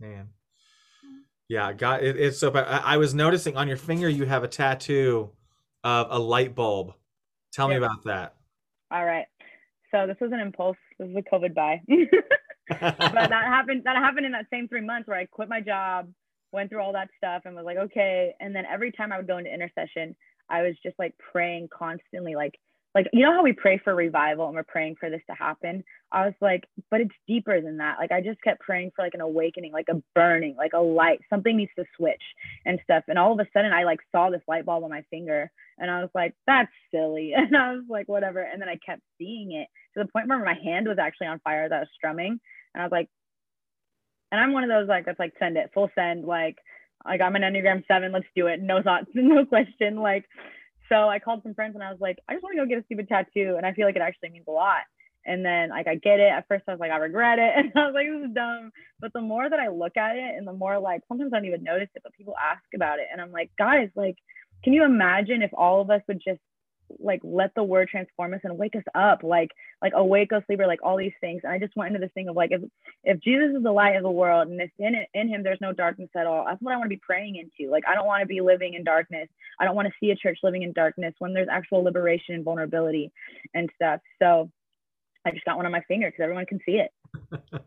Man. 0.00 0.28
Yeah, 1.48 1.72
God, 1.72 2.02
it, 2.02 2.16
it's 2.16 2.38
so 2.38 2.50
bad. 2.50 2.66
I, 2.68 2.94
I, 2.94 2.96
was 2.98 3.14
noticing 3.14 3.56
on 3.56 3.68
your 3.68 3.78
finger 3.78 4.08
you 4.08 4.26
have 4.26 4.44
a 4.44 4.48
tattoo 4.48 5.30
of 5.82 6.06
a 6.10 6.18
light 6.18 6.54
bulb. 6.54 6.92
Tell 7.52 7.70
yep. 7.70 7.80
me 7.80 7.86
about 7.86 8.04
that. 8.04 8.34
All 8.90 9.04
right. 9.04 9.26
So 9.90 10.06
this 10.06 10.16
was 10.20 10.32
an 10.32 10.40
impulse. 10.40 10.76
This 10.98 11.08
was 11.08 11.24
a 11.24 11.34
COVID 11.34 11.54
buy. 11.54 11.80
but 12.68 12.78
that 12.88 13.30
happened 13.30 13.82
that 13.84 13.96
happened 13.96 14.26
in 14.26 14.32
that 14.32 14.46
same 14.52 14.68
three 14.68 14.82
months 14.82 15.08
where 15.08 15.18
I 15.18 15.24
quit 15.24 15.48
my 15.48 15.60
job, 15.60 16.12
went 16.52 16.70
through 16.70 16.82
all 16.82 16.92
that 16.92 17.08
stuff 17.16 17.42
and 17.46 17.54
was 17.54 17.64
like, 17.64 17.78
okay. 17.78 18.34
And 18.40 18.54
then 18.54 18.64
every 18.70 18.92
time 18.92 19.12
I 19.12 19.16
would 19.16 19.26
go 19.26 19.38
into 19.38 19.52
intercession, 19.52 20.14
I 20.50 20.62
was 20.62 20.74
just 20.82 20.98
like 20.98 21.14
praying 21.32 21.68
constantly, 21.72 22.34
like 22.34 22.54
like 22.94 23.06
you 23.12 23.22
know 23.22 23.32
how 23.32 23.42
we 23.42 23.52
pray 23.52 23.78
for 23.82 23.94
revival 23.94 24.46
and 24.46 24.54
we're 24.54 24.62
praying 24.64 24.96
for 24.98 25.10
this 25.10 25.20
to 25.28 25.36
happen. 25.36 25.84
I 26.10 26.24
was 26.24 26.34
like, 26.40 26.64
but 26.90 27.00
it's 27.00 27.14
deeper 27.26 27.60
than 27.60 27.76
that. 27.78 27.96
Like 27.98 28.12
I 28.12 28.20
just 28.20 28.40
kept 28.42 28.60
praying 28.60 28.92
for 28.96 29.04
like 29.04 29.14
an 29.14 29.20
awakening, 29.20 29.72
like 29.72 29.88
a 29.90 30.02
burning, 30.14 30.56
like 30.56 30.72
a 30.72 30.80
light. 30.80 31.20
Something 31.28 31.56
needs 31.56 31.70
to 31.78 31.84
switch 31.96 32.22
and 32.64 32.80
stuff. 32.82 33.04
And 33.08 33.18
all 33.18 33.32
of 33.32 33.40
a 33.40 33.46
sudden, 33.52 33.72
I 33.72 33.84
like 33.84 34.00
saw 34.10 34.30
this 34.30 34.40
light 34.48 34.64
bulb 34.64 34.84
on 34.84 34.90
my 34.90 35.02
finger, 35.10 35.50
and 35.78 35.90
I 35.90 36.00
was 36.00 36.10
like, 36.14 36.34
that's 36.46 36.72
silly. 36.92 37.34
And 37.36 37.56
I 37.56 37.74
was 37.74 37.84
like, 37.88 38.08
whatever. 38.08 38.40
And 38.40 38.60
then 38.60 38.68
I 38.68 38.78
kept 38.84 39.02
seeing 39.18 39.52
it 39.52 39.68
to 39.94 40.04
the 40.04 40.10
point 40.10 40.28
where 40.28 40.42
my 40.44 40.54
hand 40.54 40.88
was 40.88 40.98
actually 40.98 41.28
on 41.28 41.40
fire 41.40 41.64
as 41.64 41.72
I 41.72 41.80
was 41.80 41.88
strumming, 41.94 42.40
and 42.74 42.82
I 42.82 42.84
was 42.84 42.92
like, 42.92 43.08
and 44.32 44.40
I'm 44.40 44.52
one 44.52 44.64
of 44.64 44.70
those 44.70 44.88
like 44.88 45.06
that's 45.06 45.18
like 45.18 45.34
send 45.38 45.56
it 45.56 45.70
full 45.74 45.90
send 45.94 46.24
like 46.24 46.56
like 47.04 47.20
I'm 47.20 47.36
an 47.36 47.42
Enneagram 47.42 47.86
seven, 47.86 48.12
let's 48.12 48.26
do 48.34 48.46
it. 48.46 48.60
No 48.60 48.82
thoughts, 48.82 49.06
no 49.14 49.44
question. 49.44 49.96
Like, 49.96 50.24
so 50.88 51.08
I 51.08 51.18
called 51.18 51.42
some 51.42 51.54
friends 51.54 51.74
and 51.74 51.84
I 51.84 51.90
was 51.90 52.00
like, 52.00 52.18
I 52.28 52.34
just 52.34 52.42
want 52.42 52.56
to 52.56 52.62
go 52.62 52.68
get 52.68 52.78
a 52.78 52.84
stupid 52.84 53.08
tattoo. 53.08 53.54
And 53.56 53.66
I 53.66 53.72
feel 53.72 53.86
like 53.86 53.96
it 53.96 54.02
actually 54.02 54.30
means 54.30 54.46
a 54.48 54.52
lot. 54.52 54.82
And 55.26 55.44
then 55.44 55.70
like 55.70 55.86
I 55.86 55.96
get 55.96 56.20
it. 56.20 56.32
At 56.32 56.48
first 56.48 56.64
I 56.66 56.72
was 56.72 56.80
like, 56.80 56.90
I 56.90 56.96
regret 56.96 57.38
it. 57.38 57.52
And 57.56 57.72
I 57.76 57.86
was 57.86 57.94
like, 57.94 58.06
this 58.06 58.28
is 58.28 58.34
dumb. 58.34 58.70
But 59.00 59.12
the 59.12 59.20
more 59.20 59.48
that 59.48 59.60
I 59.60 59.68
look 59.68 59.96
at 59.96 60.16
it 60.16 60.34
and 60.36 60.46
the 60.46 60.52
more 60.52 60.78
like 60.78 61.02
sometimes 61.08 61.32
I 61.32 61.36
don't 61.36 61.46
even 61.46 61.62
notice 61.62 61.88
it, 61.94 62.02
but 62.02 62.14
people 62.14 62.34
ask 62.40 62.64
about 62.74 62.98
it. 62.98 63.06
And 63.12 63.20
I'm 63.20 63.32
like, 63.32 63.50
guys, 63.58 63.90
like, 63.94 64.16
can 64.64 64.72
you 64.72 64.84
imagine 64.84 65.42
if 65.42 65.50
all 65.54 65.80
of 65.80 65.90
us 65.90 66.02
would 66.08 66.20
just 66.24 66.40
like 66.98 67.20
let 67.22 67.54
the 67.54 67.62
word 67.62 67.88
transform 67.88 68.34
us 68.34 68.40
and 68.44 68.56
wake 68.58 68.74
us 68.74 68.82
up 68.94 69.22
like 69.22 69.50
like 69.82 69.92
awake 69.94 70.32
us 70.32 70.42
sleeper 70.46 70.66
like 70.66 70.80
all 70.82 70.96
these 70.96 71.12
things. 71.20 71.42
And 71.44 71.52
i 71.52 71.58
just 71.58 71.76
went 71.76 71.94
into 71.94 72.04
this 72.04 72.12
thing 72.14 72.28
of 72.28 72.36
like 72.36 72.50
if 72.52 72.62
if 73.04 73.20
jesus 73.20 73.56
is 73.56 73.62
the 73.62 73.72
light 73.72 73.96
of 73.96 74.02
the 74.02 74.10
world 74.10 74.48
and 74.48 74.60
if 74.60 74.70
in 74.78 74.94
in 75.14 75.28
him 75.28 75.42
there's 75.42 75.60
no 75.60 75.72
darkness 75.72 76.10
at 76.16 76.26
all 76.26 76.44
that's 76.46 76.60
what 76.62 76.72
i 76.72 76.76
want 76.76 76.86
to 76.86 76.96
be 76.96 77.00
praying 77.04 77.36
into. 77.36 77.70
Like 77.70 77.84
i 77.88 77.94
don't 77.94 78.06
want 78.06 78.22
to 78.22 78.26
be 78.26 78.40
living 78.40 78.74
in 78.74 78.84
darkness. 78.84 79.28
I 79.60 79.64
don't 79.64 79.76
want 79.76 79.88
to 79.88 79.94
see 80.00 80.10
a 80.10 80.16
church 80.16 80.38
living 80.42 80.62
in 80.62 80.72
darkness 80.72 81.14
when 81.18 81.32
there's 81.32 81.48
actual 81.50 81.82
liberation 81.82 82.34
and 82.34 82.44
vulnerability 82.44 83.12
and 83.54 83.70
stuff. 83.74 84.00
So 84.20 84.50
i 85.24 85.30
just 85.30 85.44
got 85.44 85.56
one 85.56 85.66
on 85.66 85.72
my 85.72 85.82
finger 85.88 86.08
because 86.08 86.22
everyone 86.22 86.46
can 86.46 86.60
see 86.64 86.80
it. 86.80 86.92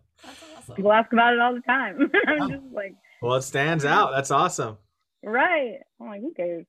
Awesome. 0.56 0.76
people 0.76 0.92
ask 0.92 1.12
about 1.12 1.34
it 1.34 1.40
all 1.40 1.56
the 1.56 1.62
time. 1.62 2.12
I'm 2.28 2.48
just 2.48 2.64
like 2.72 2.94
well 3.24 3.36
it 3.36 3.42
stands 3.42 3.86
out. 3.86 4.12
That's 4.12 4.30
awesome. 4.30 4.78
Right. 5.24 5.80
I'm 6.00 6.08
like 6.08 6.22
who 6.22 6.32
cares 6.34 6.68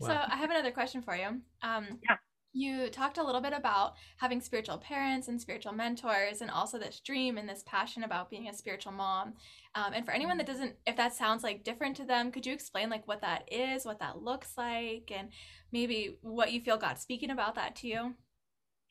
so 0.00 0.10
I 0.10 0.36
have 0.36 0.50
another 0.50 0.70
question 0.70 1.02
for 1.02 1.16
you. 1.16 1.40
Um, 1.62 1.86
yeah. 2.02 2.16
You 2.54 2.88
talked 2.88 3.18
a 3.18 3.22
little 3.22 3.42
bit 3.42 3.52
about 3.52 3.94
having 4.16 4.40
spiritual 4.40 4.78
parents 4.78 5.28
and 5.28 5.40
spiritual 5.40 5.72
mentors, 5.72 6.40
and 6.40 6.50
also 6.50 6.78
this 6.78 6.98
dream 7.00 7.36
and 7.36 7.48
this 7.48 7.62
passion 7.66 8.04
about 8.04 8.30
being 8.30 8.48
a 8.48 8.54
spiritual 8.54 8.92
mom. 8.92 9.34
Um, 9.74 9.92
and 9.92 10.04
for 10.04 10.12
anyone 10.12 10.38
that 10.38 10.46
doesn't, 10.46 10.74
if 10.86 10.96
that 10.96 11.14
sounds 11.14 11.42
like 11.44 11.62
different 11.62 11.96
to 11.98 12.04
them, 12.04 12.32
could 12.32 12.46
you 12.46 12.54
explain 12.54 12.88
like 12.88 13.06
what 13.06 13.20
that 13.20 13.52
is, 13.52 13.84
what 13.84 14.00
that 14.00 14.22
looks 14.22 14.54
like, 14.56 15.12
and 15.14 15.28
maybe 15.72 16.16
what 16.22 16.50
you 16.50 16.60
feel 16.60 16.78
God 16.78 16.98
speaking 16.98 17.30
about 17.30 17.54
that 17.56 17.76
to 17.76 17.86
you? 17.86 18.14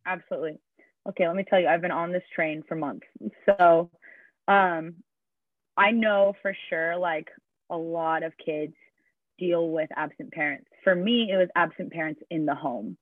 Absolutely. 0.06 0.60
Okay, 1.10 1.28
let 1.28 1.36
me 1.36 1.44
tell 1.50 1.60
you, 1.60 1.68
I've 1.68 1.82
been 1.82 1.92
on 1.92 2.12
this 2.12 2.24
train 2.36 2.64
for 2.68 2.76
months. 2.76 3.08
So, 3.46 3.90
um, 4.48 4.96
I 5.76 5.92
know 5.92 6.34
for 6.42 6.56
sure, 6.70 6.96
like 6.96 7.28
a 7.70 7.78
lot 7.78 8.24
of 8.24 8.34
kids 8.38 8.74
deal 9.38 9.70
with 9.70 9.90
absent 9.96 10.32
parents. 10.32 10.68
For 10.84 10.96
me, 10.96 11.30
it 11.32 11.38
was 11.38 11.50
absent 11.56 11.92
parents 11.92 12.22
in 12.30 12.46
the 12.46 12.56
home. 12.56 12.98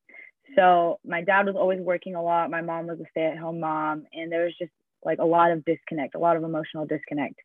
So 0.56 1.00
my 1.06 1.22
dad 1.22 1.46
was 1.46 1.56
always 1.56 1.80
working 1.80 2.16
a 2.16 2.24
lot. 2.24 2.52
My 2.52 2.62
mom 2.62 2.88
was 2.88 3.00
a 3.00 3.06
stay 3.10 3.26
at 3.26 3.38
home 3.38 3.60
mom. 3.60 4.06
And 4.14 4.32
there 4.32 4.46
was 4.46 4.54
just 4.60 4.72
like 5.04 5.20
a 5.20 5.26
lot 5.26 5.52
of 5.52 5.66
disconnect, 5.66 6.16
a 6.16 6.20
lot 6.20 6.38
of 6.38 6.44
emotional 6.44 6.86
disconnect. 6.86 7.36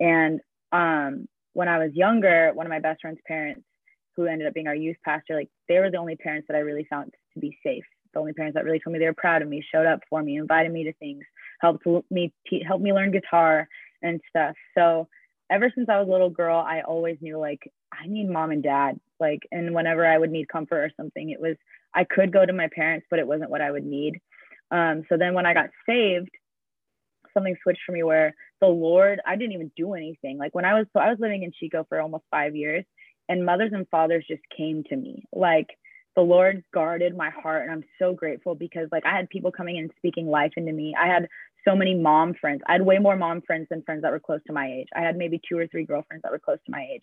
And 0.00 0.40
um, 0.72 1.26
when 1.52 1.68
I 1.68 1.78
was 1.78 1.92
younger, 1.94 2.50
one 2.54 2.66
of 2.66 2.70
my 2.70 2.80
best 2.80 3.00
friend's 3.00 3.20
parents, 3.26 3.62
who 4.16 4.26
ended 4.26 4.46
up 4.46 4.54
being 4.54 4.68
our 4.68 4.74
youth 4.74 4.96
pastor, 5.04 5.34
like 5.34 5.48
they 5.68 5.78
were 5.78 5.90
the 5.90 5.96
only 5.96 6.16
parents 6.16 6.46
that 6.48 6.56
I 6.56 6.60
really 6.60 6.86
found 6.88 7.12
to 7.34 7.40
be 7.40 7.56
safe. 7.64 7.84
The 8.12 8.20
only 8.20 8.32
parents 8.32 8.54
that 8.54 8.64
really 8.64 8.78
told 8.78 8.92
me 8.92 9.00
they 9.00 9.06
were 9.06 9.14
proud 9.14 9.42
of 9.42 9.48
me, 9.48 9.64
showed 9.72 9.86
up 9.86 10.00
for 10.08 10.22
me, 10.22 10.36
invited 10.36 10.72
me 10.72 10.84
to 10.84 10.92
things, 10.94 11.24
helped 11.60 11.84
me 12.10 12.32
te- 12.48 12.62
helped 12.64 12.82
me 12.82 12.92
learn 12.92 13.10
guitar 13.10 13.66
and 14.02 14.20
stuff. 14.28 14.54
So 14.76 15.08
ever 15.50 15.70
since 15.74 15.88
I 15.88 15.98
was 15.98 16.08
a 16.08 16.12
little 16.12 16.30
girl, 16.30 16.58
I 16.58 16.82
always 16.82 17.18
knew 17.20 17.38
like 17.38 17.70
I 17.92 18.06
need 18.06 18.28
mom 18.28 18.50
and 18.50 18.62
dad. 18.62 18.98
Like, 19.20 19.40
and 19.52 19.74
whenever 19.74 20.06
I 20.06 20.18
would 20.18 20.30
need 20.30 20.48
comfort 20.48 20.78
or 20.78 20.90
something, 20.96 21.30
it 21.30 21.40
was 21.40 21.56
I 21.94 22.04
could 22.04 22.32
go 22.32 22.44
to 22.44 22.52
my 22.52 22.68
parents, 22.74 23.06
but 23.10 23.18
it 23.18 23.26
wasn't 23.26 23.50
what 23.50 23.60
I 23.60 23.70
would 23.70 23.84
need. 23.84 24.20
Um, 24.70 25.04
so 25.08 25.16
then 25.16 25.34
when 25.34 25.46
I 25.46 25.54
got 25.54 25.70
saved, 25.88 26.30
something 27.32 27.56
switched 27.62 27.82
for 27.86 27.92
me 27.92 28.02
where 28.02 28.34
the 28.60 28.66
Lord, 28.66 29.20
I 29.26 29.36
didn't 29.36 29.52
even 29.52 29.70
do 29.76 29.94
anything. 29.94 30.38
Like 30.38 30.54
when 30.54 30.64
I 30.64 30.74
was 30.74 30.86
so 30.92 31.00
I 31.00 31.10
was 31.10 31.18
living 31.20 31.42
in 31.42 31.52
Chico 31.52 31.84
for 31.88 32.00
almost 32.00 32.24
five 32.30 32.56
years, 32.56 32.84
and 33.28 33.44
mothers 33.44 33.72
and 33.72 33.88
fathers 33.88 34.24
just 34.28 34.42
came 34.56 34.84
to 34.84 34.96
me. 34.96 35.24
Like 35.32 35.68
the 36.16 36.22
Lord 36.22 36.64
guarded 36.72 37.16
my 37.16 37.30
heart, 37.30 37.62
and 37.62 37.72
I'm 37.72 37.84
so 37.98 38.14
grateful 38.14 38.54
because 38.54 38.88
like 38.90 39.04
I 39.04 39.16
had 39.16 39.28
people 39.28 39.52
coming 39.52 39.76
in 39.76 39.84
and 39.84 39.92
speaking 39.98 40.26
life 40.26 40.52
into 40.56 40.72
me. 40.72 40.94
I 40.98 41.06
had 41.06 41.28
so 41.64 41.74
many 41.74 41.94
mom 41.94 42.34
friends. 42.34 42.62
I 42.66 42.72
had 42.72 42.82
way 42.82 42.98
more 42.98 43.16
mom 43.16 43.42
friends 43.42 43.68
than 43.70 43.82
friends 43.82 44.02
that 44.02 44.12
were 44.12 44.20
close 44.20 44.40
to 44.46 44.52
my 44.52 44.66
age. 44.70 44.88
I 44.94 45.00
had 45.00 45.16
maybe 45.16 45.40
two 45.48 45.58
or 45.58 45.66
three 45.66 45.84
girlfriends 45.84 46.22
that 46.22 46.32
were 46.32 46.38
close 46.38 46.58
to 46.66 46.72
my 46.72 46.86
age. 46.92 47.02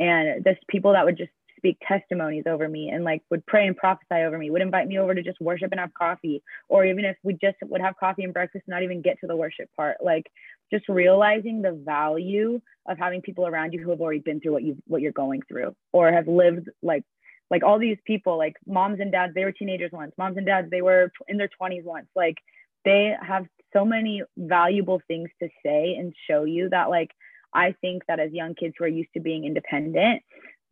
and 0.00 0.44
this 0.44 0.58
people 0.68 0.92
that 0.92 1.04
would 1.04 1.16
just 1.16 1.30
speak 1.56 1.78
testimonies 1.86 2.44
over 2.46 2.68
me 2.68 2.90
and 2.90 3.04
like 3.04 3.22
would 3.30 3.44
pray 3.46 3.66
and 3.66 3.76
prophesy 3.76 4.16
over 4.26 4.36
me 4.36 4.50
would 4.50 4.60
invite 4.60 4.86
me 4.86 4.98
over 4.98 5.14
to 5.14 5.22
just 5.22 5.40
worship 5.40 5.70
and 5.70 5.80
have 5.80 5.94
coffee 5.94 6.42
or 6.68 6.84
even 6.84 7.04
if 7.04 7.16
we 7.22 7.32
just 7.34 7.56
would 7.62 7.80
have 7.80 7.96
coffee 7.96 8.24
and 8.24 8.34
breakfast 8.34 8.64
not 8.66 8.82
even 8.82 9.00
get 9.00 9.18
to 9.20 9.26
the 9.26 9.36
worship 9.36 9.68
part 9.76 9.96
like 10.04 10.26
just 10.70 10.88
realizing 10.88 11.62
the 11.62 11.72
value 11.72 12.60
of 12.86 12.98
having 12.98 13.22
people 13.22 13.46
around 13.46 13.72
you 13.72 13.80
who 13.82 13.90
have 13.90 14.00
already 14.00 14.20
been 14.20 14.40
through 14.40 14.52
what 14.52 14.62
you 14.62 14.76
what 14.86 15.00
you're 15.00 15.12
going 15.12 15.40
through 15.48 15.74
or 15.92 16.12
have 16.12 16.28
lived 16.28 16.68
like 16.82 17.04
like 17.50 17.62
all 17.62 17.78
these 17.78 17.98
people 18.04 18.36
like 18.36 18.56
moms 18.66 19.00
and 19.00 19.12
dads 19.12 19.32
they 19.34 19.44
were 19.44 19.52
teenagers 19.52 19.90
once 19.92 20.12
moms 20.18 20.36
and 20.36 20.46
dads 20.46 20.68
they 20.70 20.82
were 20.82 21.10
in 21.28 21.36
their 21.36 21.50
20s 21.60 21.84
once 21.84 22.08
like 22.14 22.36
they 22.84 23.14
have 23.20 23.46
so 23.72 23.84
many 23.84 24.22
valuable 24.36 25.00
things 25.08 25.30
to 25.42 25.48
say 25.64 25.96
and 25.98 26.14
show 26.28 26.44
you 26.44 26.68
that 26.70 26.90
like 26.90 27.10
i 27.52 27.74
think 27.80 28.02
that 28.06 28.20
as 28.20 28.32
young 28.32 28.54
kids 28.54 28.74
who 28.78 28.84
are 28.84 28.88
used 28.88 29.12
to 29.14 29.20
being 29.20 29.44
independent 29.44 30.22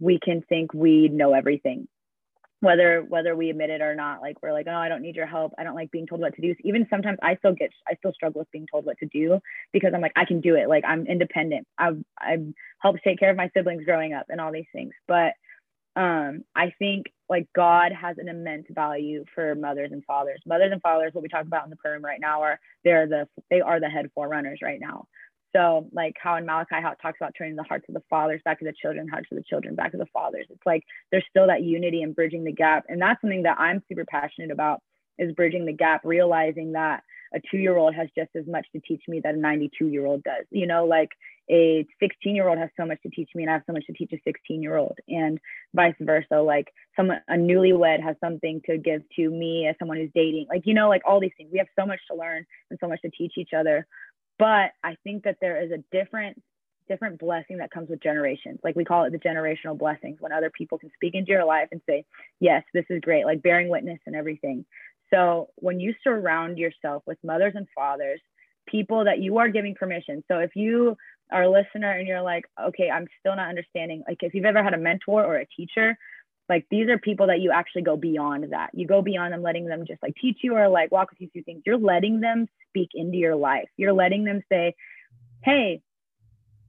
we 0.03 0.19
can 0.19 0.43
think 0.49 0.75
we 0.75 1.09
know 1.09 1.33
everything. 1.33 1.87
Whether 2.61 3.03
whether 3.03 3.35
we 3.35 3.51
admit 3.51 3.71
it 3.71 3.81
or 3.81 3.97
not 3.97 4.21
like 4.21 4.37
we're 4.41 4.53
like 4.53 4.67
oh 4.69 4.77
i 4.77 4.89
don't 4.89 5.03
need 5.03 5.17
your 5.17 5.27
help. 5.27 5.53
I 5.59 5.65
don't 5.65 5.75
like 5.75 5.91
being 5.91 6.07
told 6.07 6.21
what 6.21 6.35
to 6.37 6.43
do. 6.43 6.55
Even 6.63 6.87
sometimes 6.89 7.19
i 7.21 7.35
still 7.37 7.55
get 7.55 7.71
i 7.89 7.97
still 7.97 8.13
struggle 8.13 8.41
with 8.41 8.51
being 8.53 8.69
told 8.71 8.85
what 8.85 8.99
to 8.99 9.07
do 9.07 9.41
because 9.73 9.93
i'm 9.95 10.01
like 10.01 10.13
i 10.15 10.25
can 10.25 10.41
do 10.41 10.55
it. 10.55 10.69
Like 10.69 10.85
i'm 10.87 11.05
independent. 11.07 11.67
I've 11.77 11.99
i've 12.21 12.47
helped 12.79 13.01
take 13.03 13.19
care 13.19 13.31
of 13.31 13.37
my 13.37 13.51
siblings 13.57 13.85
growing 13.85 14.13
up 14.13 14.27
and 14.29 14.41
all 14.41 14.53
these 14.53 14.71
things. 14.73 14.93
But 15.09 15.33
um 15.97 16.43
i 16.55 16.73
think 16.79 17.07
like 17.29 17.47
god 17.55 17.93
has 17.93 18.17
an 18.19 18.29
immense 18.29 18.67
value 18.71 19.25
for 19.35 19.55
mothers 19.55 19.91
and 19.93 20.05
fathers 20.05 20.41
mothers 20.47 20.73
and 20.73 20.81
fathers 20.83 21.13
what 21.13 21.23
we 21.23 21.29
talk 21.29 21.45
about 21.45 21.65
in 21.65 21.71
the 21.71 21.77
program 21.77 22.05
right 22.05 22.21
now 22.21 22.43
are 22.43 22.59
they're 22.85 23.07
the 23.07 23.29
they 23.51 23.61
are 23.61 23.81
the 23.81 23.89
head 23.89 24.11
forerunners 24.15 24.61
right 24.63 24.81
now 24.81 25.07
so, 25.55 25.89
like 25.93 26.17
how 26.21 26.37
in 26.37 26.47
Malachi, 26.47 26.77
how 26.81 26.93
it 26.93 26.99
talks 27.03 27.19
about 27.21 27.35
turning 27.37 27.57
the 27.57 27.63
hearts 27.63 27.85
of 27.89 27.95
the 27.95 28.03
fathers 28.09 28.41
back 28.45 28.59
to 28.61 28.65
the 28.65 28.73
children, 28.73 29.09
hearts 29.09 29.29
of 29.31 29.37
the 29.37 29.45
children 29.45 29.75
back 29.75 29.93
to 29.93 29.99
the 29.99 30.07
fathers. 30.07 30.47
It's 30.49 30.65
like 30.65 30.83
there's 31.11 31.27
still 31.29 31.47
that 31.49 31.63
unity 31.63 32.03
and 32.03 32.15
bridging 32.15 32.45
the 32.45 32.53
gap. 32.53 32.85
And 32.89 33.01
that's 33.01 33.21
something 33.21 33.43
that 33.43 33.61
I'm 33.61 33.83
super 33.89 34.05
passionate 34.07 34.51
about 34.51 34.81
is 35.19 35.35
bridging 35.35 35.67
the 35.67 35.73
gap, 35.73 36.03
realizing 36.05 36.73
that 36.73 37.03
a 37.35 37.41
two 37.51 37.59
year 37.59 37.77
old 37.77 37.95
has 37.95 38.09
just 38.17 38.31
as 38.35 38.47
much 38.47 38.67
to 38.73 38.81
teach 38.81 39.03
me 39.09 39.21
that 39.21 39.35
a 39.35 39.39
92 39.39 39.89
year 39.89 40.07
old 40.07 40.23
does. 40.23 40.45
You 40.51 40.67
know, 40.67 40.85
like 40.85 41.11
a 41.51 41.87
16 42.01 42.35
year 42.35 42.49
old 42.49 42.59
has 42.59 42.71
so 42.79 42.87
much 42.87 43.01
to 43.03 43.11
teach 43.11 43.31
me, 43.35 43.43
and 43.43 43.51
I 43.51 43.55
have 43.55 43.63
so 43.67 43.73
much 43.73 43.87
to 43.87 43.93
teach 43.93 44.13
a 44.13 44.21
16 44.25 44.63
year 44.63 44.77
old, 44.77 44.99
and 45.09 45.39
vice 45.75 45.95
versa. 46.01 46.41
Like 46.41 46.69
someone, 46.97 47.21
a 47.29 47.35
newlywed 47.35 48.03
has 48.03 48.17
something 48.23 48.61
to 48.67 48.79
give 48.79 49.03
to 49.17 49.31
me 49.31 49.67
as 49.69 49.77
someone 49.79 49.97
who's 49.97 50.11
dating. 50.15 50.47
Like, 50.49 50.63
you 50.65 50.75
know, 50.75 50.89
like 50.89 51.03
all 51.07 51.21
these 51.21 51.33
things. 51.37 51.51
We 51.53 51.59
have 51.59 51.69
so 51.79 51.87
much 51.87 52.01
to 52.11 52.17
learn 52.17 52.45
and 52.71 52.79
so 52.81 52.89
much 52.89 53.01
to 53.03 53.11
teach 53.11 53.33
each 53.37 53.51
other 53.57 53.87
but 54.39 54.73
I 54.83 54.97
think 55.05 55.23
that 55.23 55.37
there 55.41 55.63
is 55.63 55.71
a 55.71 55.85
different 55.93 56.43
different 56.89 57.19
blessing 57.21 57.59
that 57.59 57.71
comes 57.71 57.89
with 57.89 58.03
generations. 58.03 58.59
Like 58.65 58.75
we 58.75 58.85
call 58.85 59.05
it 59.05 59.13
the 59.13 59.19
generational 59.19 59.79
blessings 59.79 60.17
when 60.21 60.33
other 60.33 60.51
people 60.51 60.79
can 60.79 60.91
speak 60.95 61.15
into 61.15 61.31
your 61.31 61.45
life 61.45 61.69
and 61.71 61.81
say, 61.89 62.05
"Yes, 62.41 62.65
this 62.75 62.85
is 62.91 63.01
great," 63.01 63.25
like 63.25 63.41
bearing 63.41 63.69
witness 63.69 64.01
and 64.05 64.17
everything. 64.17 64.65
So 65.13 65.51
when 65.57 65.81
you 65.81 65.95
surround 66.03 66.59
yourself 66.59 67.03
with 67.07 67.19
mothers 67.23 67.53
and 67.55 67.67
fathers, 67.75 68.21
people 68.67 69.05
that 69.05 69.19
you 69.19 69.39
are 69.39 69.49
giving 69.49 69.75
permission. 69.75 70.25
So 70.29 70.39
if 70.39 70.57
you 70.57 70.97
are 71.31 71.43
a 71.43 71.51
listener 71.51 71.91
and 71.91 72.07
you're 72.07 72.23
like, 72.23 72.45
"Okay, 72.61 72.91
I'm 72.91 73.07
still 73.21 73.37
not 73.37 73.49
understanding," 73.49 74.05
like 74.07 74.23
if 74.23 74.35
you've 74.35 74.45
ever 74.45 74.63
had 74.63 74.75
a 74.75 74.79
mentor 74.79 75.25
or 75.25 75.37
a 75.37 75.47
teacher, 75.47 75.97
like 76.49 76.67
these 76.71 76.89
are 76.89 76.99
people 76.99 77.29
that 77.29 77.41
you 77.41 77.51
actually 77.51 77.83
go 77.83 77.97
beyond 77.97 78.53
that. 78.53 78.71
You 78.75 78.87
go 78.87 79.03
beyond 79.03 79.33
them 79.33 79.43
letting 79.43 79.67
them 79.67 79.87
just 79.87 80.03
like 80.03 80.15
teach 80.21 80.39
you 80.43 80.57
or 80.57 80.69
like 80.69 80.93
walk 80.93 81.11
with 81.11 81.21
you 81.21 81.29
through 81.33 81.45
things. 81.45 81.63
You're 81.65 81.79
letting 81.79 82.21
them 82.21 82.47
speak 82.69 82.91
into 82.95 83.17
your 83.17 83.37
life. 83.37 83.69
You're 83.77 83.93
letting 83.93 84.25
them 84.25 84.43
say, 84.51 84.75
Hey, 85.43 85.83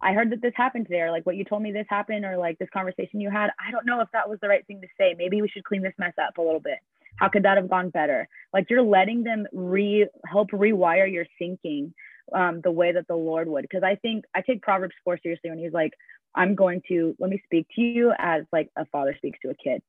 I 0.01 0.13
heard 0.13 0.32
that 0.32 0.41
this 0.41 0.53
happened 0.56 0.88
today, 0.88 1.01
or 1.01 1.12
like 1.12 1.25
what 1.25 1.38
you 1.38 1.45
told 1.45 1.62
me 1.62 1.71
this 1.71 1.88
happened, 1.89 2.25
or 2.25 2.38
like 2.38 2.60
this 2.60 2.69
conversation 2.73 3.21
you 3.21 3.29
had. 3.29 3.51
I 3.60 3.71
don't 3.71 3.86
know 3.86 4.01
if 4.01 4.10
that 4.13 4.29
was 4.29 4.39
the 4.41 4.49
right 4.49 4.65
thing 4.67 4.82
to 4.82 4.88
say. 4.97 5.15
Maybe 5.17 5.41
we 5.41 5.47
should 5.47 5.63
clean 5.63 5.82
this 5.82 5.93
mess 5.97 6.13
up 6.21 6.38
a 6.38 6.41
little 6.41 6.60
bit. 6.60 6.79
How 7.17 7.30
could 7.30 7.43
that 7.43 7.58
have 7.58 7.69
gone 7.69 7.89
better? 7.89 8.28
Like 8.54 8.69
you're 8.69 8.84
letting 8.84 9.23
them 9.23 9.45
re 9.52 10.08
help 10.26 10.52
rewire 10.52 11.12
your 11.12 11.26
thinking 11.39 11.93
um, 12.34 12.62
the 12.63 12.71
way 12.71 12.91
that 12.91 13.08
the 13.08 13.15
Lord 13.15 13.47
would. 13.47 13.63
Because 13.63 13.84
I 13.84 13.95
think 13.95 14.26
I 14.36 14.41
take 14.41 14.62
Proverbs 14.62 14.95
4 15.04 15.19
seriously 15.21 15.49
when 15.49 15.60
he's 15.60 15.73
like, 15.73 15.93
I'm 16.36 16.56
going 16.56 16.82
to 16.88 17.15
let 17.19 17.30
me 17.30 17.41
speak 17.45 17.67
to 17.76 17.82
you 17.82 18.13
as 18.17 18.43
like 18.52 18.69
a 18.76 18.86
father 18.88 19.13
speaks 19.17 19.39
to 19.43 19.49
a 19.49 19.56
kid. 19.56 19.82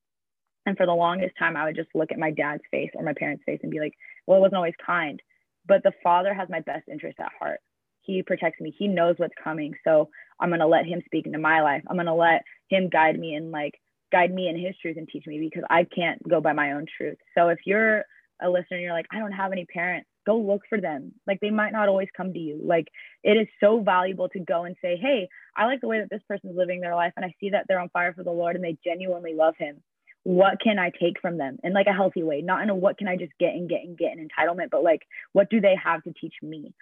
And 0.67 0.77
for 0.77 0.87
the 0.87 0.93
longest 0.93 1.35
time, 1.39 1.57
I 1.57 1.65
would 1.65 1.77
just 1.77 1.91
look 1.95 2.11
at 2.11 2.19
my 2.19 2.31
dad's 2.31 2.63
face 2.71 2.91
or 2.95 3.05
my 3.05 3.15
parents' 3.15 3.45
face 3.45 3.61
and 3.63 3.71
be 3.71 3.81
like, 3.81 3.95
well, 4.27 4.39
it 4.39 4.41
wasn't 4.41 4.57
always 4.57 4.75
kind 4.85 5.21
but 5.67 5.83
the 5.83 5.93
father 6.03 6.35
has 6.35 6.49
my 6.49 6.61
best 6.61 6.89
interest 6.91 7.19
at 7.21 7.33
heart 7.39 7.61
he 8.03 8.23
protects 8.23 8.61
me 8.61 8.75
he 8.79 8.89
knows 8.89 9.15
what's 9.19 9.35
coming 9.43 9.75
so 9.85 10.09
i'm 10.41 10.51
going 10.51 10.61
to 10.61 10.67
let 10.67 10.87
him 10.87 11.03
speak 11.05 11.27
into 11.27 11.39
my 11.39 11.63
life 11.63 11.83
i'm 11.89 11.97
going 11.97 12.07
to 12.07 12.15
let 12.15 12.43
him 12.69 12.89
guide 12.89 13.19
me 13.19 13.35
and 13.35 13.51
like 13.51 13.75
guide 14.15 14.33
me 14.33 14.49
in 14.49 14.57
his 14.57 14.77
truth 14.81 14.97
and 14.97 15.09
teach 15.09 15.27
me 15.27 15.39
because 15.41 15.65
i 15.71 15.85
can't 15.99 16.21
go 16.29 16.41
by 16.41 16.53
my 16.53 16.73
own 16.73 16.87
truth. 16.97 17.19
So 17.37 17.49
if 17.49 17.59
you're 17.67 18.05
a 18.41 18.49
listener 18.49 18.77
and 18.77 18.83
you're 18.83 18.93
like 18.93 19.07
i 19.13 19.19
don't 19.19 19.33
have 19.33 19.53
any 19.53 19.65
parents 19.65 20.09
go 20.27 20.39
look 20.39 20.63
for 20.71 20.81
them. 20.81 21.13
Like 21.27 21.41
they 21.41 21.51
might 21.51 21.73
not 21.73 21.89
always 21.89 22.09
come 22.17 22.33
to 22.33 22.39
you. 22.39 22.59
Like 22.65 22.89
it 23.23 23.37
is 23.37 23.47
so 23.63 23.81
valuable 23.81 24.29
to 24.31 24.39
go 24.39 24.65
and 24.65 24.77
say 24.81 24.97
hey 24.97 25.29
i 25.57 25.67
like 25.67 25.81
the 25.81 25.89
way 25.89 25.99
that 25.99 26.11
this 26.11 26.23
person's 26.29 26.57
living 26.57 26.81
their 26.81 26.95
life 26.95 27.13
and 27.17 27.25
i 27.25 27.35
see 27.41 27.51
that 27.51 27.65
they're 27.67 27.81
on 27.81 27.91
fire 27.91 28.15
for 28.15 28.25
the 28.25 28.39
lord 28.43 28.55
and 28.57 28.65
they 28.65 28.79
genuinely 28.85 29.35
love 29.35 29.55
him. 29.59 29.83
What 30.23 30.59
can 30.59 30.79
I 30.79 30.91
take 30.91 31.21
from 31.21 31.37
them 31.37 31.59
in 31.63 31.75
like 31.75 31.87
a 31.87 31.93
healthy 31.93 32.23
way, 32.23 32.41
not 32.41 32.63
in 32.63 32.71
a 32.71 32.75
what 32.75 32.97
can 32.97 33.09
I 33.09 33.17
just 33.17 33.35
get 33.39 33.53
and 33.55 33.69
get 33.69 33.83
and 33.83 33.99
get 33.99 34.17
an 34.17 34.27
entitlement, 34.27 34.71
but 34.71 34.83
like 34.83 35.03
what 35.33 35.51
do 35.51 35.61
they 35.61 35.77
have 35.83 36.03
to 36.05 36.13
teach 36.19 36.37
me? 36.43 36.73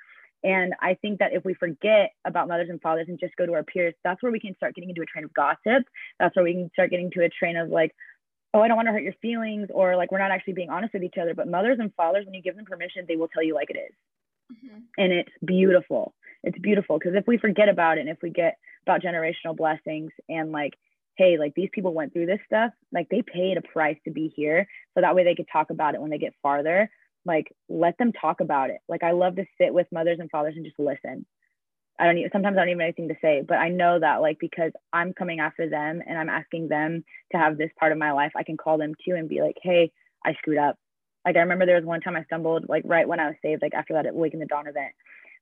And 0.44 0.74
I 0.80 0.94
think 0.94 1.20
that 1.20 1.32
if 1.32 1.44
we 1.44 1.54
forget 1.54 2.12
about 2.24 2.48
mothers 2.48 2.68
and 2.68 2.80
fathers 2.80 3.06
and 3.08 3.18
just 3.18 3.36
go 3.36 3.46
to 3.46 3.52
our 3.54 3.62
peers, 3.62 3.94
that's 4.02 4.22
where 4.22 4.32
we 4.32 4.40
can 4.40 4.56
start 4.56 4.74
getting 4.74 4.90
into 4.90 5.02
a 5.02 5.06
train 5.06 5.24
of 5.24 5.32
gossip. 5.34 5.84
That's 6.18 6.34
where 6.34 6.44
we 6.44 6.54
can 6.54 6.70
start 6.72 6.90
getting 6.90 7.10
to 7.12 7.24
a 7.24 7.28
train 7.28 7.56
of 7.56 7.68
like, 7.68 7.94
oh, 8.54 8.60
I 8.60 8.68
don't 8.68 8.76
want 8.76 8.88
to 8.88 8.92
hurt 8.92 9.02
your 9.02 9.14
feelings, 9.22 9.68
or 9.72 9.96
like 9.96 10.12
we're 10.12 10.18
not 10.18 10.30
actually 10.30 10.54
being 10.54 10.70
honest 10.70 10.94
with 10.94 11.04
each 11.04 11.16
other. 11.20 11.34
But 11.34 11.48
mothers 11.48 11.78
and 11.80 11.94
fathers, 11.94 12.26
when 12.26 12.34
you 12.34 12.42
give 12.42 12.56
them 12.56 12.64
permission, 12.64 13.04
they 13.08 13.16
will 13.16 13.28
tell 13.28 13.42
you 13.42 13.54
like 13.54 13.70
it 13.70 13.78
is. 13.78 13.94
Mm-hmm. 14.56 14.78
And 14.98 15.12
it's 15.12 15.32
beautiful. 15.44 16.14
It's 16.42 16.58
beautiful 16.58 16.98
because 16.98 17.14
if 17.14 17.26
we 17.26 17.38
forget 17.38 17.68
about 17.68 17.98
it 17.98 18.02
and 18.02 18.10
if 18.10 18.18
we 18.20 18.30
get 18.30 18.58
about 18.82 19.00
generational 19.00 19.56
blessings 19.56 20.10
and 20.28 20.50
like 20.50 20.74
hey, 21.16 21.38
like 21.38 21.54
these 21.54 21.68
people 21.72 21.92
went 21.92 22.12
through 22.12 22.26
this 22.26 22.40
stuff, 22.46 22.72
like 22.92 23.08
they 23.10 23.22
paid 23.22 23.56
a 23.56 23.62
price 23.62 23.98
to 24.04 24.10
be 24.10 24.32
here. 24.34 24.66
So 24.94 25.00
that 25.00 25.14
way 25.14 25.24
they 25.24 25.34
could 25.34 25.48
talk 25.52 25.70
about 25.70 25.94
it 25.94 26.00
when 26.00 26.10
they 26.10 26.18
get 26.18 26.34
farther. 26.42 26.90
Like 27.24 27.54
let 27.68 27.98
them 27.98 28.12
talk 28.12 28.40
about 28.40 28.70
it. 28.70 28.78
Like 28.88 29.02
I 29.02 29.12
love 29.12 29.36
to 29.36 29.44
sit 29.60 29.72
with 29.72 29.86
mothers 29.92 30.18
and 30.20 30.30
fathers 30.30 30.54
and 30.56 30.64
just 30.64 30.78
listen. 30.78 31.26
I 31.98 32.06
don't 32.06 32.18
even 32.18 32.30
sometimes 32.32 32.56
I 32.56 32.60
don't 32.60 32.70
even 32.70 32.80
have 32.80 32.86
anything 32.86 33.08
to 33.08 33.20
say, 33.20 33.42
but 33.46 33.58
I 33.58 33.68
know 33.68 34.00
that 34.00 34.20
like 34.20 34.38
because 34.40 34.72
I'm 34.92 35.12
coming 35.12 35.40
after 35.40 35.68
them 35.68 36.02
and 36.06 36.18
I'm 36.18 36.28
asking 36.28 36.68
them 36.68 37.04
to 37.32 37.38
have 37.38 37.58
this 37.58 37.70
part 37.78 37.92
of 37.92 37.98
my 37.98 38.12
life, 38.12 38.32
I 38.34 38.42
can 38.42 38.56
call 38.56 38.78
them 38.78 38.94
too 39.06 39.14
and 39.14 39.28
be 39.28 39.40
like, 39.40 39.56
hey, 39.62 39.92
I 40.24 40.34
screwed 40.34 40.58
up. 40.58 40.76
Like 41.24 41.36
I 41.36 41.40
remember 41.40 41.66
there 41.66 41.76
was 41.76 41.84
one 41.84 42.00
time 42.00 42.16
I 42.16 42.24
stumbled 42.24 42.66
like 42.68 42.82
right 42.86 43.06
when 43.06 43.20
I 43.20 43.26
was 43.26 43.36
saved, 43.42 43.62
like 43.62 43.74
after 43.74 43.94
that 43.94 44.06
Awaken 44.06 44.40
the 44.40 44.46
Dawn 44.46 44.66
event. 44.66 44.92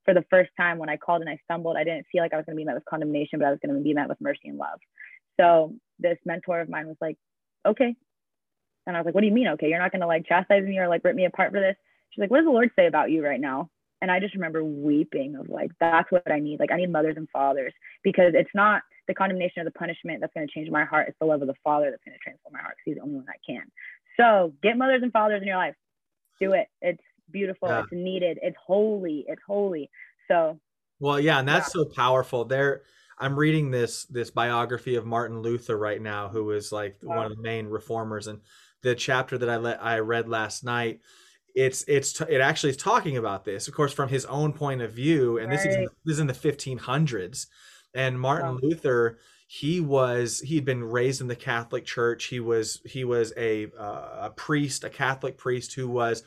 For 0.04 0.14
the 0.14 0.24
first 0.30 0.50
time 0.56 0.78
when 0.78 0.88
I 0.88 0.96
called 0.96 1.20
and 1.20 1.30
I 1.30 1.38
stumbled, 1.44 1.76
I 1.76 1.84
didn't 1.84 2.06
feel 2.10 2.22
like 2.22 2.34
I 2.34 2.36
was 2.36 2.44
gonna 2.46 2.56
be 2.56 2.64
met 2.64 2.74
with 2.74 2.84
condemnation, 2.84 3.38
but 3.38 3.46
I 3.46 3.50
was 3.50 3.60
gonna 3.64 3.78
be 3.80 3.94
met 3.94 4.08
with 4.08 4.20
mercy 4.20 4.48
and 4.48 4.58
love. 4.58 4.80
So 5.40 5.74
this 5.98 6.18
mentor 6.26 6.60
of 6.60 6.68
mine 6.68 6.88
was 6.88 6.96
like, 7.00 7.16
okay. 7.66 7.94
And 8.86 8.96
I 8.96 9.00
was 9.00 9.06
like, 9.06 9.14
what 9.14 9.20
do 9.20 9.26
you 9.26 9.32
mean? 9.32 9.48
Okay, 9.48 9.68
you're 9.68 9.78
not 9.78 9.92
going 9.92 10.00
to 10.00 10.06
like 10.06 10.26
chastise 10.26 10.64
me 10.64 10.78
or 10.78 10.88
like 10.88 11.04
rip 11.04 11.14
me 11.14 11.26
apart 11.26 11.52
for 11.52 11.60
this. 11.60 11.76
She's 12.10 12.20
like, 12.20 12.30
what 12.30 12.38
does 12.38 12.46
the 12.46 12.52
Lord 12.52 12.70
say 12.76 12.86
about 12.86 13.10
you 13.10 13.24
right 13.24 13.40
now? 13.40 13.70
And 14.02 14.10
I 14.10 14.18
just 14.18 14.34
remember 14.34 14.64
weeping 14.64 15.36
of 15.36 15.48
like, 15.48 15.70
that's 15.78 16.10
what 16.10 16.30
I 16.30 16.40
need. 16.40 16.58
Like, 16.58 16.72
I 16.72 16.76
need 16.76 16.90
mothers 16.90 17.16
and 17.16 17.28
fathers 17.30 17.74
because 18.02 18.32
it's 18.34 18.50
not 18.54 18.82
the 19.06 19.14
condemnation 19.14 19.60
or 19.60 19.64
the 19.64 19.70
punishment 19.72 20.20
that's 20.20 20.32
going 20.32 20.46
to 20.46 20.52
change 20.52 20.70
my 20.70 20.84
heart. 20.84 21.08
It's 21.08 21.18
the 21.20 21.26
love 21.26 21.42
of 21.42 21.48
the 21.48 21.54
Father 21.62 21.90
that's 21.90 22.02
going 22.04 22.16
to 22.16 22.22
transform 22.22 22.54
my 22.54 22.60
heart 22.60 22.76
because 22.76 22.94
He's 22.94 22.96
the 22.96 23.02
only 23.02 23.16
one 23.16 23.26
that 23.26 23.36
can. 23.46 23.70
So 24.16 24.54
get 24.62 24.78
mothers 24.78 25.02
and 25.02 25.12
fathers 25.12 25.42
in 25.42 25.48
your 25.48 25.56
life. 25.56 25.74
Do 26.40 26.52
it. 26.52 26.68
It's 26.80 27.02
beautiful. 27.30 27.68
Yeah. 27.68 27.80
It's 27.80 27.92
needed. 27.92 28.38
It's 28.42 28.56
holy. 28.64 29.26
It's 29.28 29.42
holy. 29.46 29.90
So. 30.28 30.58
Well, 30.98 31.20
yeah, 31.20 31.38
and 31.38 31.48
that's 31.48 31.74
yeah. 31.74 31.82
so 31.82 31.84
powerful. 31.84 32.44
There, 32.44 32.82
I'm 33.18 33.38
reading 33.38 33.70
this 33.70 34.04
this 34.06 34.30
biography 34.30 34.96
of 34.96 35.06
Martin 35.06 35.40
Luther 35.40 35.76
right 35.76 36.00
now, 36.00 36.28
who 36.28 36.50
is 36.50 36.72
like 36.72 36.96
wow. 37.02 37.16
one 37.16 37.26
of 37.26 37.36
the 37.36 37.42
main 37.42 37.66
reformers, 37.66 38.26
and 38.26 38.40
the 38.82 38.94
chapter 38.94 39.38
that 39.38 39.48
I 39.48 39.56
let 39.56 39.82
I 39.82 39.98
read 39.98 40.28
last 40.28 40.64
night. 40.64 41.00
It's 41.54 41.84
it's 41.88 42.20
it 42.20 42.40
actually 42.40 42.70
is 42.70 42.76
talking 42.76 43.16
about 43.16 43.44
this, 43.44 43.68
of 43.68 43.74
course, 43.74 43.92
from 43.92 44.08
his 44.08 44.24
own 44.26 44.52
point 44.52 44.82
of 44.82 44.92
view, 44.92 45.38
and 45.38 45.50
right. 45.50 45.56
this 45.56 45.66
is 45.66 45.88
this 46.04 46.14
is 46.14 46.20
in 46.20 46.26
the 46.26 46.32
1500s. 46.32 47.46
And 47.92 48.20
Martin 48.20 48.54
wow. 48.54 48.58
Luther, 48.62 49.18
he 49.48 49.80
was 49.80 50.40
he'd 50.40 50.64
been 50.64 50.84
raised 50.84 51.20
in 51.20 51.26
the 51.26 51.36
Catholic 51.36 51.84
Church. 51.84 52.26
He 52.26 52.38
was 52.38 52.80
he 52.86 53.04
was 53.04 53.32
a 53.36 53.66
uh, 53.78 54.26
a 54.26 54.32
priest, 54.36 54.84
a 54.84 54.90
Catholic 54.90 55.36
priest 55.36 55.74
who 55.74 55.88
was 55.88 56.22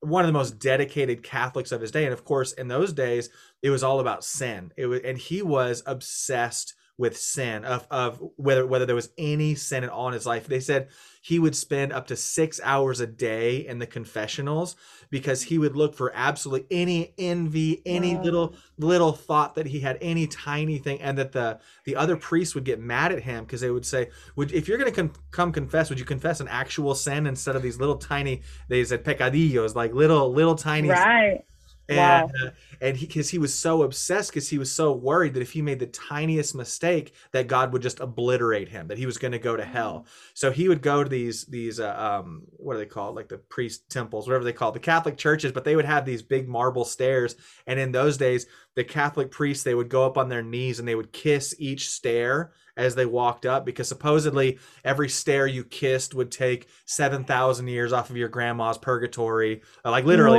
one 0.00 0.22
of 0.24 0.28
the 0.28 0.38
most 0.38 0.60
dedicated 0.60 1.24
Catholics 1.24 1.72
of 1.72 1.80
his 1.80 1.90
day. 1.90 2.04
And 2.04 2.12
of 2.12 2.24
course, 2.24 2.52
in 2.52 2.68
those 2.68 2.92
days, 2.92 3.30
it 3.62 3.70
was 3.70 3.82
all 3.82 3.98
about 3.98 4.24
sin. 4.24 4.72
It 4.76 4.86
was, 4.86 5.00
and 5.04 5.18
he 5.18 5.42
was 5.42 5.82
obsessed 5.86 6.74
with 6.98 7.16
sin 7.16 7.64
of, 7.64 7.86
of 7.90 8.20
whether 8.36 8.66
whether 8.66 8.84
there 8.84 8.94
was 8.96 9.10
any 9.16 9.54
sin 9.54 9.84
at 9.84 9.90
all 9.90 10.08
in 10.08 10.14
his 10.14 10.26
life 10.26 10.46
they 10.48 10.60
said 10.60 10.88
he 11.22 11.38
would 11.38 11.54
spend 11.56 11.92
up 11.92 12.06
to 12.08 12.16
six 12.16 12.60
hours 12.64 13.00
a 13.00 13.06
day 13.06 13.66
in 13.66 13.78
the 13.78 13.86
confessionals 13.86 14.76
because 15.10 15.42
he 15.42 15.58
would 15.58 15.76
look 15.76 15.94
for 15.94 16.12
absolutely 16.14 16.66
any 16.70 17.14
envy 17.16 17.80
any 17.86 18.16
Wow. 18.16 18.22
little 18.22 18.54
little 18.78 19.12
thought 19.12 19.54
that 19.54 19.66
he 19.66 19.80
had 19.80 19.96
any 20.00 20.26
tiny 20.26 20.78
thing 20.78 21.00
and 21.00 21.16
that 21.18 21.32
the 21.32 21.58
the 21.84 21.96
other 21.96 22.16
priests 22.16 22.54
would 22.54 22.64
get 22.64 22.80
mad 22.80 23.12
at 23.12 23.22
him 23.22 23.44
because 23.44 23.60
they 23.60 23.70
would 23.70 23.86
say 23.86 24.08
would 24.36 24.52
if 24.52 24.66
you're 24.68 24.78
going 24.78 24.92
to 24.92 25.02
con- 25.08 25.14
come 25.30 25.52
confess 25.52 25.88
would 25.88 25.98
you 25.98 26.04
confess 26.04 26.40
an 26.40 26.48
actual 26.48 26.94
sin 26.94 27.26
instead 27.26 27.56
of 27.56 27.62
these 27.62 27.78
little 27.78 27.96
tiny 27.96 28.42
they 28.68 28.82
said 28.84 29.04
pecadillos 29.04 29.74
like 29.74 29.94
little 29.94 30.32
little 30.32 30.54
tiny 30.56 30.88
Right. 30.88 31.44
And 31.88 32.22
Wow. 32.22 32.36
uh, 32.44 32.50
and 32.80 32.96
he 32.96 33.06
because 33.06 33.30
he 33.30 33.38
was 33.38 33.54
so 33.54 33.82
obsessed 33.82 34.30
because 34.30 34.48
he 34.48 34.58
was 34.58 34.70
so 34.70 34.92
worried 34.92 35.34
that 35.34 35.40
if 35.42 35.52
he 35.52 35.62
made 35.62 35.78
the 35.78 35.86
tiniest 35.86 36.54
mistake 36.54 37.14
that 37.32 37.46
God 37.48 37.72
would 37.72 37.82
just 37.82 38.00
obliterate 38.00 38.68
him 38.68 38.88
that 38.88 38.98
he 38.98 39.06
was 39.06 39.18
going 39.18 39.32
to 39.32 39.38
go 39.38 39.56
to 39.56 39.64
hell. 39.64 40.06
So 40.34 40.50
he 40.50 40.68
would 40.68 40.82
go 40.82 41.02
to 41.02 41.08
these 41.08 41.44
these 41.46 41.80
uh, 41.80 41.94
um 41.98 42.42
what 42.56 42.76
are 42.76 42.78
they 42.78 42.86
called 42.86 43.16
like 43.16 43.28
the 43.28 43.38
priest 43.38 43.88
temples 43.90 44.26
whatever 44.28 44.44
they 44.44 44.52
call 44.52 44.70
it, 44.70 44.74
the 44.74 44.80
Catholic 44.80 45.16
churches 45.16 45.52
but 45.52 45.64
they 45.64 45.76
would 45.76 45.84
have 45.84 46.04
these 46.04 46.22
big 46.22 46.48
marble 46.48 46.84
stairs. 46.84 47.36
And 47.66 47.78
in 47.80 47.92
those 47.92 48.16
days 48.16 48.46
the 48.74 48.84
Catholic 48.84 49.30
priests 49.30 49.64
they 49.64 49.74
would 49.74 49.88
go 49.88 50.04
up 50.04 50.18
on 50.18 50.28
their 50.28 50.42
knees 50.42 50.78
and 50.78 50.86
they 50.86 50.94
would 50.94 51.12
kiss 51.12 51.54
each 51.58 51.88
stair 51.90 52.52
as 52.78 52.94
they 52.94 53.04
walked 53.04 53.44
up 53.44 53.66
because 53.66 53.88
supposedly 53.88 54.58
every 54.84 55.08
stair 55.08 55.46
you 55.46 55.64
kissed 55.64 56.14
would 56.14 56.30
take 56.30 56.68
7,000 56.86 57.68
years 57.68 57.92
off 57.92 58.08
of 58.08 58.16
your 58.16 58.28
grandma's 58.28 58.78
purgatory. 58.78 59.60
Uh, 59.84 59.90
like 59.90 60.04
literally 60.04 60.38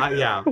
I- 0.00 0.12
yeah 0.14 0.42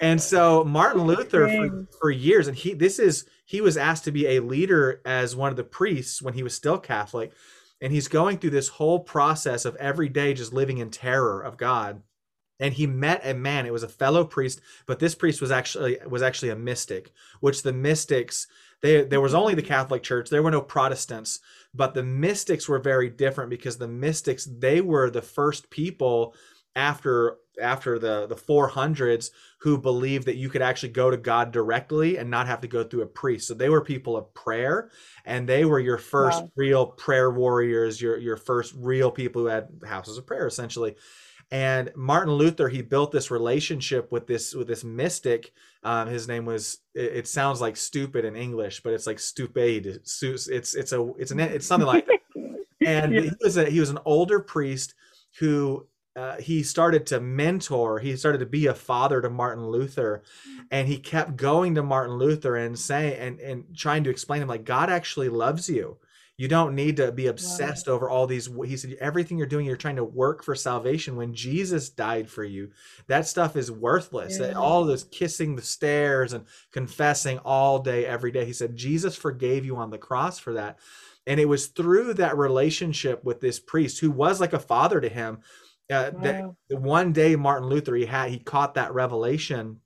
and 0.00 0.20
so 0.20 0.64
Martin 0.64 1.02
Luther 1.04 1.48
for, 1.48 1.86
for 2.00 2.10
years, 2.10 2.48
and 2.48 2.56
he 2.56 2.74
this 2.74 2.98
is 2.98 3.24
he 3.44 3.60
was 3.60 3.76
asked 3.76 4.04
to 4.04 4.12
be 4.12 4.26
a 4.26 4.40
leader 4.42 5.00
as 5.04 5.36
one 5.36 5.50
of 5.50 5.56
the 5.56 5.64
priests 5.64 6.20
when 6.20 6.34
he 6.34 6.42
was 6.42 6.54
still 6.54 6.78
Catholic, 6.78 7.32
and 7.80 7.92
he's 7.92 8.08
going 8.08 8.38
through 8.38 8.50
this 8.50 8.68
whole 8.68 9.00
process 9.00 9.64
of 9.64 9.76
every 9.76 10.08
day 10.08 10.34
just 10.34 10.52
living 10.52 10.78
in 10.78 10.90
terror 10.90 11.40
of 11.40 11.56
God. 11.56 12.02
And 12.58 12.72
he 12.72 12.86
met 12.86 13.20
a 13.22 13.34
man, 13.34 13.66
it 13.66 13.72
was 13.72 13.82
a 13.82 13.88
fellow 13.88 14.24
priest, 14.24 14.60
but 14.86 14.98
this 14.98 15.14
priest 15.14 15.40
was 15.40 15.50
actually 15.50 15.98
was 16.06 16.22
actually 16.22 16.50
a 16.50 16.56
mystic, 16.56 17.12
which 17.40 17.62
the 17.62 17.72
mystics 17.72 18.46
they 18.82 19.02
there 19.04 19.20
was 19.20 19.34
only 19.34 19.54
the 19.54 19.62
Catholic 19.62 20.02
Church, 20.02 20.30
there 20.30 20.42
were 20.42 20.50
no 20.50 20.60
Protestants, 20.60 21.40
but 21.74 21.94
the 21.94 22.02
mystics 22.02 22.68
were 22.68 22.78
very 22.78 23.10
different 23.10 23.50
because 23.50 23.78
the 23.78 23.88
mystics 23.88 24.46
they 24.50 24.80
were 24.80 25.10
the 25.10 25.22
first 25.22 25.70
people 25.70 26.34
after 26.74 27.38
after 27.60 27.98
the 27.98 28.26
the 28.26 28.36
400s 28.36 29.30
who 29.60 29.78
believed 29.78 30.26
that 30.26 30.36
you 30.36 30.48
could 30.50 30.60
actually 30.62 30.90
go 30.90 31.10
to 31.10 31.16
God 31.16 31.50
directly 31.50 32.18
and 32.18 32.30
not 32.30 32.46
have 32.46 32.60
to 32.60 32.68
go 32.68 32.84
through 32.84 33.02
a 33.02 33.06
priest. 33.06 33.48
So 33.48 33.54
they 33.54 33.70
were 33.70 33.80
people 33.80 34.16
of 34.16 34.32
prayer 34.34 34.90
and 35.24 35.48
they 35.48 35.64
were 35.64 35.80
your 35.80 35.98
first 35.98 36.42
Wow. 36.42 36.50
real 36.56 36.86
prayer 36.86 37.30
warriors, 37.30 38.00
your 38.00 38.18
your 38.18 38.36
first 38.36 38.74
real 38.76 39.10
people 39.10 39.42
who 39.42 39.48
had 39.48 39.68
houses 39.86 40.18
of 40.18 40.26
prayer 40.26 40.46
essentially. 40.46 40.96
And 41.50 41.92
Martin 41.94 42.34
Luther, 42.34 42.68
he 42.68 42.82
built 42.82 43.12
this 43.12 43.30
relationship 43.30 44.10
with 44.10 44.26
this 44.26 44.54
with 44.54 44.66
this 44.66 44.82
mystic. 44.82 45.52
Um, 45.84 46.08
his 46.08 46.26
name 46.26 46.44
was. 46.44 46.78
It, 46.94 47.12
it 47.18 47.28
sounds 47.28 47.60
like 47.60 47.76
stupid 47.76 48.24
in 48.24 48.34
English, 48.34 48.82
but 48.82 48.92
it's 48.92 49.06
like 49.06 49.18
Staupitz. 49.18 49.86
It's 50.48 50.76
it's 50.76 50.92
a 50.92 51.12
it's 51.18 51.30
an 51.30 51.38
it's 51.40 51.66
something 51.66 51.86
like 51.86 52.06
that. 52.06 52.20
and 52.86 53.12
Yeah. 53.14 53.20
he 53.22 53.30
was 53.40 53.56
a 53.56 53.70
he 53.70 53.80
was 53.80 53.90
an 53.90 53.98
older 54.04 54.40
priest 54.40 54.94
who 55.38 55.86
uh, 56.16 56.36
he 56.36 56.62
started 56.62 57.04
to 57.06 57.20
mentor 57.20 57.98
he 57.98 58.16
started 58.16 58.38
to 58.38 58.46
be 58.46 58.66
a 58.66 58.74
father 58.74 59.20
to 59.20 59.28
martin 59.28 59.66
luther 59.66 60.22
and 60.70 60.88
he 60.88 60.96
kept 60.98 61.36
going 61.36 61.74
to 61.74 61.82
martin 61.82 62.16
luther 62.16 62.56
and 62.56 62.78
saying 62.78 63.18
and 63.18 63.40
and 63.40 63.64
trying 63.76 64.02
to 64.04 64.08
explain 64.10 64.40
him 64.40 64.48
like 64.48 64.64
god 64.64 64.88
actually 64.88 65.28
loves 65.28 65.68
you 65.68 65.98
you 66.38 66.48
don't 66.48 66.74
need 66.74 66.98
to 66.98 67.12
be 67.12 67.28
obsessed 67.28 67.88
over 67.88 68.10
all 68.10 68.26
these 68.26 68.48
he 68.66 68.76
said 68.76 68.96
everything 69.00 69.38
you're 69.38 69.46
doing 69.46 69.64
you're 69.64 69.76
trying 69.76 69.96
to 69.96 70.04
work 70.04 70.44
for 70.44 70.54
salvation. 70.54 71.16
When 71.16 71.34
jesus 71.34 71.88
died 71.88 72.28
for 72.28 72.44
you 72.44 72.70
that 73.06 73.26
stuff 73.26 73.56
is 73.56 73.70
worthless. 73.70 74.38
Yeah. 74.38 74.52
all 74.52 74.84
this 74.84 75.04
kissing 75.04 75.56
the 75.56 75.62
stairs 75.62 76.32
and 76.32 76.44
confessing 76.72 77.38
all 77.38 77.78
day 77.78 78.04
every 78.04 78.30
day 78.30 78.44
he 78.44 78.52
said 78.52 78.76
jesus 78.76 79.16
forgave 79.16 79.64
you 79.64 79.76
on 79.76 79.90
the 79.90 79.98
cross 79.98 80.38
for 80.38 80.52
that. 80.54 80.78
And 81.28 81.40
it 81.40 81.46
was 81.46 81.68
through 81.68 82.14
that 82.14 82.36
relationship 82.36 83.24
with 83.24 83.40
this 83.40 83.58
priest 83.58 83.98
who 83.98 84.10
was 84.10 84.40
like 84.40 84.52
a 84.52 84.58
father 84.58 85.00
to 85.00 85.08
him 85.08 85.40
uh, 85.90 86.10
that 86.22 86.44
one 86.68 87.12
day 87.12 87.36
martin 87.36 87.68
luther 87.68 87.94
he 87.94 88.06
had 88.06 88.30
he 88.30 88.38
caught 88.38 88.74
that 88.74 88.92
revelation 88.92 89.80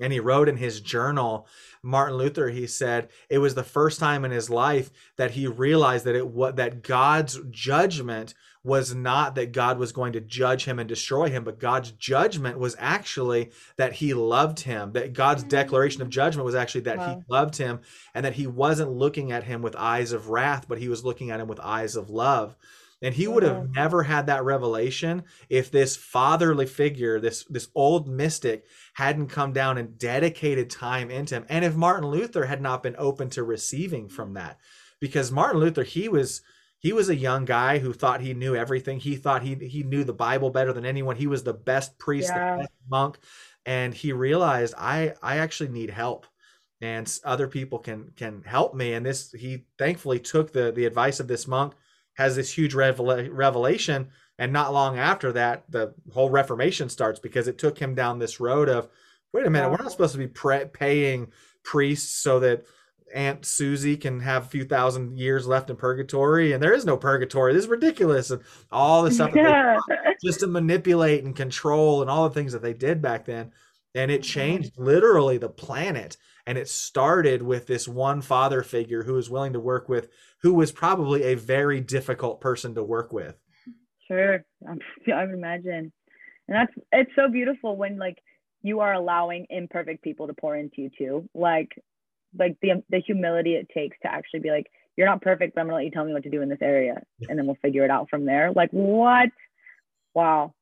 and 0.00 0.12
he 0.12 0.20
wrote 0.20 0.48
in 0.48 0.56
his 0.56 0.80
journal 0.80 1.46
martin 1.82 2.16
luther 2.16 2.48
he 2.48 2.66
said 2.66 3.08
it 3.28 3.38
was 3.38 3.54
the 3.54 3.64
first 3.64 3.98
time 3.98 4.24
in 4.24 4.30
his 4.30 4.48
life 4.48 4.90
that 5.16 5.32
he 5.32 5.46
realized 5.46 6.04
that 6.04 6.14
it 6.14 6.26
what 6.26 6.56
that 6.56 6.82
god's 6.82 7.40
judgment 7.50 8.34
was 8.64 8.94
not 8.94 9.34
that 9.34 9.50
god 9.50 9.78
was 9.78 9.90
going 9.90 10.12
to 10.12 10.20
judge 10.20 10.64
him 10.64 10.78
and 10.78 10.88
destroy 10.88 11.28
him 11.28 11.42
but 11.42 11.58
god's 11.58 11.90
judgment 11.92 12.58
was 12.58 12.76
actually 12.78 13.50
that 13.76 13.94
he 13.94 14.14
loved 14.14 14.60
him 14.60 14.92
that 14.92 15.12
god's 15.12 15.42
mm-hmm. 15.42 15.50
declaration 15.50 16.02
of 16.02 16.08
judgment 16.08 16.44
was 16.44 16.54
actually 16.54 16.82
that 16.82 17.00
he 17.00 17.16
loved 17.28 17.56
him 17.56 17.80
and 18.14 18.24
that 18.24 18.34
he 18.34 18.46
wasn't 18.46 18.90
looking 18.90 19.32
at 19.32 19.44
him 19.44 19.62
with 19.62 19.74
eyes 19.76 20.12
of 20.12 20.28
wrath 20.28 20.66
but 20.68 20.78
he 20.78 20.88
was 20.88 21.04
looking 21.04 21.30
at 21.30 21.40
him 21.40 21.48
with 21.48 21.58
eyes 21.60 21.96
of 21.96 22.10
love 22.10 22.56
and 23.02 23.14
he 23.14 23.26
would 23.26 23.42
have 23.42 23.70
never 23.70 24.04
had 24.04 24.26
that 24.26 24.44
revelation 24.44 25.24
if 25.48 25.70
this 25.70 25.96
fatherly 25.96 26.66
figure, 26.66 27.20
this 27.20 27.44
this 27.44 27.68
old 27.74 28.08
mystic, 28.08 28.64
hadn't 28.94 29.28
come 29.28 29.52
down 29.52 29.76
and 29.78 29.98
dedicated 29.98 30.70
time 30.70 31.10
into 31.10 31.34
him, 31.34 31.46
and 31.48 31.64
if 31.64 31.74
Martin 31.74 32.08
Luther 32.08 32.46
had 32.46 32.62
not 32.62 32.82
been 32.82 32.96
open 32.98 33.28
to 33.30 33.42
receiving 33.42 34.08
from 34.08 34.34
that, 34.34 34.58
because 35.00 35.32
Martin 35.32 35.60
Luther, 35.60 35.82
he 35.82 36.08
was 36.08 36.42
he 36.78 36.92
was 36.92 37.08
a 37.08 37.14
young 37.16 37.44
guy 37.44 37.78
who 37.78 37.92
thought 37.92 38.20
he 38.20 38.34
knew 38.34 38.56
everything. 38.56 38.98
He 39.00 39.16
thought 39.16 39.42
he 39.42 39.54
he 39.56 39.82
knew 39.82 40.04
the 40.04 40.12
Bible 40.12 40.50
better 40.50 40.72
than 40.72 40.86
anyone. 40.86 41.16
He 41.16 41.26
was 41.26 41.42
the 41.44 41.54
best 41.54 41.98
priest, 41.98 42.30
Yeah. 42.34 42.56
the 42.56 42.58
best 42.62 42.72
monk, 42.88 43.18
and 43.66 43.94
he 43.94 44.12
realized 44.12 44.74
I 44.78 45.14
I 45.22 45.38
actually 45.38 45.70
need 45.70 45.90
help 45.90 46.26
and 46.80 47.18
other 47.24 47.46
people 47.46 47.78
can 47.78 48.10
can 48.16 48.42
help 48.42 48.74
me 48.74 48.92
and 48.92 49.06
this 49.06 49.30
he 49.32 49.64
thankfully 49.78 50.18
took 50.18 50.52
the 50.52 50.72
the 50.72 50.84
advice 50.84 51.20
of 51.20 51.28
this 51.28 51.46
monk 51.46 51.74
has 52.14 52.36
this 52.36 52.52
huge 52.52 52.74
revela- 52.74 53.28
revelation 53.30 54.08
and 54.38 54.52
not 54.52 54.72
long 54.72 54.98
after 54.98 55.32
that 55.32 55.64
the 55.70 55.94
whole 56.12 56.30
reformation 56.30 56.88
starts 56.88 57.20
because 57.20 57.48
it 57.48 57.58
took 57.58 57.78
him 57.78 57.94
down 57.94 58.18
this 58.18 58.40
road 58.40 58.68
of 58.68 58.88
wait 59.32 59.46
a 59.46 59.50
minute 59.50 59.70
we're 59.70 59.82
not 59.82 59.92
supposed 59.92 60.12
to 60.12 60.18
be 60.18 60.26
pre- 60.26 60.66
paying 60.66 61.30
priests 61.64 62.22
so 62.22 62.40
that 62.40 62.64
aunt 63.14 63.44
susie 63.44 63.96
can 63.96 64.20
have 64.20 64.44
a 64.44 64.48
few 64.48 64.64
thousand 64.64 65.18
years 65.18 65.46
left 65.46 65.68
in 65.68 65.76
purgatory 65.76 66.52
and 66.52 66.62
there 66.62 66.72
is 66.72 66.84
no 66.86 66.96
purgatory 66.96 67.52
this 67.52 67.64
is 67.64 67.70
ridiculous 67.70 68.30
and 68.30 68.42
all 68.70 69.02
the 69.02 69.10
stuff 69.10 69.32
that 69.32 69.42
yeah. 69.42 69.78
just 70.24 70.40
to 70.40 70.46
manipulate 70.46 71.24
and 71.24 71.34
control 71.34 72.00
and 72.00 72.10
all 72.10 72.28
the 72.28 72.34
things 72.34 72.52
that 72.52 72.62
they 72.62 72.74
did 72.74 73.02
back 73.02 73.24
then. 73.24 73.52
And 73.94 74.10
it 74.10 74.22
mm-hmm. 74.22 74.30
changed 74.30 74.72
literally 74.78 75.38
the 75.38 75.48
planet. 75.48 76.16
And 76.46 76.58
it 76.58 76.68
started 76.68 77.42
with 77.42 77.66
this 77.66 77.86
one 77.86 78.20
father 78.20 78.62
figure 78.62 79.04
who 79.04 79.14
was 79.14 79.30
willing 79.30 79.52
to 79.52 79.60
work 79.60 79.88
with, 79.88 80.08
who 80.42 80.54
was 80.54 80.72
probably 80.72 81.22
a 81.24 81.34
very 81.34 81.80
difficult 81.80 82.40
person 82.40 82.74
to 82.74 82.82
work 82.82 83.12
with. 83.12 83.36
Sure, 84.08 84.44
I'm, 84.68 84.78
I 85.14 85.24
would 85.24 85.34
imagine, 85.34 85.92
and 86.48 86.56
that's 86.56 86.72
it's 86.90 87.12
so 87.16 87.28
beautiful 87.28 87.76
when 87.76 87.98
like 87.98 88.18
you 88.62 88.80
are 88.80 88.92
allowing 88.92 89.46
imperfect 89.50 90.02
people 90.02 90.26
to 90.26 90.34
pour 90.34 90.56
into 90.56 90.82
you 90.82 90.90
too. 90.96 91.28
Like, 91.34 91.70
like 92.36 92.56
the 92.60 92.82
the 92.90 93.00
humility 93.00 93.54
it 93.54 93.68
takes 93.72 93.96
to 94.02 94.12
actually 94.12 94.40
be 94.40 94.50
like, 94.50 94.66
you're 94.96 95.06
not 95.06 95.22
perfect, 95.22 95.54
but 95.54 95.60
I'm 95.60 95.68
gonna 95.68 95.76
let 95.76 95.84
you 95.84 95.90
tell 95.90 96.04
me 96.04 96.12
what 96.12 96.24
to 96.24 96.30
do 96.30 96.42
in 96.42 96.48
this 96.48 96.62
area, 96.62 97.02
and 97.28 97.38
then 97.38 97.46
we'll 97.46 97.56
figure 97.62 97.84
it 97.84 97.90
out 97.90 98.10
from 98.10 98.24
there. 98.24 98.52
Like, 98.52 98.70
what? 98.70 99.30
Wow, 100.14 100.54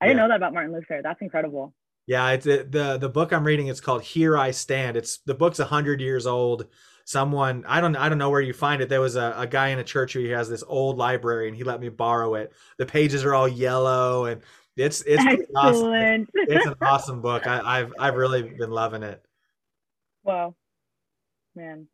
I 0.00 0.06
didn't 0.06 0.18
know 0.18 0.28
that 0.28 0.36
about 0.36 0.54
Martin 0.54 0.72
Luther. 0.72 1.00
That's 1.02 1.20
incredible. 1.20 1.74
Yeah, 2.08 2.30
it's 2.30 2.46
it, 2.46 2.72
the 2.72 2.96
the 2.96 3.10
book 3.10 3.32
I'm 3.32 3.44
reading. 3.44 3.66
It's 3.66 3.82
called 3.82 4.02
Here 4.02 4.36
I 4.36 4.50
Stand. 4.50 4.96
It's 4.96 5.18
the 5.18 5.34
book's 5.34 5.58
hundred 5.58 6.00
years 6.00 6.26
old. 6.26 6.66
Someone 7.04 7.64
I 7.68 7.82
don't 7.82 7.94
I 7.96 8.08
don't 8.08 8.16
know 8.16 8.30
where 8.30 8.40
you 8.40 8.54
find 8.54 8.80
it. 8.80 8.88
There 8.88 9.02
was 9.02 9.14
a, 9.14 9.34
a 9.36 9.46
guy 9.46 9.68
in 9.68 9.78
a 9.78 9.84
church 9.84 10.14
who 10.14 10.26
has 10.30 10.48
this 10.48 10.64
old 10.66 10.96
library, 10.96 11.48
and 11.48 11.56
he 11.56 11.64
let 11.64 11.80
me 11.80 11.90
borrow 11.90 12.34
it. 12.36 12.54
The 12.78 12.86
pages 12.86 13.26
are 13.26 13.34
all 13.34 13.46
yellow, 13.46 14.24
and 14.24 14.40
it's 14.74 15.02
it's 15.02 15.22
awesome. 15.54 16.26
It's 16.34 16.64
an 16.64 16.76
awesome 16.80 17.20
book. 17.20 17.46
I, 17.46 17.60
I've 17.62 17.92
I've 17.98 18.14
really 18.14 18.42
been 18.42 18.70
loving 18.70 19.02
it. 19.02 19.22
wow, 20.24 20.54
man. 21.54 21.88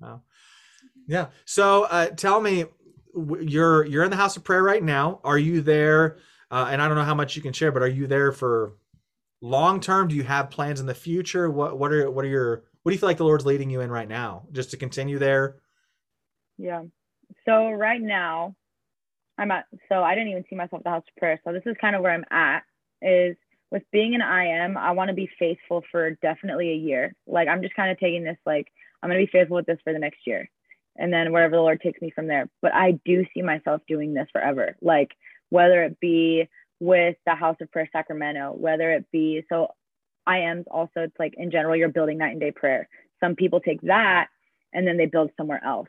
Wow. 0.00 0.22
Yeah. 1.06 1.28
So 1.44 1.84
uh, 1.84 2.06
tell 2.06 2.40
me, 2.40 2.64
you're 3.14 3.84
you're 3.84 4.02
in 4.02 4.10
the 4.10 4.16
house 4.16 4.36
of 4.36 4.42
prayer 4.42 4.64
right 4.64 4.82
now. 4.82 5.20
Are 5.22 5.38
you 5.38 5.60
there? 5.60 6.18
Uh, 6.50 6.66
and 6.70 6.82
I 6.82 6.88
don't 6.88 6.96
know 6.96 7.04
how 7.04 7.14
much 7.14 7.36
you 7.36 7.42
can 7.42 7.52
share, 7.52 7.70
but 7.70 7.82
are 7.82 7.88
you 7.88 8.08
there 8.08 8.32
for 8.32 8.72
long 9.40 9.80
term? 9.80 10.08
Do 10.08 10.14
you 10.14 10.24
have 10.24 10.50
plans 10.50 10.80
in 10.80 10.86
the 10.86 10.94
future? 10.94 11.50
What 11.50 11.78
what 11.78 11.92
are 11.92 12.10
what 12.10 12.24
are 12.24 12.28
your 12.28 12.64
what 12.82 12.90
do 12.90 12.94
you 12.94 12.98
feel 12.98 13.08
like 13.08 13.18
the 13.18 13.24
Lord's 13.24 13.46
leading 13.46 13.70
you 13.70 13.80
in 13.80 13.90
right 13.90 14.08
now? 14.08 14.46
Just 14.52 14.70
to 14.70 14.76
continue 14.76 15.18
there? 15.18 15.56
Yeah. 16.56 16.84
So 17.44 17.70
right 17.70 18.00
now, 18.00 18.54
I'm 19.36 19.50
at. 19.50 19.66
So 19.88 20.02
I 20.02 20.14
didn't 20.14 20.30
even 20.30 20.44
see 20.48 20.56
myself 20.56 20.80
at 20.80 20.84
the 20.84 20.90
house 20.90 21.04
of 21.08 21.16
prayer. 21.16 21.40
So 21.44 21.52
this 21.52 21.62
is 21.66 21.76
kind 21.80 21.94
of 21.94 22.02
where 22.02 22.12
I'm 22.12 22.24
at. 22.30 22.62
Is 23.00 23.36
with 23.70 23.82
being 23.92 24.14
an 24.14 24.22
IM, 24.22 24.76
I 24.76 24.92
want 24.92 25.08
to 25.08 25.14
be 25.14 25.28
faithful 25.38 25.84
for 25.90 26.12
definitely 26.22 26.70
a 26.70 26.76
year. 26.76 27.14
Like 27.26 27.48
I'm 27.48 27.62
just 27.62 27.74
kind 27.74 27.90
of 27.90 27.98
taking 27.98 28.24
this 28.24 28.38
like 28.46 28.68
I'm 29.02 29.10
going 29.10 29.20
to 29.20 29.26
be 29.26 29.30
faithful 29.30 29.56
with 29.56 29.66
this 29.66 29.78
for 29.84 29.92
the 29.92 29.98
next 29.98 30.26
year. 30.26 30.50
And 30.96 31.12
then 31.12 31.32
wherever 31.32 31.54
the 31.54 31.62
Lord 31.62 31.80
takes 31.80 32.00
me 32.02 32.10
from 32.10 32.26
there. 32.26 32.48
But 32.60 32.74
I 32.74 32.98
do 33.04 33.24
see 33.32 33.42
myself 33.42 33.82
doing 33.86 34.14
this 34.14 34.26
forever. 34.32 34.76
Like 34.80 35.12
whether 35.50 35.84
it 35.84 36.00
be 36.00 36.48
with 36.80 37.16
the 37.26 37.34
House 37.34 37.56
of 37.60 37.70
Prayer 37.70 37.88
Sacramento, 37.92 38.54
whether 38.56 38.92
it 38.92 39.06
be 39.10 39.42
so 39.48 39.68
I 40.26 40.40
am 40.40 40.64
also 40.70 40.90
it's 40.96 41.18
like 41.18 41.34
in 41.36 41.50
general 41.50 41.76
you're 41.76 41.88
building 41.88 42.18
night 42.18 42.32
and 42.32 42.40
day 42.40 42.52
prayer. 42.52 42.88
Some 43.20 43.34
people 43.34 43.60
take 43.60 43.80
that 43.82 44.28
and 44.72 44.86
then 44.86 44.96
they 44.96 45.06
build 45.06 45.30
somewhere 45.36 45.62
else. 45.64 45.88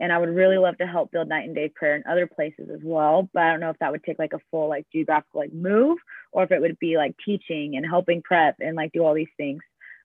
And 0.00 0.12
I 0.12 0.18
would 0.18 0.30
really 0.30 0.58
love 0.58 0.78
to 0.78 0.86
help 0.86 1.12
build 1.12 1.28
night 1.28 1.44
and 1.44 1.54
day 1.54 1.68
prayer 1.68 1.94
in 1.96 2.02
other 2.10 2.26
places 2.26 2.70
as 2.72 2.80
well. 2.82 3.28
But 3.32 3.42
I 3.42 3.50
don't 3.50 3.60
know 3.60 3.70
if 3.70 3.78
that 3.80 3.92
would 3.92 4.04
take 4.04 4.18
like 4.18 4.32
a 4.32 4.40
full 4.50 4.68
like 4.68 4.86
geographical 4.92 5.40
like 5.40 5.52
move 5.52 5.98
or 6.32 6.44
if 6.44 6.50
it 6.50 6.60
would 6.60 6.78
be 6.78 6.96
like 6.96 7.14
teaching 7.24 7.76
and 7.76 7.84
helping 7.84 8.22
prep 8.22 8.56
and 8.60 8.76
like 8.76 8.92
do 8.92 9.04
all 9.04 9.14
these 9.14 9.26
things. 9.36 9.62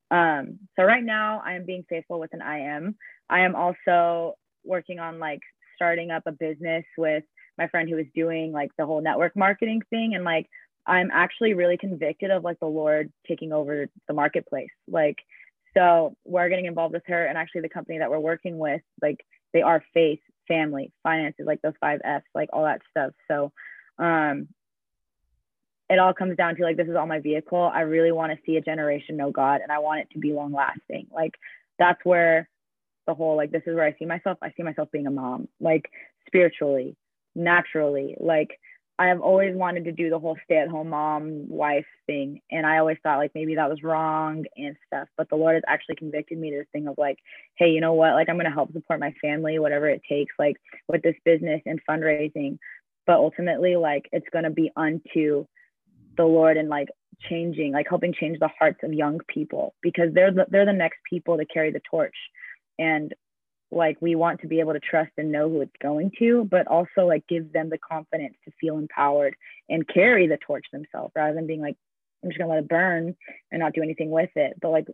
Um, 0.09 0.59
so 0.75 0.83
right 0.83 1.03
now 1.03 1.41
I 1.43 1.53
am 1.53 1.65
being 1.65 1.85
faithful 1.89 2.19
with 2.19 2.33
an 2.33 2.41
IM. 2.41 2.95
I 3.29 3.41
am 3.41 3.55
also 3.55 4.35
working 4.63 4.99
on 4.99 5.19
like 5.19 5.41
starting 5.75 6.11
up 6.11 6.23
a 6.25 6.31
business 6.31 6.85
with 6.97 7.23
my 7.57 7.67
friend 7.67 7.89
who 7.89 7.95
was 7.95 8.05
doing 8.15 8.51
like 8.51 8.71
the 8.77 8.85
whole 8.85 9.01
network 9.01 9.35
marketing 9.35 9.81
thing 9.89 10.13
and 10.15 10.23
like 10.23 10.49
I'm 10.85 11.09
actually 11.11 11.53
really 11.53 11.77
convicted 11.77 12.31
of 12.31 12.43
like 12.43 12.59
the 12.59 12.67
Lord 12.67 13.11
taking 13.27 13.51
over 13.51 13.87
the 14.07 14.13
marketplace. 14.13 14.69
Like 14.87 15.17
so 15.75 16.15
we're 16.25 16.49
getting 16.49 16.65
involved 16.65 16.93
with 16.93 17.03
her 17.07 17.25
and 17.25 17.37
actually 17.37 17.61
the 17.61 17.69
company 17.69 17.99
that 17.99 18.09
we're 18.09 18.19
working 18.19 18.57
with, 18.57 18.81
like 19.01 19.23
they 19.53 19.61
are 19.61 19.83
faith, 19.93 20.19
family, 20.47 20.91
finances, 21.03 21.45
like 21.45 21.61
those 21.61 21.73
five 21.79 21.99
F's, 22.03 22.25
like 22.33 22.49
all 22.53 22.63
that 22.63 22.81
stuff. 22.91 23.13
So 23.27 23.51
um 23.99 24.47
it 25.89 25.99
all 25.99 26.13
comes 26.13 26.35
down 26.35 26.55
to 26.55 26.63
like 26.63 26.77
this 26.77 26.87
is 26.87 26.95
all 26.95 27.07
my 27.07 27.19
vehicle. 27.19 27.71
I 27.73 27.81
really 27.81 28.11
want 28.11 28.31
to 28.31 28.39
see 28.45 28.57
a 28.57 28.61
generation 28.61 29.17
know 29.17 29.31
God 29.31 29.61
and 29.61 29.71
I 29.71 29.79
want 29.79 30.01
it 30.01 30.09
to 30.13 30.19
be 30.19 30.33
long 30.33 30.53
lasting. 30.53 31.07
Like 31.13 31.33
that's 31.79 32.03
where 32.03 32.49
the 33.07 33.13
whole 33.13 33.37
like 33.37 33.51
this 33.51 33.63
is 33.65 33.75
where 33.75 33.85
I 33.85 33.95
see 33.97 34.05
myself. 34.05 34.37
I 34.41 34.51
see 34.55 34.63
myself 34.63 34.89
being 34.91 35.07
a 35.07 35.11
mom, 35.11 35.47
like 35.59 35.89
spiritually, 36.27 36.95
naturally. 37.37 38.17
Like 38.19 38.59
I 38.99 39.07
have 39.07 39.21
always 39.21 39.55
wanted 39.55 39.85
to 39.85 39.91
do 39.91 40.09
the 40.09 40.17
whole 40.17 40.37
stay 40.43 40.57
at 40.57 40.69
home 40.69 40.89
mom 40.89 41.47
wife 41.47 41.85
thing. 42.07 42.41
And 42.49 42.65
I 42.65 42.79
always 42.79 42.97
thought 43.03 43.19
like 43.19 43.31
maybe 43.35 43.55
that 43.55 43.69
was 43.69 43.83
wrong 43.83 44.45
and 44.57 44.75
stuff. 44.87 45.07
But 45.15 45.29
the 45.29 45.35
Lord 45.35 45.53
has 45.53 45.63
actually 45.67 45.95
convicted 45.95 46.39
me 46.39 46.49
to 46.49 46.57
this 46.57 46.67
thing 46.73 46.87
of 46.87 46.95
like, 46.97 47.19
hey, 47.55 47.69
you 47.69 47.79
know 47.79 47.93
what? 47.93 48.13
Like 48.13 48.27
I'm 48.27 48.37
gonna 48.37 48.51
help 48.51 48.73
support 48.73 48.99
my 48.99 49.13
family, 49.21 49.59
whatever 49.59 49.87
it 49.87 50.01
takes, 50.09 50.33
like 50.39 50.57
with 50.87 51.03
this 51.03 51.15
business 51.23 51.61
and 51.65 51.79
fundraising. 51.87 52.57
But 53.05 53.17
ultimately, 53.17 53.75
like 53.75 54.09
it's 54.11 54.27
gonna 54.33 54.49
be 54.49 54.71
unto 54.75 55.45
the 56.17 56.25
Lord 56.25 56.57
and 56.57 56.67
like 56.67 56.89
changing, 57.29 57.73
like 57.73 57.87
helping 57.87 58.13
change 58.13 58.39
the 58.39 58.49
hearts 58.59 58.79
of 58.83 58.93
young 58.93 59.19
people 59.27 59.75
because 59.83 60.13
they're 60.13 60.31
the, 60.31 60.45
they're 60.49 60.65
the 60.65 60.73
next 60.73 60.97
people 61.07 61.37
to 61.37 61.45
carry 61.45 61.71
the 61.71 61.81
torch. 61.89 62.15
And 62.79 63.13
like 63.71 63.97
we 64.01 64.15
want 64.15 64.39
to 64.41 64.47
be 64.47 64.59
able 64.59 64.73
to 64.73 64.79
trust 64.79 65.11
and 65.17 65.31
know 65.31 65.49
who 65.49 65.61
it's 65.61 65.71
going 65.81 66.11
to 66.17 66.47
but 66.49 66.67
also 66.67 67.05
like 67.05 67.25
give 67.27 67.51
them 67.51 67.69
the 67.69 67.77
confidence 67.77 68.35
to 68.45 68.51
feel 68.59 68.77
empowered 68.77 69.35
and 69.69 69.87
carry 69.87 70.27
the 70.27 70.37
torch 70.37 70.65
themselves 70.71 71.11
rather 71.15 71.33
than 71.33 71.47
being 71.47 71.61
like 71.61 71.75
i'm 72.23 72.29
just 72.29 72.39
gonna 72.39 72.51
let 72.51 72.63
it 72.63 72.69
burn 72.69 73.15
and 73.51 73.59
not 73.59 73.73
do 73.73 73.81
anything 73.81 74.09
with 74.09 74.29
it. 74.35 74.57
But 74.61 74.69
like 74.69 74.87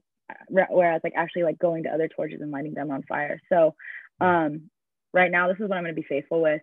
whereas 0.47 1.01
like 1.03 1.13
actually 1.15 1.43
like 1.43 1.59
going 1.59 1.83
to 1.83 1.89
other 1.89 2.07
torches 2.07 2.41
and 2.41 2.51
lighting 2.51 2.73
them 2.73 2.91
on 2.91 3.03
fire. 3.03 3.39
So 3.49 3.75
um 4.21 4.69
right 5.13 5.31
now 5.31 5.47
this 5.47 5.57
is 5.59 5.69
what 5.69 5.77
i'm 5.77 5.83
gonna 5.83 5.93
be 5.93 6.03
faithful 6.03 6.41
with 6.41 6.61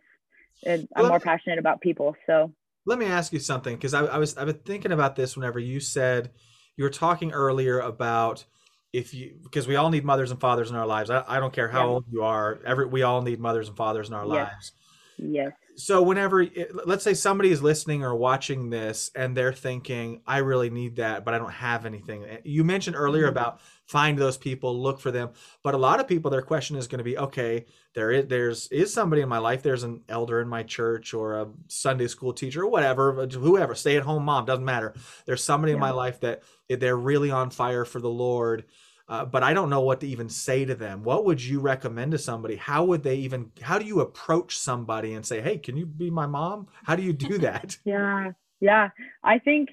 and 0.64 0.88
i'm 0.96 1.06
more 1.06 1.20
passionate 1.20 1.58
about 1.58 1.80
people 1.80 2.16
so. 2.26 2.52
Let 2.86 2.98
me 2.98 3.06
ask 3.06 3.32
you 3.32 3.38
something 3.38 3.76
because 3.76 3.92
I, 3.92 4.04
I 4.06 4.18
was 4.18 4.36
i've 4.36 4.46
been 4.46 4.60
thinking 4.64 4.90
about 4.90 5.14
this 5.14 5.36
whenever 5.36 5.58
you 5.58 5.80
said 5.80 6.30
you 6.76 6.84
were 6.84 6.90
talking 6.90 7.30
earlier 7.30 7.78
about 7.78 8.46
if 8.92 9.14
you 9.14 9.34
because 9.42 9.68
we 9.68 9.76
all 9.76 9.90
need 9.90 10.04
mothers 10.04 10.30
and 10.30 10.40
fathers 10.40 10.70
in 10.70 10.76
our 10.76 10.86
lives. 10.86 11.10
I, 11.10 11.24
I 11.26 11.40
don't 11.40 11.52
care 11.52 11.68
how 11.68 11.84
yeah. 11.84 11.90
old 11.90 12.04
you 12.10 12.22
are. 12.22 12.60
Every 12.64 12.86
we 12.86 13.02
all 13.02 13.22
need 13.22 13.40
mothers 13.40 13.68
and 13.68 13.76
fathers 13.76 14.08
in 14.08 14.14
our 14.14 14.26
yes. 14.26 14.30
lives. 14.30 14.72
Yes. 15.18 15.52
So 15.76 16.02
whenever 16.02 16.46
let's 16.84 17.04
say 17.04 17.14
somebody 17.14 17.50
is 17.50 17.62
listening 17.62 18.02
or 18.04 18.14
watching 18.14 18.70
this 18.70 19.10
and 19.14 19.36
they're 19.36 19.52
thinking, 19.52 20.20
I 20.26 20.38
really 20.38 20.70
need 20.70 20.96
that, 20.96 21.24
but 21.24 21.34
I 21.34 21.38
don't 21.38 21.52
have 21.52 21.86
anything. 21.86 22.24
Eh, 22.24 22.38
you 22.44 22.64
mentioned 22.64 22.96
earlier 22.96 23.24
mm-hmm. 23.24 23.38
about 23.38 23.60
find 23.90 24.18
those 24.18 24.36
people, 24.36 24.78
look 24.78 25.00
for 25.00 25.10
them. 25.10 25.30
But 25.62 25.74
a 25.74 25.78
lot 25.78 26.00
of 26.00 26.08
people, 26.08 26.30
their 26.30 26.42
question 26.42 26.76
is 26.76 26.86
going 26.86 26.98
to 26.98 27.04
be, 27.04 27.18
okay, 27.18 27.66
there 27.94 28.10
is 28.10 28.26
there's 28.28 28.68
is 28.68 28.92
somebody 28.92 29.22
in 29.22 29.28
my 29.28 29.38
life. 29.38 29.62
There's 29.62 29.82
an 29.82 30.02
elder 30.08 30.40
in 30.40 30.48
my 30.48 30.62
church 30.62 31.12
or 31.14 31.40
a 31.40 31.48
Sunday 31.68 32.06
school 32.06 32.32
teacher 32.32 32.62
or 32.62 32.68
whatever, 32.68 33.26
whoever, 33.26 33.74
stay 33.74 33.96
at 33.96 34.02
home 34.02 34.24
mom, 34.24 34.44
doesn't 34.44 34.64
matter. 34.64 34.94
There's 35.26 35.44
somebody 35.44 35.72
yeah. 35.72 35.76
in 35.76 35.80
my 35.80 35.90
life 35.90 36.20
that 36.20 36.42
they're 36.68 36.96
really 36.96 37.30
on 37.30 37.50
fire 37.50 37.84
for 37.84 38.00
the 38.00 38.10
Lord 38.10 38.64
uh, 39.10 39.24
but 39.24 39.42
I 39.42 39.52
don't 39.52 39.70
know 39.70 39.80
what 39.80 39.98
to 40.00 40.06
even 40.06 40.28
say 40.28 40.64
to 40.64 40.76
them. 40.76 41.02
What 41.02 41.24
would 41.24 41.42
you 41.42 41.58
recommend 41.58 42.12
to 42.12 42.18
somebody? 42.18 42.54
How 42.54 42.84
would 42.84 43.02
they 43.02 43.16
even? 43.16 43.50
How 43.60 43.76
do 43.76 43.84
you 43.84 44.00
approach 44.00 44.56
somebody 44.56 45.14
and 45.14 45.26
say, 45.26 45.40
"Hey, 45.40 45.58
can 45.58 45.76
you 45.76 45.84
be 45.84 46.10
my 46.10 46.26
mom?" 46.26 46.68
How 46.84 46.94
do 46.94 47.02
you 47.02 47.12
do 47.12 47.36
that? 47.48 47.76
yeah, 47.84 48.30
yeah. 48.60 48.90
I 49.24 49.40
think 49.40 49.70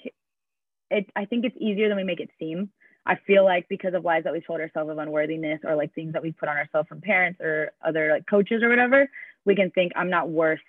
it. 0.90 1.06
I 1.16 1.26
think 1.26 1.46
it's 1.46 1.56
easier 1.60 1.88
than 1.88 1.98
we 1.98 2.04
make 2.04 2.20
it 2.20 2.32
seem. 2.40 2.72
I 3.08 3.16
feel 3.26 3.46
like 3.46 3.70
because 3.70 3.94
of 3.94 4.04
lies 4.04 4.26
that 4.26 4.34
we've 4.34 4.46
told 4.46 4.60
ourselves 4.60 4.92
of 4.92 4.98
unworthiness 4.98 5.62
or 5.64 5.76
like 5.76 5.94
things 5.94 6.12
that 6.14 6.22
we 6.22 6.34
put 6.34 6.50
on 6.50 6.58
ourselves 6.58 6.90
from 6.90 7.00
parents 7.00 7.40
or 7.40 7.72
other 7.86 8.12
like 8.12 8.26
coaches 8.30 8.62
or 8.62 8.70
whatever, 8.70 9.10
we 9.46 9.56
can 9.56 9.72
think 9.72 9.94
I'm 9.96 10.10
not 10.10 10.30
worth 10.30 10.60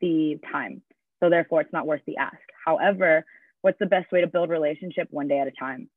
the 0.00 0.40
time. 0.50 0.80
So 1.20 1.28
therefore 1.28 1.60
it's 1.60 1.72
not 1.72 1.86
worth 1.86 2.00
the 2.06 2.16
ask. 2.16 2.38
However, 2.64 3.26
what's 3.60 3.78
the 3.78 3.86
best 3.86 4.10
way 4.10 4.22
to 4.22 4.26
build 4.26 4.48
relationship 4.48 5.08
one 5.10 5.28
day 5.28 5.38
at 5.38 5.46
a 5.46 5.52
time? 5.52 5.90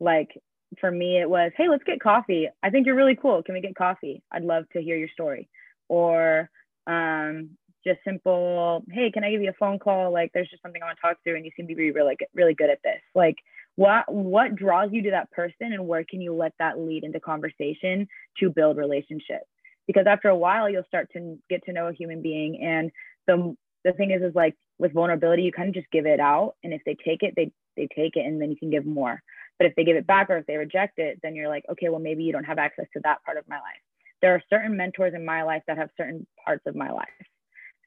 Like 0.00 0.40
for 0.80 0.90
me, 0.90 1.20
it 1.20 1.28
was, 1.28 1.52
hey, 1.56 1.68
let's 1.68 1.84
get 1.84 2.00
coffee. 2.00 2.48
I 2.62 2.70
think 2.70 2.86
you're 2.86 2.96
really 2.96 3.16
cool. 3.16 3.42
Can 3.42 3.54
we 3.54 3.60
get 3.60 3.76
coffee? 3.76 4.22
I'd 4.32 4.42
love 4.42 4.64
to 4.72 4.82
hear 4.82 4.96
your 4.96 5.08
story. 5.08 5.50
Or 5.88 6.48
um, 6.86 7.50
just 7.86 8.00
simple, 8.04 8.82
hey, 8.90 9.10
can 9.12 9.22
I 9.22 9.30
give 9.30 9.42
you 9.42 9.50
a 9.50 9.60
phone 9.60 9.78
call? 9.78 10.12
Like, 10.12 10.30
there's 10.32 10.48
just 10.48 10.62
something 10.62 10.82
I 10.82 10.86
want 10.86 10.98
to 10.98 11.02
talk 11.02 11.18
through, 11.22 11.36
and 11.36 11.44
you 11.44 11.50
seem 11.56 11.68
to 11.68 11.74
be 11.74 11.92
really, 11.92 12.16
really 12.34 12.54
good 12.54 12.70
at 12.70 12.82
this. 12.82 13.00
Like, 13.14 13.36
what 13.76 14.12
what 14.12 14.54
draws 14.54 14.90
you 14.92 15.02
to 15.02 15.10
that 15.10 15.30
person, 15.30 15.72
and 15.72 15.86
where 15.86 16.04
can 16.08 16.20
you 16.20 16.34
let 16.34 16.52
that 16.58 16.78
lead 16.78 17.04
into 17.04 17.20
conversation 17.20 18.06
to 18.40 18.50
build 18.50 18.76
relationships 18.76 19.46
Because 19.86 20.06
after 20.06 20.28
a 20.28 20.36
while, 20.36 20.70
you'll 20.70 20.84
start 20.84 21.10
to 21.14 21.38
get 21.50 21.64
to 21.64 21.72
know 21.72 21.88
a 21.88 21.92
human 21.92 22.22
being, 22.22 22.60
and 22.62 22.90
the 23.26 23.56
the 23.84 23.92
thing 23.92 24.10
is, 24.12 24.22
is 24.22 24.34
like 24.34 24.54
with 24.78 24.92
vulnerability, 24.92 25.42
you 25.42 25.52
kind 25.52 25.68
of 25.68 25.74
just 25.74 25.90
give 25.90 26.06
it 26.06 26.20
out, 26.20 26.54
and 26.62 26.72
if 26.72 26.82
they 26.86 26.96
take 27.04 27.22
it, 27.22 27.34
they 27.36 27.50
they 27.76 27.88
take 27.94 28.16
it, 28.16 28.24
and 28.24 28.40
then 28.40 28.50
you 28.50 28.56
can 28.56 28.70
give 28.70 28.86
more. 28.86 29.22
But 29.58 29.66
if 29.66 29.74
they 29.76 29.84
give 29.84 29.96
it 29.96 30.06
back 30.06 30.30
or 30.30 30.38
if 30.38 30.46
they 30.46 30.56
reject 30.56 30.98
it, 30.98 31.20
then 31.22 31.34
you're 31.34 31.48
like, 31.48 31.64
okay, 31.70 31.88
well, 31.88 32.00
maybe 32.00 32.24
you 32.24 32.32
don't 32.32 32.44
have 32.44 32.58
access 32.58 32.86
to 32.94 33.00
that 33.04 33.22
part 33.24 33.38
of 33.38 33.48
my 33.48 33.56
life. 33.56 33.82
There 34.20 34.34
are 34.34 34.42
certain 34.50 34.76
mentors 34.76 35.14
in 35.14 35.24
my 35.24 35.42
life 35.42 35.62
that 35.66 35.78
have 35.78 35.90
certain 35.96 36.26
parts 36.44 36.62
of 36.66 36.74
my 36.74 36.90
life. 36.90 37.08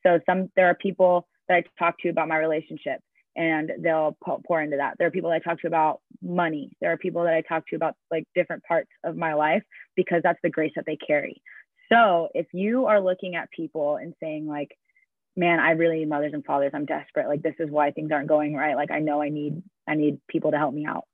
So 0.04 0.20
some 0.26 0.50
there 0.56 0.68
are 0.68 0.76
people 0.76 1.28
that 1.48 1.56
I 1.56 1.64
talk 1.80 1.98
to 2.00 2.10
about 2.10 2.28
my 2.28 2.38
relationship 2.38 3.00
and 3.38 3.72
they'll 3.80 4.18
pour 4.46 4.62
into 4.62 4.78
that. 4.78 4.96
There 4.98 5.08
are 5.08 5.12
people 5.12 5.30
that 5.30 5.38
I 5.38 5.40
talk 5.40 5.62
to 5.62 5.68
about 5.68 6.02
money. 6.22 6.72
There 6.82 6.92
are 6.92 6.98
people 6.98 7.24
that 7.24 7.34
I 7.34 7.42
talk 7.42 7.68
to 7.68 7.76
about 7.76 7.96
like 8.12 8.26
different 8.36 8.64
parts 8.64 8.90
of 9.04 9.16
my 9.16 9.34
life 9.34 9.64
because 9.96 10.22
that's 10.24 10.40
the 10.44 10.50
grace 10.50 10.74
that 10.76 10.86
they 10.86 10.98
carry. 10.98 11.42
So 11.90 12.30
if 12.34 12.48
you 12.52 12.88
are 12.88 13.00
looking 13.00 13.36
at 13.36 13.50
people 13.52 13.96
and 13.96 14.14
saying 14.20 14.48
like, 14.48 14.78
man, 15.36 15.60
I 15.60 15.72
really 15.72 16.00
need 16.00 16.10
mothers 16.10 16.34
and 16.34 16.44
fathers. 16.44 16.72
I'm 16.74 16.86
desperate. 16.86 17.30
Like 17.30 17.44
this 17.44 17.56
is 17.60 17.70
why 17.70 17.92
things 17.92 18.12
aren't 18.12 18.28
going 18.28 18.56
right. 18.56 18.76
Like 18.76 18.92
I 18.92 19.00
know 19.00 19.22
I 19.22 19.30
need 19.30 19.62
I 19.88 19.96
need 19.96 20.20
people 20.28 20.52
to 20.52 20.58
help 20.58 20.74
me 20.74 20.86
out 20.86 21.06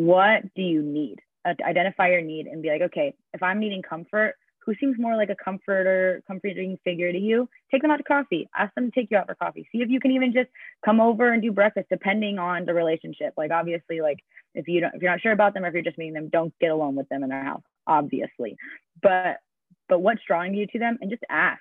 what 0.00 0.42
do 0.54 0.62
you 0.62 0.82
need? 0.82 1.20
Identify 1.46 2.08
your 2.08 2.22
need 2.22 2.46
and 2.46 2.62
be 2.62 2.70
like, 2.70 2.80
okay, 2.82 3.14
if 3.34 3.42
I'm 3.42 3.60
needing 3.60 3.82
comfort, 3.82 4.34
who 4.64 4.74
seems 4.78 4.98
more 4.98 5.16
like 5.16 5.30
a 5.30 5.36
comforter, 5.36 6.22
comforting 6.26 6.78
figure 6.84 7.12
to 7.12 7.18
you? 7.18 7.48
Take 7.70 7.82
them 7.82 7.90
out 7.90 7.96
to 7.96 8.02
coffee. 8.02 8.48
Ask 8.56 8.74
them 8.74 8.90
to 8.90 8.90
take 8.90 9.10
you 9.10 9.16
out 9.16 9.26
for 9.26 9.34
coffee. 9.34 9.66
See 9.72 9.78
if 9.78 9.88
you 9.88 10.00
can 10.00 10.10
even 10.10 10.32
just 10.32 10.50
come 10.84 11.00
over 11.00 11.32
and 11.32 11.42
do 11.42 11.52
breakfast, 11.52 11.88
depending 11.90 12.38
on 12.38 12.66
the 12.66 12.74
relationship. 12.74 13.34
Like 13.36 13.50
obviously, 13.50 14.00
like 14.00 14.18
if 14.54 14.68
you 14.68 14.80
don't, 14.80 14.94
if 14.94 15.02
you're 15.02 15.10
not 15.10 15.20
sure 15.20 15.32
about 15.32 15.54
them, 15.54 15.64
or 15.64 15.68
if 15.68 15.74
you're 15.74 15.82
just 15.82 15.98
meeting 15.98 16.14
them, 16.14 16.28
don't 16.28 16.52
get 16.60 16.70
alone 16.70 16.94
with 16.94 17.08
them 17.08 17.22
in 17.22 17.30
their 17.30 17.44
house, 17.44 17.62
obviously. 17.86 18.56
But 19.02 19.38
but 19.88 20.00
what's 20.00 20.22
drawing 20.26 20.54
you 20.54 20.66
to 20.68 20.78
them? 20.78 20.98
And 21.00 21.10
just 21.10 21.24
ask. 21.28 21.60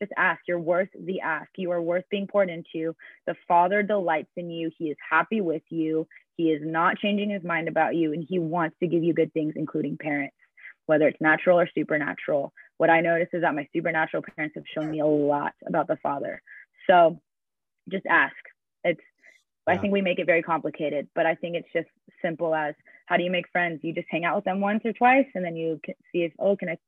Just 0.00 0.12
ask. 0.16 0.40
You're 0.46 0.58
worth 0.58 0.88
the 0.98 1.20
ask. 1.20 1.48
You 1.56 1.70
are 1.70 1.82
worth 1.82 2.04
being 2.10 2.26
poured 2.26 2.50
into. 2.50 2.94
The 3.26 3.36
Father 3.48 3.82
delights 3.82 4.30
in 4.36 4.50
you. 4.50 4.70
He 4.76 4.86
is 4.86 4.96
happy 5.10 5.40
with 5.40 5.62
you. 5.70 6.06
He 6.36 6.50
is 6.50 6.62
not 6.64 6.98
changing 6.98 7.30
his 7.30 7.44
mind 7.44 7.68
about 7.68 7.94
you, 7.94 8.12
and 8.12 8.24
he 8.28 8.38
wants 8.38 8.76
to 8.80 8.88
give 8.88 9.04
you 9.04 9.14
good 9.14 9.32
things, 9.32 9.54
including 9.56 9.96
parents, 9.96 10.34
whether 10.86 11.08
it's 11.08 11.20
natural 11.20 11.58
or 11.58 11.68
supernatural. 11.74 12.52
What 12.76 12.90
I 12.90 13.00
notice 13.00 13.28
is 13.32 13.42
that 13.42 13.54
my 13.54 13.68
supernatural 13.74 14.22
parents 14.34 14.54
have 14.56 14.64
shown 14.72 14.90
me 14.90 15.00
a 15.00 15.06
lot 15.06 15.52
about 15.66 15.86
the 15.86 15.96
Father. 15.96 16.42
So 16.88 17.20
just 17.90 18.06
ask. 18.06 18.34
It's 18.82 19.00
yeah. 19.66 19.74
I 19.74 19.78
think 19.78 19.92
we 19.92 20.02
make 20.02 20.18
it 20.18 20.26
very 20.26 20.42
complicated, 20.42 21.08
but 21.14 21.24
I 21.24 21.34
think 21.34 21.56
it's 21.56 21.72
just 21.72 21.88
simple 22.20 22.54
as 22.54 22.74
how 23.06 23.16
do 23.16 23.22
you 23.22 23.30
make 23.30 23.48
friends? 23.50 23.80
You 23.82 23.94
just 23.94 24.08
hang 24.10 24.24
out 24.24 24.36
with 24.36 24.44
them 24.44 24.60
once 24.60 24.82
or 24.84 24.92
twice, 24.92 25.26
and 25.34 25.44
then 25.44 25.56
you 25.56 25.80
see 26.12 26.22
if 26.22 26.32
oh, 26.38 26.56
can 26.56 26.68
I 26.68 26.78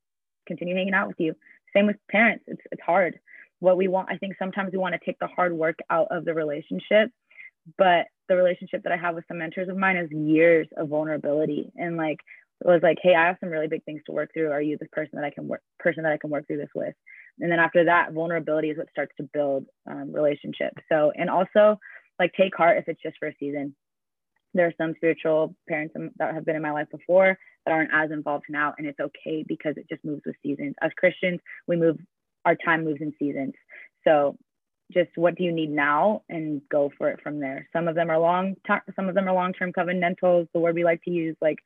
continue 0.46 0.74
hanging 0.74 0.94
out 0.94 1.08
with 1.08 1.20
you? 1.20 1.34
Same 1.74 1.86
with 1.86 1.96
parents. 2.10 2.44
It's 2.46 2.62
it's 2.72 2.82
hard. 2.82 3.18
What 3.60 3.78
we 3.78 3.88
want, 3.88 4.10
I 4.10 4.18
think 4.18 4.34
sometimes 4.38 4.72
we 4.72 4.78
want 4.78 4.94
to 4.94 5.00
take 5.04 5.18
the 5.18 5.28
hard 5.28 5.54
work 5.54 5.78
out 5.88 6.08
of 6.10 6.26
the 6.26 6.34
relationship 6.34 7.10
but 7.78 8.06
the 8.28 8.36
relationship 8.36 8.82
that 8.84 8.92
I 8.92 8.96
have 8.96 9.14
with 9.14 9.24
some 9.28 9.38
mentors 9.38 9.68
of 9.68 9.76
mine 9.76 9.96
is 9.96 10.10
years 10.10 10.68
of 10.76 10.88
vulnerability 10.88 11.72
and 11.76 11.96
like 11.96 12.18
was 12.64 12.80
like, 12.82 12.98
hey, 13.02 13.14
I 13.14 13.26
have 13.26 13.36
some 13.40 13.50
really 13.50 13.68
big 13.68 13.84
things 13.84 14.02
to 14.06 14.12
work 14.12 14.30
through. 14.32 14.50
Are 14.50 14.62
you 14.62 14.78
the 14.78 14.86
person 14.86 15.12
that 15.14 15.24
I 15.24 15.30
can 15.30 15.46
work 15.46 15.62
person 15.78 16.02
that 16.04 16.12
I 16.12 16.18
can 16.18 16.30
work 16.30 16.46
through 16.46 16.58
this 16.58 16.70
with? 16.74 16.94
And 17.40 17.52
then 17.52 17.58
after 17.58 17.84
that, 17.84 18.12
vulnerability 18.12 18.70
is 18.70 18.78
what 18.78 18.90
starts 18.90 19.12
to 19.18 19.28
build 19.32 19.66
um, 19.86 20.12
relationships. 20.12 20.82
So 20.90 21.12
and 21.14 21.28
also 21.28 21.78
like 22.18 22.32
take 22.32 22.56
heart 22.56 22.78
if 22.78 22.88
it's 22.88 23.02
just 23.02 23.16
for 23.18 23.28
a 23.28 23.36
season. 23.38 23.74
There 24.54 24.66
are 24.66 24.74
some 24.78 24.94
spiritual 24.96 25.54
parents 25.68 25.94
that 26.18 26.34
have 26.34 26.46
been 26.46 26.56
in 26.56 26.62
my 26.62 26.70
life 26.70 26.86
before 26.90 27.36
that 27.66 27.72
aren't 27.72 27.90
as 27.92 28.10
involved 28.10 28.46
now, 28.48 28.72
and 28.78 28.86
it's 28.86 29.00
okay 29.00 29.44
because 29.46 29.74
it 29.76 29.86
just 29.88 30.02
moves 30.02 30.22
with 30.24 30.36
seasons. 30.42 30.74
As 30.80 30.92
Christians, 30.96 31.40
we 31.66 31.76
move, 31.76 31.98
our 32.46 32.54
time 32.54 32.84
moves 32.84 33.02
in 33.02 33.12
seasons. 33.18 33.52
So 34.04 34.38
just 34.92 35.10
what 35.16 35.34
do 35.34 35.44
you 35.44 35.52
need 35.52 35.70
now 35.70 36.22
and 36.28 36.62
go 36.70 36.90
for 36.96 37.10
it 37.10 37.20
from 37.22 37.40
there. 37.40 37.68
Some 37.72 37.88
of 37.88 37.94
them 37.94 38.10
are 38.10 38.18
long 38.18 38.54
some 38.94 39.08
of 39.08 39.14
them 39.14 39.28
are 39.28 39.34
long 39.34 39.52
term 39.52 39.72
covenantals, 39.72 40.48
the 40.54 40.60
word 40.60 40.74
we 40.74 40.84
like 40.84 41.02
to 41.02 41.10
use, 41.10 41.36
like 41.40 41.58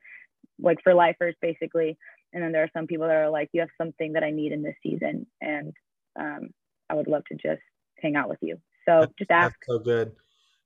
like 0.62 0.78
for 0.82 0.94
lifers 0.94 1.34
basically. 1.40 1.96
And 2.32 2.42
then 2.42 2.52
there 2.52 2.62
are 2.62 2.70
some 2.72 2.86
people 2.86 3.08
that 3.08 3.16
are 3.16 3.30
like, 3.30 3.48
you 3.52 3.60
have 3.60 3.70
something 3.76 4.12
that 4.12 4.22
I 4.22 4.30
need 4.30 4.52
in 4.52 4.62
this 4.62 4.76
season, 4.84 5.26
and 5.40 5.72
um, 6.18 6.50
I 6.88 6.94
would 6.94 7.08
love 7.08 7.24
to 7.26 7.34
just 7.34 7.62
hang 7.98 8.14
out 8.14 8.28
with 8.28 8.38
you. 8.40 8.56
So 8.86 9.00
That's- 9.00 9.14
just 9.18 9.30
ask. 9.30 9.54
That's 9.66 9.66
so 9.66 9.78
good. 9.80 10.12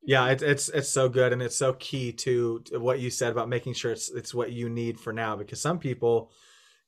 Yeah, 0.07 0.29
it's 0.29 0.43
it's 0.43 0.69
it's 0.69 0.91
so 0.91 1.09
good, 1.09 1.33
and 1.33 1.41
it's 1.41 1.57
so 1.57 1.73
key 1.73 2.13
to, 2.13 2.61
to 2.67 2.79
what 2.79 3.01
you 3.01 3.09
said 3.09 3.33
about 3.33 3.49
making 3.49 3.73
sure 3.73 3.91
it's 3.91 4.11
it's 4.11 4.35
what 4.35 4.53
you 4.53 4.69
need 4.69 5.01
for 5.01 5.15
now. 5.15 5.35
Because 5.35 5.63
some 5.63 5.79
people, 5.79 6.31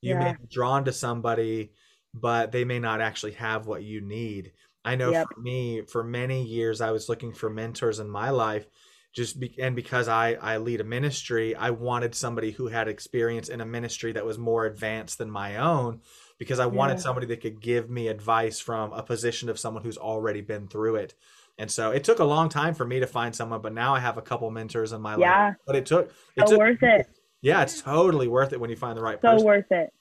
you 0.01 0.13
may 0.15 0.33
be 0.33 0.47
drawn 0.51 0.85
to 0.85 0.93
somebody, 0.93 1.71
but 2.13 2.51
they 2.51 2.63
may 2.63 2.77
not 2.77 3.01
actually 3.01 3.31
have 3.31 3.65
what 3.65 3.81
you 3.81 4.01
need. 4.01 4.53
I 4.85 4.95
know 4.95 5.09
Yep. 5.09 5.27
for 5.33 5.41
me, 5.41 5.81
for 5.81 6.03
many 6.03 6.43
years, 6.43 6.79
I 6.79 6.91
was 6.91 7.09
looking 7.09 7.33
for 7.33 7.49
mentors 7.49 7.97
in 7.99 8.07
my 8.07 8.29
life, 8.29 8.67
just 9.13 9.39
be, 9.39 9.55
and 9.59 9.75
because 9.75 10.07
I 10.07 10.33
I 10.35 10.57
lead 10.57 10.81
a 10.81 10.83
ministry, 10.83 11.55
I 11.55 11.71
wanted 11.71 12.13
somebody 12.13 12.51
who 12.51 12.67
had 12.67 12.87
experience 12.87 13.49
in 13.49 13.61
a 13.61 13.65
ministry 13.65 14.11
that 14.13 14.25
was 14.25 14.37
more 14.37 14.65
advanced 14.65 15.17
than 15.17 15.31
my 15.31 15.57
own, 15.57 16.01
because 16.37 16.59
I 16.59 16.65
wanted 16.67 16.93
Yeah. 16.93 16.99
somebody 16.99 17.27
that 17.27 17.41
could 17.41 17.59
give 17.59 17.89
me 17.89 18.07
advice 18.09 18.59
from 18.59 18.93
a 18.93 19.01
position 19.03 19.49
of 19.49 19.59
someone 19.59 19.83
who's 19.83 19.97
already 19.97 20.41
been 20.41 20.67
through 20.67 20.97
it. 20.97 21.15
And 21.57 21.71
so 21.71 21.89
it 21.89 22.03
took 22.03 22.19
a 22.19 22.23
long 22.23 22.49
time 22.49 22.75
for 22.75 22.85
me 22.85 22.99
to 22.99 23.07
find 23.07 23.35
someone, 23.35 23.61
but 23.61 23.73
now 23.73 23.95
I 23.95 23.99
have 23.99 24.17
a 24.17 24.21
couple 24.21 24.51
mentors 24.51 24.91
in 24.93 25.01
my 25.01 25.13
life. 25.13 25.21
Yeah. 25.21 25.53
But 25.65 25.75
it 25.75 25.85
took 25.87 26.09
it 26.35 26.41
So 26.41 26.51
took 26.51 26.59
worth 26.59 26.83
it. 26.83 27.07
Yeah, 27.41 27.63
it's 27.63 27.81
totally 27.81 28.27
worth 28.27 28.53
it 28.53 28.59
when 28.59 28.69
you 28.69 28.75
find 28.75 28.95
the 28.97 29.01
right 29.01 29.19
So 29.21 29.31
person. 29.31 29.45
worth 29.47 29.71
it. 29.71 29.91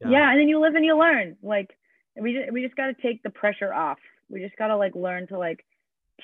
Yeah. 0.00 0.10
Yeah. 0.10 0.30
and 0.30 0.38
then 0.40 0.48
you 0.48 0.60
live 0.60 0.74
and 0.76 0.84
you 0.84 0.96
learn. 0.96 1.36
Like 1.42 1.76
we 2.16 2.34
just 2.34 2.52
we 2.52 2.62
just 2.62 2.76
got 2.76 2.86
to 2.86 2.94
take 2.94 3.22
the 3.24 3.30
pressure 3.30 3.74
off. 3.74 3.98
We 4.28 4.40
just 4.40 4.56
got 4.56 4.68
to 4.68 4.76
like 4.76 4.94
learn 4.94 5.26
to 5.28 5.38
like 5.38 5.64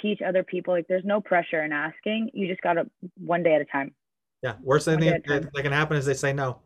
teach 0.00 0.20
other 0.22 0.42
people. 0.42 0.74
Like 0.74 0.88
there's 0.88 1.04
no 1.04 1.20
pressure 1.20 1.62
in 1.64 1.72
asking. 1.72 2.30
You 2.34 2.48
just 2.48 2.60
got 2.60 2.74
to 2.74 2.90
one 3.18 3.42
day 3.42 3.54
at 3.54 3.60
a 3.60 3.64
time. 3.64 3.94
Yeah. 4.42 4.54
Worst 4.62 4.84
thing 4.84 5.00
that, 5.00 5.24
that 5.26 5.62
can 5.62 5.72
happen 5.72 5.96
is 5.96 6.06
they 6.06 6.14
say 6.14 6.32
no. 6.32 6.60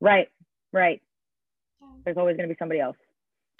Right. 0.00 0.28
Right. 0.72 1.00
There's 2.04 2.16
always 2.16 2.36
gonna 2.36 2.48
be 2.48 2.56
somebody 2.58 2.80
else. 2.80 2.96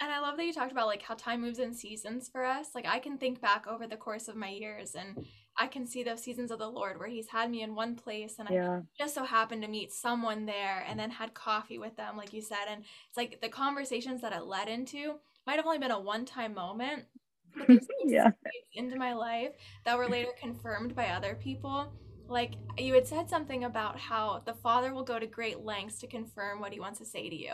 And 0.01 0.11
I 0.11 0.19
love 0.19 0.35
that 0.37 0.45
you 0.45 0.53
talked 0.53 0.71
about 0.71 0.87
like 0.87 1.01
how 1.01 1.15
time 1.15 1.41
moves 1.41 1.59
in 1.59 1.73
seasons 1.73 2.27
for 2.29 2.43
us. 2.43 2.69
Like 2.75 2.85
I 2.85 2.99
can 2.99 3.17
think 3.17 3.41
back 3.41 3.65
over 3.65 3.87
the 3.87 3.95
course 3.95 4.27
of 4.27 4.35
my 4.35 4.49
years 4.49 4.93
and 4.93 5.25
I 5.57 5.67
can 5.67 5.87
see 5.87 6.03
those 6.03 6.21
seasons 6.21 6.51
of 6.51 6.59
the 6.59 6.67
Lord 6.67 6.99
where 6.99 7.07
he's 7.07 7.29
had 7.29 7.49
me 7.49 7.61
in 7.63 7.75
one 7.75 7.95
place 7.95 8.35
and 8.39 8.49
I 8.49 8.81
just 8.97 9.15
so 9.15 9.23
happened 9.23 9.61
to 9.61 9.69
meet 9.69 9.93
someone 9.93 10.45
there 10.45 10.85
and 10.87 10.99
then 10.99 11.09
had 11.09 11.33
coffee 11.33 11.79
with 11.79 11.95
them 11.95 12.17
like 12.17 12.33
you 12.33 12.41
said 12.41 12.65
and 12.69 12.81
it's 12.81 13.15
like 13.15 13.39
the 13.41 13.47
conversations 13.47 14.21
that 14.21 14.33
it 14.33 14.43
led 14.43 14.67
into 14.67 15.15
might 15.47 15.55
have 15.55 15.65
only 15.65 15.77
been 15.77 15.91
a 15.91 15.99
one-time 15.99 16.53
moment 16.53 17.05
but 17.05 17.05
there's 17.05 17.05
things 17.05 17.14
Yeah. 18.05 18.31
into 18.73 18.95
my 18.97 19.13
life 19.13 19.51
that 19.85 19.97
were 19.97 20.07
later 20.07 20.29
confirmed 20.39 20.95
by 20.95 21.07
other 21.09 21.35
people 21.35 21.91
like 22.27 22.55
you 22.79 22.93
had 22.95 23.05
said 23.05 23.29
something 23.29 23.65
about 23.65 23.99
how 23.99 24.41
the 24.45 24.53
father 24.53 24.93
will 24.93 25.03
go 25.03 25.19
to 25.19 25.27
great 25.27 25.59
lengths 25.59 25.99
to 25.99 26.07
confirm 26.07 26.59
what 26.59 26.73
he 26.73 26.79
wants 26.79 26.97
to 26.99 27.05
say 27.05 27.29
to 27.29 27.35
you 27.35 27.51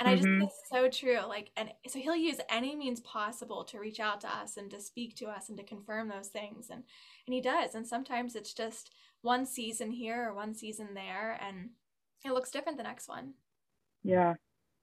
and 0.00 0.08
i 0.08 0.14
just 0.14 0.24
think 0.24 0.36
Mhm. 0.36 0.40
that's 0.40 0.68
so 0.70 0.88
true 0.88 1.20
like 1.28 1.50
and 1.56 1.70
so 1.86 1.98
he'll 1.98 2.16
use 2.16 2.40
any 2.48 2.74
means 2.74 3.00
possible 3.00 3.62
to 3.64 3.78
reach 3.78 4.00
out 4.00 4.20
to 4.22 4.28
us 4.34 4.56
and 4.56 4.70
to 4.70 4.80
speak 4.80 5.16
to 5.16 5.26
us 5.26 5.48
and 5.50 5.58
to 5.58 5.64
confirm 5.64 6.08
those 6.08 6.28
things 6.28 6.70
and 6.70 6.82
and 7.26 7.34
he 7.34 7.40
does 7.42 7.74
and 7.74 7.86
sometimes 7.86 8.34
it's 8.34 8.54
just 8.54 8.90
one 9.22 9.44
season 9.44 9.90
here 9.90 10.28
or 10.30 10.34
one 10.34 10.54
season 10.54 10.94
there 10.94 11.38
and 11.46 11.70
it 12.24 12.32
looks 12.32 12.50
different 12.50 12.78
the 12.78 12.84
next 12.84 13.08
one 13.08 13.34
Yeah. 14.02 14.34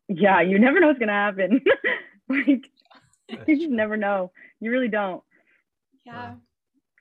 Yeah. 0.09 0.41
You 0.41 0.59
never 0.59 0.79
know 0.79 0.87
what's 0.87 0.99
gonna 0.99 1.11
happen. 1.13 1.61
like 2.29 2.69
you 3.47 3.57
just 3.57 3.69
never 3.69 3.97
know. 3.97 4.31
You 4.59 4.71
really 4.71 4.89
don't. 4.89 5.23
yeah. 6.05 6.35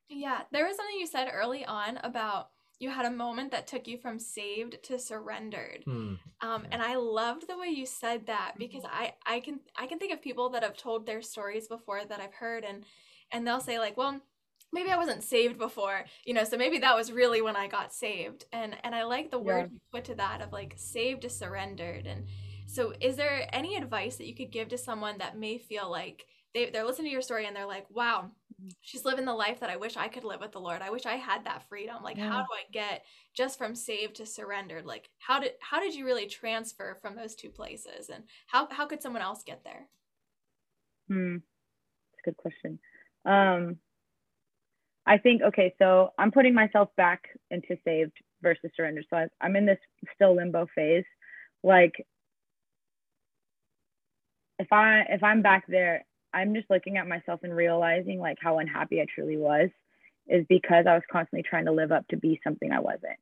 Yeah. 0.09 0.41
There 0.53 0.67
was 0.67 0.77
something 0.77 0.99
you 0.99 1.07
said 1.07 1.29
early 1.33 1.65
on 1.65 1.99
about 2.03 2.49
you 2.83 2.91
had 2.91 3.07
a 3.07 3.11
moment 3.11 3.53
that 3.53 3.69
took 3.69 3.87
you 3.87 3.97
from 3.97 4.19
saved 4.19 4.83
to 4.83 4.99
surrendered. 4.99 5.85
Hmm. 5.85 6.15
um, 6.41 6.67
and 6.73 6.83
I 6.83 6.97
loved 6.97 7.47
the 7.49 7.57
way 7.57 7.69
you 7.69 7.87
said 7.87 8.27
that 8.27 8.55
because 8.59 8.83
I 8.85 9.15
I 9.25 9.39
can 9.39 9.61
I 9.77 9.87
can 9.87 10.01
think 10.01 10.13
of 10.13 10.21
people 10.21 10.51
that 10.51 10.65
have 10.65 10.77
told 10.77 11.07
their 11.07 11.23
stories 11.23 11.69
before 11.69 12.05
that 12.05 12.21
I've 12.21 12.35
heard 12.35 12.65
and 12.65 12.85
and 13.31 13.47
they'll 13.47 13.61
say 13.61 13.79
like 13.79 13.97
well 13.97 14.21
maybe 14.73 14.91
I 14.91 14.97
wasn't 14.97 15.23
saved 15.23 15.59
before 15.59 16.05
you 16.25 16.35
know 16.35 16.43
so 16.43 16.57
maybe 16.57 16.79
that 16.79 16.97
was 16.97 17.13
really 17.13 17.41
when 17.41 17.55
I 17.55 17.69
got 17.69 17.95
saved. 17.95 18.47
And 18.53 18.77
and 18.83 18.97
I 18.97 19.05
like 19.05 19.31
the 19.31 19.39
word 19.39 19.71
you 19.73 19.81
put 19.93 20.05
to 20.07 20.17
that 20.17 20.43
of 20.43 20.53
like 20.53 20.75
saved 20.77 21.23
to 21.23 21.31
surrendered 21.31 22.07
and 22.07 22.27
so 22.73 22.93
is 23.01 23.17
there 23.17 23.49
any 23.53 23.77
advice 23.77 24.17
that 24.17 24.27
you 24.27 24.35
could 24.35 24.51
give 24.51 24.69
to 24.69 24.79
someone 24.79 25.19
that 25.19 25.39
may 25.39 25.59
feel 25.59 25.91
like 25.91 26.27
they, 26.55 26.69
they're 26.71 26.85
listening 26.85 27.07
to 27.07 27.13
your 27.13 27.23
story 27.23 27.47
and 27.47 27.57
they're 27.57 27.67
like 27.67 27.87
wow 27.91 28.31
she's 28.81 29.05
living 29.05 29.25
the 29.25 29.35
life 29.35 29.59
that 29.61 29.71
I 29.71 29.77
wish 29.77 29.97
I 29.97 30.09
could 30.09 30.23
live 30.23 30.41
with 30.41 30.53
the 30.53 30.61
Lord 30.61 30.83
I 30.83 30.91
wish 30.91 31.07
I 31.07 31.17
had 31.17 31.45
that 31.45 31.69
freedom 31.69 31.97
like 32.03 32.19
how 32.19 32.43
do 32.43 32.49
I 32.53 32.71
get 32.73 33.05
just 33.35 33.59
from 33.59 33.75
saved 33.75 34.17
to 34.17 34.27
surrendered 34.27 34.87
like 34.87 35.11
how 35.19 35.41
did 35.41 35.53
how 35.61 35.81
did 35.81 35.95
you 35.95 36.05
really 36.05 36.27
transfer 36.27 36.97
from 37.01 37.17
those 37.17 37.35
two 37.35 37.51
places 37.51 38.09
and 38.09 38.25
how 38.47 38.69
how 38.71 38.87
could 38.87 39.03
someone 39.03 39.23
else 39.23 39.43
get 39.43 39.65
there 39.65 39.89
Hmm. 41.13 41.37
That's 41.37 42.27
a 42.27 42.31
good 42.31 42.37
question. 42.37 42.79
Um, 43.25 43.77
I 45.07 45.19
think 45.19 45.43
okay, 45.43 45.75
so 45.79 46.11
I'm 46.19 46.31
putting 46.31 46.55
myself 46.55 46.89
back 46.97 47.23
into 47.51 47.77
saved 47.85 48.13
versus 48.41 48.71
surrender. 48.77 49.03
So 49.11 49.17
I, 49.17 49.27
I'm 49.41 49.57
in 49.57 49.67
this 49.67 49.79
still 50.15 50.37
limbo 50.37 50.67
phase. 50.75 51.05
Like, 51.63 52.07
if 54.63 54.73
I 54.73 55.01
if 55.09 55.23
I'm 55.23 55.43
back 55.43 55.65
there, 55.67 56.05
I'm 56.33 56.55
just 56.55 56.71
looking 56.71 56.97
at 56.97 57.09
myself 57.09 57.41
and 57.43 57.55
realizing 57.55 58.21
like 58.21 58.39
how 58.41 58.59
unhappy 58.59 59.01
I 59.01 59.07
truly 59.13 59.37
was, 59.37 59.71
is 60.29 60.47
because 60.49 60.87
I 60.89 60.95
was 60.95 61.03
constantly 61.11 61.43
trying 61.43 61.67
to 61.67 61.73
live 61.73 61.91
up 61.91 62.07
to 62.09 62.17
be 62.17 62.41
something 62.45 62.71
I 62.71 62.81
wasn't, 62.81 63.19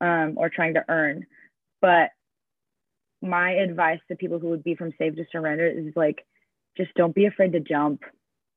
um, 0.00 0.34
or 0.36 0.50
trying 0.50 0.74
to 0.74 0.84
earn. 0.88 1.26
But 1.80 2.10
my 3.22 3.52
advice 3.52 4.00
to 4.08 4.16
people 4.16 4.40
who 4.40 4.48
would 4.48 4.64
be 4.64 4.74
from 4.74 4.92
saved 4.98 5.16
to 5.18 5.24
surrender 5.30 5.66
is 5.66 5.92
like 5.94 6.26
just 6.76 6.92
don't 6.94 7.14
be 7.14 7.26
afraid 7.26 7.52
to 7.52 7.60
jump. 7.60 8.02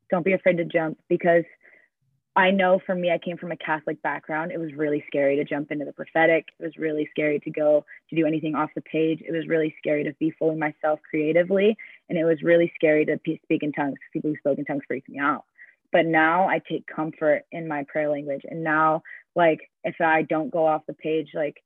Don't 0.10 0.26
be 0.26 0.34
afraid 0.34 0.58
to 0.58 0.66
jump 0.66 0.98
because 1.08 1.44
I 2.36 2.50
know 2.50 2.80
for 2.84 2.96
me, 2.96 3.12
I 3.12 3.20
came 3.20 3.38
from 3.38 3.52
a 3.52 3.58
Catholic 3.58 4.02
background. 4.02 4.52
It 4.52 4.60
was 4.60 4.74
really 4.74 5.04
scary 5.08 5.36
to 5.36 5.44
jump 5.44 5.72
into 5.72 5.86
the 5.86 5.94
prophetic. 5.94 6.48
It 6.60 6.64
was 6.64 6.78
really 6.78 7.08
scary 7.12 7.40
to 7.42 7.52
go 7.52 7.86
to 8.10 8.16
do 8.16 8.26
anything 8.26 8.56
off 8.56 8.72
the 8.76 8.82
page. 8.82 9.22
It 9.28 9.32
was 9.32 9.48
really 9.48 9.76
scary 9.78 10.04
to 10.06 10.14
be 10.20 10.32
fully 10.40 10.56
myself 10.56 11.00
creatively. 11.08 11.78
And 12.10 12.18
it 12.18 12.26
was 12.26 12.42
really 12.42 12.72
scary 12.76 13.06
to 13.06 13.18
pe- 13.24 13.40
speak 13.44 13.62
in 13.62 13.72
tongues. 13.72 14.00
People 14.12 14.32
who 14.32 14.38
spoke 14.38 14.58
in 14.58 14.66
tongues 14.66 14.82
freaked 14.88 15.10
me 15.10 15.20
out. 15.20 15.46
But 15.92 16.08
now 16.08 16.50
I 16.50 16.60
take 16.68 16.88
comfort 16.88 17.44
in 17.52 17.68
my 17.68 17.84
prayer 17.88 18.10
language. 18.10 18.42
And 18.50 18.64
now, 18.64 19.04
like, 19.36 19.70
if 19.84 20.02
I 20.02 20.24
don't 20.24 20.50
go 20.50 20.66
off 20.66 20.88
the 20.88 20.94
page, 20.94 21.30
like, 21.36 21.58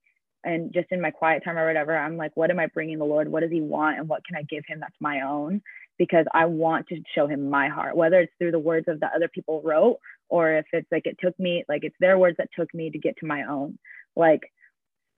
and 0.44 0.74
just 0.74 0.88
in 0.92 1.00
my 1.02 1.12
quiet 1.12 1.46
time 1.46 1.58
or 1.58 1.66
whatever, 1.66 1.98
I'm 1.98 2.18
like, 2.18 2.36
what 2.36 2.52
am 2.52 2.60
I 2.60 2.68
bringing 2.68 3.00
the 3.00 3.06
Lord? 3.06 3.30
What 3.30 3.40
does 3.40 3.52
He 3.52 3.62
want? 3.62 4.00
And 4.00 4.10
what 4.10 4.26
can 4.26 4.36
I 4.36 4.44
give 4.44 4.66
Him 4.68 4.82
that's 4.82 4.96
my 5.00 5.22
own? 5.22 5.62
Because 5.98 6.26
I 6.34 6.46
want 6.46 6.88
to 6.88 7.02
show 7.16 7.28
Him 7.28 7.50
my 7.50 7.70
heart, 7.70 7.96
whether 7.96 8.20
it's 8.20 8.34
through 8.38 8.52
the 8.52 8.60
words 8.60 8.88
of 8.88 9.00
the 9.00 9.08
other 9.08 9.28
people 9.28 9.62
wrote 9.64 10.00
or 10.30 10.54
if 10.54 10.66
it's 10.74 10.88
like 10.92 11.06
it 11.06 11.18
took 11.20 11.38
me, 11.40 11.64
like 11.70 11.84
it's 11.84 11.96
their 12.00 12.18
words 12.18 12.38
that 12.38 12.50
took 12.58 12.74
me 12.74 12.90
to 12.90 12.98
get 12.98 13.18
to 13.18 13.26
my 13.26 13.44
own. 13.44 13.78
Like, 14.16 14.42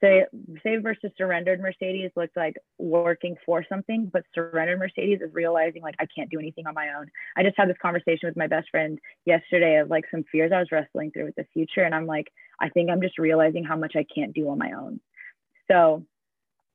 say, 0.01 0.25
save 0.63 0.84
versus 0.84 1.11
surrendered 1.17 1.59
Mercedes 1.59 2.11
looks 2.15 2.36
like 2.36 2.55
working 2.77 3.36
for 3.45 3.65
something, 3.67 4.09
but 4.11 4.23
surrendered 4.34 4.80
Mercedes 4.80 5.19
is 5.21 5.34
realizing 5.34 5.82
like 5.82 5.95
I 5.99 6.05
can't 6.15 6.30
do 6.30 6.39
anything 6.39 6.67
on 6.67 6.73
my 6.73 6.89
own. 6.97 7.07
I 7.36 7.43
just 7.43 7.57
had 7.57 7.69
this 7.69 7.77
conversation 7.82 8.27
with 8.27 8.38
my 8.38 8.47
best 8.47 8.69
friend 8.69 8.99
yesterday 9.25 9.77
of 9.77 9.89
like 9.89 10.05
some 10.11 10.23
fears 10.32 10.51
I 10.53 10.59
was 10.59 10.71
wrestling 10.71 11.11
through 11.11 11.25
with 11.25 11.36
the 11.36 11.45
future. 11.53 11.82
And 11.82 11.95
I'm 11.95 12.05
like, 12.05 12.32
I 12.59 12.69
think 12.69 12.89
I'm 12.89 13.01
just 13.01 13.17
realizing 13.17 13.63
how 13.63 13.75
much 13.75 13.93
I 13.95 14.05
can't 14.13 14.34
do 14.34 14.49
on 14.49 14.57
my 14.57 14.71
own. 14.71 14.99
So, 15.69 16.05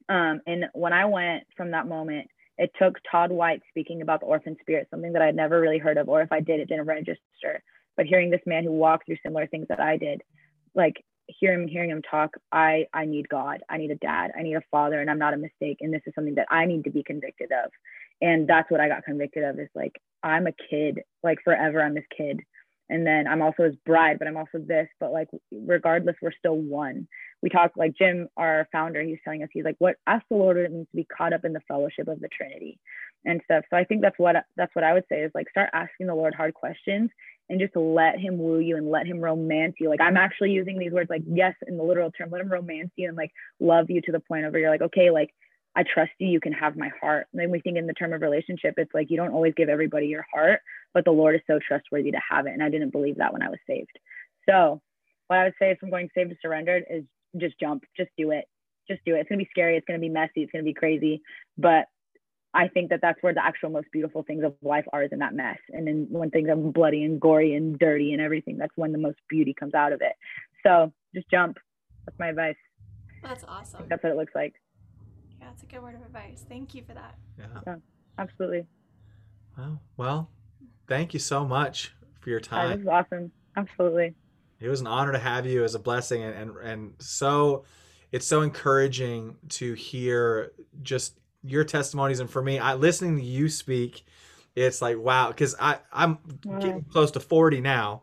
um, 0.09 0.40
and 0.46 0.66
when 0.74 0.92
I 0.92 1.07
went 1.07 1.44
from 1.57 1.70
that 1.70 1.88
moment, 1.88 2.28
it 2.59 2.70
took 2.78 2.98
Todd 3.11 3.30
White 3.32 3.62
speaking 3.68 4.02
about 4.02 4.20
the 4.20 4.26
orphan 4.26 4.57
spirit, 4.61 4.88
something 4.90 5.12
that 5.12 5.22
I'd 5.22 5.36
never 5.36 5.61
really 5.61 5.78
heard 5.78 5.98
of, 5.98 6.09
or 6.09 6.22
if 6.22 6.30
I 6.32 6.40
did, 6.40 6.61
it 6.61 6.68
didn't 6.68 6.86
register. 6.86 7.62
But 7.96 8.07
hearing 8.07 8.30
this 8.30 8.40
man 8.46 8.64
who 8.64 8.72
walked 8.72 9.07
through 9.07 9.16
similar 9.22 9.46
things 9.46 9.66
that 9.68 9.80
I 9.80 9.96
did, 9.96 10.22
like 10.74 11.05
hearing 11.26 11.62
him, 11.62 11.68
hearing 11.68 11.90
him 11.90 12.02
talk, 12.02 12.30
I 12.52 12.86
I 12.92 13.07
need 13.07 13.28
God, 13.28 13.62
I 13.68 13.78
need 13.78 13.90
a 13.90 13.96
dad, 13.96 14.32
I 14.38 14.42
need 14.42 14.57
a 14.57 14.62
father, 14.70 15.00
and 15.00 15.11
I'm 15.11 15.18
not 15.18 15.34
a 15.34 15.38
mistake. 15.38 15.78
And 15.80 15.92
this 15.92 16.02
is 16.07 16.14
something 16.14 16.34
that 16.36 16.48
I 16.50 16.66
need 16.66 16.84
to 16.84 16.90
be 16.90 17.02
convicted 17.02 17.50
of. 17.52 17.70
And 18.20 18.48
that's 18.48 18.70
what 18.70 18.80
I 18.80 18.88
got 18.88 19.05
convicted 19.05 19.44
of 19.44 19.59
is 19.59 19.68
like 19.74 20.00
I'm 20.22 20.46
a 20.46 20.52
kid, 20.70 21.00
like 21.22 21.38
forever 21.44 21.82
I'm 21.82 21.94
this 21.94 22.05
kid. 22.16 22.40
And 22.90 23.07
then 23.07 23.26
I'm 23.26 23.42
also 23.42 23.64
his 23.64 23.76
bride, 23.86 24.18
but 24.18 24.28
I'm 24.28 24.36
also 24.36 24.59
this. 24.59 24.88
But 25.00 25.12
like 25.12 25.28
regardless, 25.52 26.16
we're 26.20 26.32
still 26.32 26.57
one. 26.57 27.09
We 27.45 27.51
talk 27.51 27.72
like 27.76 27.95
Jim, 27.95 28.26
our 28.38 28.66
founder, 28.72 29.03
he's 29.03 29.18
telling 29.22 29.42
us, 29.42 29.51
he's 29.53 29.66
like, 29.66 29.76
what 29.78 29.97
ask 30.07 30.24
the 30.30 30.36
Lord 30.36 30.57
it 30.57 30.72
means 30.72 30.88
to 30.90 30.97
be 30.97 31.05
caught 31.05 31.34
up 31.34 31.45
in 31.45 31.53
the 31.53 31.61
fellowship 31.68 32.09
of 32.09 32.18
the 32.18 32.28
Trinity 32.34 32.78
and 33.26 33.38
stuff. 33.45 33.64
So 33.68 33.76
I 33.76 33.84
think 33.84 34.01
that's 34.01 34.18
what 34.18 34.34
that's 34.57 34.74
what 34.74 34.82
I 34.82 34.95
would 34.95 35.05
say 35.11 35.20
is 35.20 35.30
like 35.34 35.51
start 35.51 35.68
asking 35.74 36.07
the 36.07 36.14
Lord 36.14 36.34
hard 36.34 36.55
questions 36.55 37.11
and 37.51 37.61
just 37.61 37.76
let 37.76 38.18
him 38.18 38.38
woo 38.38 38.61
you 38.61 38.78
and 38.78 38.90
let 38.90 39.07
him 39.07 39.20
romance 39.20 39.74
you. 39.78 39.90
Like 39.90 40.01
I'm 40.01 40.16
actually 40.16 40.53
using 40.53 40.78
these 40.78 40.92
words 40.92 41.11
like 41.11 41.20
yes 41.26 41.55
in 41.68 41.76
the 41.76 41.82
literal 41.82 42.11
term, 42.11 42.30
let 42.30 42.40
him 42.40 42.51
romance 42.51 42.92
you 42.97 43.09
and 43.09 43.16
like 43.16 43.30
love 43.61 43.90
you 43.90 44.01
to 44.01 44.12
the 44.12 44.20
point 44.20 44.51
where 44.51 44.59
you're 44.59 44.70
like, 44.70 44.80
okay, 44.80 45.11
like 45.11 45.28
I 45.76 45.82
trust 45.82 46.12
you, 46.18 46.28
you 46.28 46.40
can 46.40 46.55
have 46.55 46.78
my 46.78 46.88
heart. 46.99 47.26
And 47.34 47.42
then 47.42 47.51
we 47.51 47.61
think 47.61 47.76
in 47.76 47.86
the 47.86 47.92
term 47.92 48.14
of 48.14 48.22
relationship, 48.22 48.72
it's 48.78 48.95
like 48.95 49.11
you 49.11 49.18
don't 49.18 49.34
always 49.34 49.53
give 49.55 49.68
everybody 49.68 50.07
your 50.07 50.24
heart, 50.32 50.61
but 50.95 51.05
the 51.05 51.11
Lord 51.11 51.34
is 51.34 51.42
so 51.47 51.59
trustworthy 51.59 52.12
to 52.12 52.20
have 52.26 52.47
it. 52.47 52.55
And 52.55 52.62
I 52.62 52.70
didn't 52.70 52.90
believe 52.90 53.18
that 53.18 53.34
when 53.34 53.42
I 53.42 53.51
was 53.51 53.59
saved. 53.66 53.99
So 54.49 54.80
what 55.26 55.38
I 55.38 55.45
would 55.45 55.55
say 55.59 55.76
from 55.78 55.90
going 55.90 56.09
saved 56.14 56.30
to 56.30 56.36
surrendered 56.40 56.84
is 56.88 57.05
just 57.37 57.59
jump, 57.59 57.85
just 57.97 58.11
do 58.16 58.30
it. 58.30 58.45
Just 58.89 59.01
do 59.05 59.14
it. 59.14 59.20
It's 59.20 59.28
gonna 59.28 59.39
be 59.39 59.49
scary, 59.51 59.76
it's 59.76 59.87
gonna 59.87 59.99
be 59.99 60.09
messy, 60.09 60.43
it's 60.43 60.53
gonna 60.53 60.64
be 60.64 60.74
crazy, 60.74 61.22
but 61.57 61.87
I 62.55 62.68
think 62.68 62.91
that 62.91 63.01
that's 63.03 63.20
where 63.20 63.35
the 63.35 63.45
actual 63.45 63.70
most 63.70 63.89
beautiful 63.93 64.22
things 64.22 64.45
of 64.45 64.55
life 64.62 64.85
are 64.93 65.03
is 65.03 65.11
in 65.11 65.18
that 65.18 65.35
mess. 65.35 65.59
And 65.70 65.87
then 65.87 66.07
when 66.09 66.30
things 66.30 66.49
are 66.49 66.55
bloody 66.57 67.03
and 67.03 67.20
gory 67.20 67.55
and 67.55 67.76
dirty 67.76 68.12
and 68.12 68.22
everything, 68.22 68.59
that's 68.59 68.72
when 68.76 68.93
the 68.93 68.99
most 68.99 69.18
beauty 69.28 69.53
comes 69.53 69.74
out 69.74 69.93
of 69.93 70.01
it. 70.03 70.12
So 70.64 70.93
just 71.14 71.28
jump. 71.30 71.59
That's 72.07 72.18
my 72.18 72.28
advice. 72.28 72.55
That's 73.24 73.45
awesome. 73.49 73.87
That's 73.89 74.03
what 74.05 74.12
it 74.12 74.16
looks 74.16 74.35
like. 74.37 74.55
Yeah, 75.41 75.49
it's 75.53 75.64
a 75.64 75.66
good 75.66 75.82
word 75.82 75.97
of 75.97 76.03
advice. 76.03 76.45
Thank 76.49 76.76
you 76.76 76.85
for 76.87 76.95
that. 76.95 77.16
Yeah. 77.39 77.76
Absolutely. 78.18 78.66
Well, 79.59 79.80
well, 79.97 80.30
thank 80.87 81.12
you 81.12 81.20
so 81.20 81.45
much 81.45 81.93
for 82.20 82.30
your 82.30 82.41
time. 82.41 82.70
That 82.70 82.78
was 82.78 83.07
awesome. 83.11 83.32
Absolutely. 83.57 84.14
It 84.61 84.68
was 84.68 84.80
an 84.80 84.86
honor 84.86 85.12
to 85.12 85.18
have 85.18 85.46
you 85.46 85.64
as 85.64 85.74
a 85.74 85.78
blessing 85.78 86.22
and, 86.22 86.34
and 86.34 86.57
and 86.59 86.92
so 86.98 87.64
it's 88.12 88.26
so 88.26 88.42
encouraging 88.42 89.36
to 89.50 89.74
hear 89.74 90.52
just 90.82 91.18
your 91.42 91.64
testimonies 91.64 92.20
and 92.20 92.30
for 92.30 92.40
me, 92.42 92.59
I 92.59 92.74
listening 92.74 93.16
to 93.18 93.22
you 93.24 93.48
speak, 93.48 94.05
it's 94.55 94.80
like 94.80 94.96
wow, 94.98 95.28
because 95.28 95.55
I 95.61 95.78
I'm 95.92 96.18
Wow. 96.44 96.59
getting 96.59 96.84
close 96.84 97.11
to 97.12 97.20
40 97.20 97.61
now. 97.61 98.02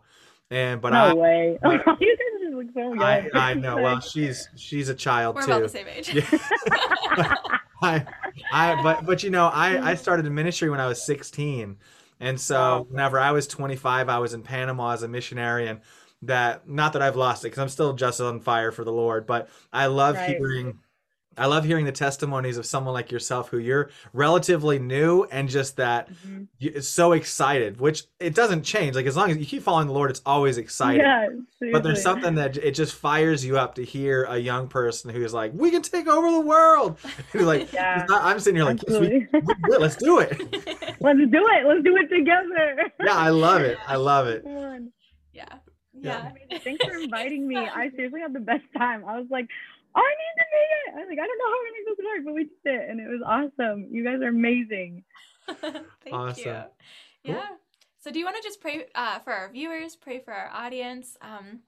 And 0.49 0.81
but 0.81 0.91
no 0.91 0.99
I 1.05 1.13
way. 1.13 1.57
I- 1.63 1.71
you 1.99 2.17
guys 2.17 2.41
just 2.41 2.53
look 2.53 2.67
so 2.73 2.93
young. 2.93 3.01
I, 3.01 3.29
I 3.33 3.53
know. 3.53 3.77
Well, 3.81 3.99
she's 4.13 4.47
she's 4.57 4.89
a 4.89 4.95
child 4.95 5.35
We're 5.35 5.43
too. 5.45 5.51
about 5.51 5.63
the 5.63 5.69
same 5.69 5.87
age. 5.87 6.13
Yeah. 6.13 7.35
I, 7.83 8.05
I, 8.51 8.83
but 8.83 9.05
but 9.05 9.23
you 9.23 9.29
know, 9.29 9.47
I 9.47 9.91
I 9.91 9.95
started 9.95 10.25
in 10.25 10.33
ministry 10.35 10.69
when 10.69 10.79
I 10.79 10.87
was 10.87 11.01
16, 11.03 11.77
and 12.19 12.39
so 12.39 12.85
whenever 12.89 13.17
I 13.19 13.31
was 13.31 13.47
25, 13.47 14.07
I 14.09 14.19
was 14.19 14.33
in 14.33 14.43
Panama 14.43 14.91
as 14.91 15.03
a 15.03 15.07
missionary, 15.07 15.67
and 15.67 15.81
that 16.23 16.67
not 16.69 16.93
that 16.93 17.01
I've 17.01 17.15
lost 17.15 17.43
it 17.43 17.47
because 17.49 17.59
I'm 17.59 17.69
still 17.69 17.93
just 17.93 18.21
on 18.21 18.39
fire 18.39 18.71
for 18.71 18.83
the 18.83 18.91
Lord, 18.93 19.25
but 19.25 19.49
I 19.73 19.87
love 19.87 20.15
Right. 20.15 20.29
hearing. 20.37 20.79
I 21.37 21.45
love 21.45 21.63
hearing 21.63 21.85
the 21.85 21.93
testimonies 21.93 22.57
of 22.57 22.65
someone 22.65 22.93
like 22.93 23.09
yourself 23.09 23.47
who 23.49 23.57
you're 23.57 23.89
relatively 24.11 24.79
new 24.79 25.23
and 25.31 25.47
just 25.47 25.77
that 25.77 26.09
Mhm. 26.11 26.47
you- 26.59 26.81
so 26.81 27.13
excited, 27.13 27.79
which 27.79 28.03
it 28.19 28.35
doesn't 28.35 28.63
change. 28.63 28.97
Like 28.97 29.05
as 29.05 29.15
long 29.15 29.31
as 29.31 29.37
you 29.37 29.45
keep 29.45 29.63
following 29.63 29.87
the 29.87 29.93
Lord, 29.93 30.09
it's 30.11 30.21
always 30.25 30.57
exciting. 30.57 30.99
Yeah, 30.99 31.29
But 31.71 31.83
there's 31.83 32.01
something 32.03 32.35
that 32.35 32.57
it 32.57 32.71
just 32.71 32.93
fires 32.93 33.45
you 33.45 33.57
up 33.57 33.75
to 33.75 33.83
hear 33.85 34.25
a 34.25 34.37
young 34.37 34.67
person 34.67 35.09
who's 35.09 35.33
like, 35.33 35.53
"We 35.55 35.71
can 35.71 35.81
take 35.81 36.05
over 36.05 36.29
the 36.29 36.41
world." 36.41 36.97
Who's 37.31 37.43
like, 37.43 37.71
Yeah, 37.71 38.05
I'm 38.09 38.37
sitting 38.39 38.57
here 38.57 38.65
like, 38.65 38.81
yes, 38.85 38.99
we, 38.99 39.27
Absolutely. 39.33 39.55
we 39.69 39.77
let's 39.77 39.95
do 39.95 40.19
it. 40.19 40.31
Let's 41.01 41.19
do 41.31 41.47
it. 41.47 41.65
Let's 41.65 41.83
do 41.83 41.95
it 41.95 42.09
together. 42.09 42.91
Yeah, 43.03 43.15
I 43.15 43.29
love 43.29 43.61
it. 43.61 43.77
I 43.87 43.95
love 43.95 44.27
it. 44.27 44.43
Yeah. 45.33 45.45
Yeah. 46.01 46.31
Yeah. 46.49 46.57
Thanks 46.59 46.83
for 46.85 46.95
inviting 46.95 47.47
me. 47.47 47.57
I 47.57 47.89
seriously 47.91 48.21
had 48.21 48.33
the 48.33 48.39
best 48.39 48.63
time. 48.77 49.03
I 49.05 49.19
was 49.19 49.27
like, 49.29 49.47
I 49.95 49.99
need 50.01 50.35
to 50.37 50.45
make 50.51 50.71
it. 50.71 50.93
I 50.95 50.99
was 50.99 51.07
like, 51.09 51.19
I 51.19 51.27
don't 51.27 51.37
know 51.37 51.45
how 51.45 51.57
we're 51.59 51.67
gonna 51.67 51.77
make 51.77 51.97
this 51.97 52.05
work, 52.05 52.25
but 52.25 52.33
we 52.33 52.43
did 52.43 52.81
it, 52.81 52.89
and 52.89 52.99
it 52.99 53.07
was 53.07 53.21
awesome. 53.25 53.87
You 53.91 54.03
guys 54.03 54.21
are 54.21 54.29
amazing. 54.29 55.03
Thank 55.61 56.13
Awesome. 56.15 56.43
you. 56.45 57.33
Yeah. 57.33 57.47
So 57.99 58.11
do 58.11 58.17
you 58.19 58.25
want 58.25 58.37
to 58.37 58.43
just 58.43 58.61
pray 58.61 58.85
uh, 58.95 59.19
for 59.19 59.31
our 59.33 59.51
viewers, 59.51 59.95
pray 59.95 60.19
for 60.19 60.33
our 60.33 60.49
audience? 60.51 61.17
Um, 61.21 61.59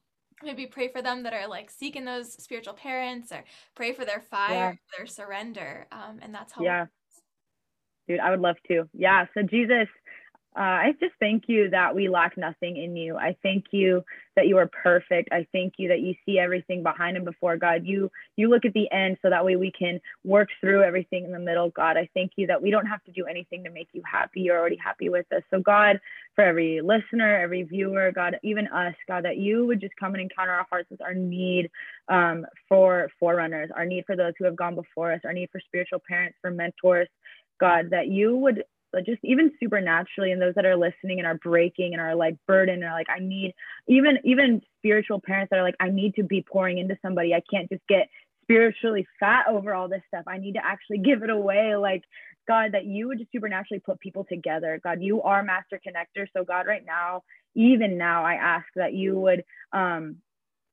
maybe 0.42 0.66
pray 0.66 0.88
for 0.88 1.02
them 1.02 1.24
that 1.24 1.34
are 1.34 1.48
like 1.48 1.70
seeking 1.70 2.06
those 2.06 2.34
spiritual 2.34 2.74
parents 2.74 3.32
or 3.32 3.44
pray 3.76 3.94
for 3.94 4.04
their 4.06 4.22
fire, 4.22 4.80
their 4.98 5.06
surrender. 5.06 5.88
Um, 5.92 6.20
and 6.22 6.34
that's 6.34 6.54
how 6.54 6.64
Yeah. 6.64 6.86
Dude, 8.08 8.20
I 8.20 8.32
would 8.32 8.42
love 8.42 8.58
to. 8.68 8.90
Yeah. 8.94 9.26
So, 9.34 9.44
Jesus, 9.44 9.88
uh, 10.56 10.60
I 10.60 10.94
just 11.00 11.14
thank 11.20 11.46
you 11.48 11.70
that 11.72 11.96
we 11.96 12.10
lack 12.10 12.38
nothing 12.38 12.78
in 12.78 12.96
you. 12.96 13.18
I 13.18 13.36
thank 13.42 13.66
you 13.72 14.04
that 14.36 14.48
you 14.48 14.58
are 14.58 14.68
perfect. 14.68 15.30
I 15.32 15.48
thank 15.52 15.74
you 15.78 15.88
that 15.90 16.02
you 16.02 16.14
see 16.26 16.38
everything 16.38 16.84
behind 16.84 17.18
and 17.18 17.26
before 17.26 17.58
God. 17.58 17.86
You 17.86 18.12
you 18.36 18.50
look 18.50 18.66
at 18.66 18.74
the 18.74 18.92
end 18.92 19.18
so 19.22 19.30
that 19.30 19.44
way 19.44 19.56
we 19.56 19.72
can 19.72 20.00
work 20.24 20.50
through 20.62 20.84
everything 20.84 21.26
in 21.26 21.32
the 21.32 21.40
middle. 21.40 21.70
God, 21.70 21.98
I 21.98 22.08
thank 22.14 22.34
you 22.36 22.48
that 22.48 22.62
we 22.62 22.70
don't 22.70 22.86
have 22.86 23.04
to 23.06 23.12
do 23.12 23.26
anything 23.26 23.64
to 23.64 23.72
make 23.72 23.90
you 23.94 24.04
happy. 24.10 24.42
You're 24.42 24.60
already 24.60 24.78
happy 24.78 25.10
with 25.10 25.26
us. 25.34 25.42
So 25.50 25.60
God, 25.60 26.00
for 26.36 26.44
every 26.44 26.82
listener, 26.82 27.40
every 27.40 27.64
viewer, 27.64 28.12
God, 28.12 28.38
even 28.44 28.68
us, 28.68 28.96
God, 29.08 29.26
that 29.26 29.38
you 29.38 29.66
would 29.66 29.82
just 29.82 29.96
come 29.96 30.14
and 30.14 30.22
encounter 30.22 30.52
our 30.52 30.68
hearts 30.70 30.90
with 30.92 31.02
our 31.02 31.16
need 31.16 31.72
um, 32.10 32.46
for 32.70 33.10
forerunners, 33.20 33.70
our 33.76 33.86
need 33.86 34.06
for 34.06 34.16
those 34.16 34.34
who 34.38 34.46
have 34.46 34.56
gone 34.56 34.76
before 34.76 35.14
us, 35.14 35.22
our 35.26 35.34
need 35.34 35.50
for 35.52 35.62
spiritual 35.62 36.02
parents, 36.08 36.38
for 36.42 36.52
mentors, 36.52 37.08
God, 37.60 37.90
that 37.92 38.08
you 38.08 38.36
would 38.36 38.64
uh, 38.96 39.02
just 39.02 39.20
even 39.24 39.52
supernaturally 39.60 40.32
and 40.32 40.42
those 40.42 40.56
that 40.56 40.66
are 40.66 40.76
listening 40.76 41.20
and 41.20 41.28
are 41.28 41.38
breaking 41.38 41.94
and 41.94 42.02
are 42.02 42.16
like 42.16 42.36
burdened 42.48 42.84
are 42.84 42.94
like 42.94 43.10
i 43.10 43.20
need 43.20 43.54
even 43.88 44.18
even 44.24 44.62
spiritual 44.80 45.20
parents 45.20 45.50
that 45.50 45.60
are 45.60 45.64
like 45.64 45.76
i 45.80 45.90
need 45.90 46.16
to 46.16 46.24
be 46.24 46.42
pouring 46.42 46.78
into 46.78 46.98
somebody. 47.02 47.34
I 47.34 47.42
can't 47.52 47.70
just 47.70 47.86
get 47.88 48.10
spiritually 48.44 49.08
fat 49.20 49.46
over 49.48 49.74
all 49.74 49.88
this 49.88 50.02
stuff. 50.08 50.26
I 50.28 50.38
need 50.38 50.54
to 50.54 50.66
actually 50.66 50.98
give 51.00 51.24
it 51.24 51.30
away. 51.30 51.76
Like 51.76 52.04
god 52.48 52.74
that 52.74 52.86
you 52.86 53.08
would 53.08 53.20
just 53.20 53.32
supernaturally 53.32 53.80
put 53.80 54.00
people 54.00 54.26
together. 54.26 54.80
God 54.84 55.02
you 55.02 55.22
are 55.22 55.44
master 55.44 55.80
connector. 55.86 56.28
So 56.36 56.44
god 56.44 56.68
right 56.68 56.86
now 56.86 57.24
even 57.56 57.98
now 57.98 58.24
i 58.26 58.34
ask 58.34 58.66
that 58.76 58.94
you 58.94 59.20
would 59.20 59.44
um 59.72 60.18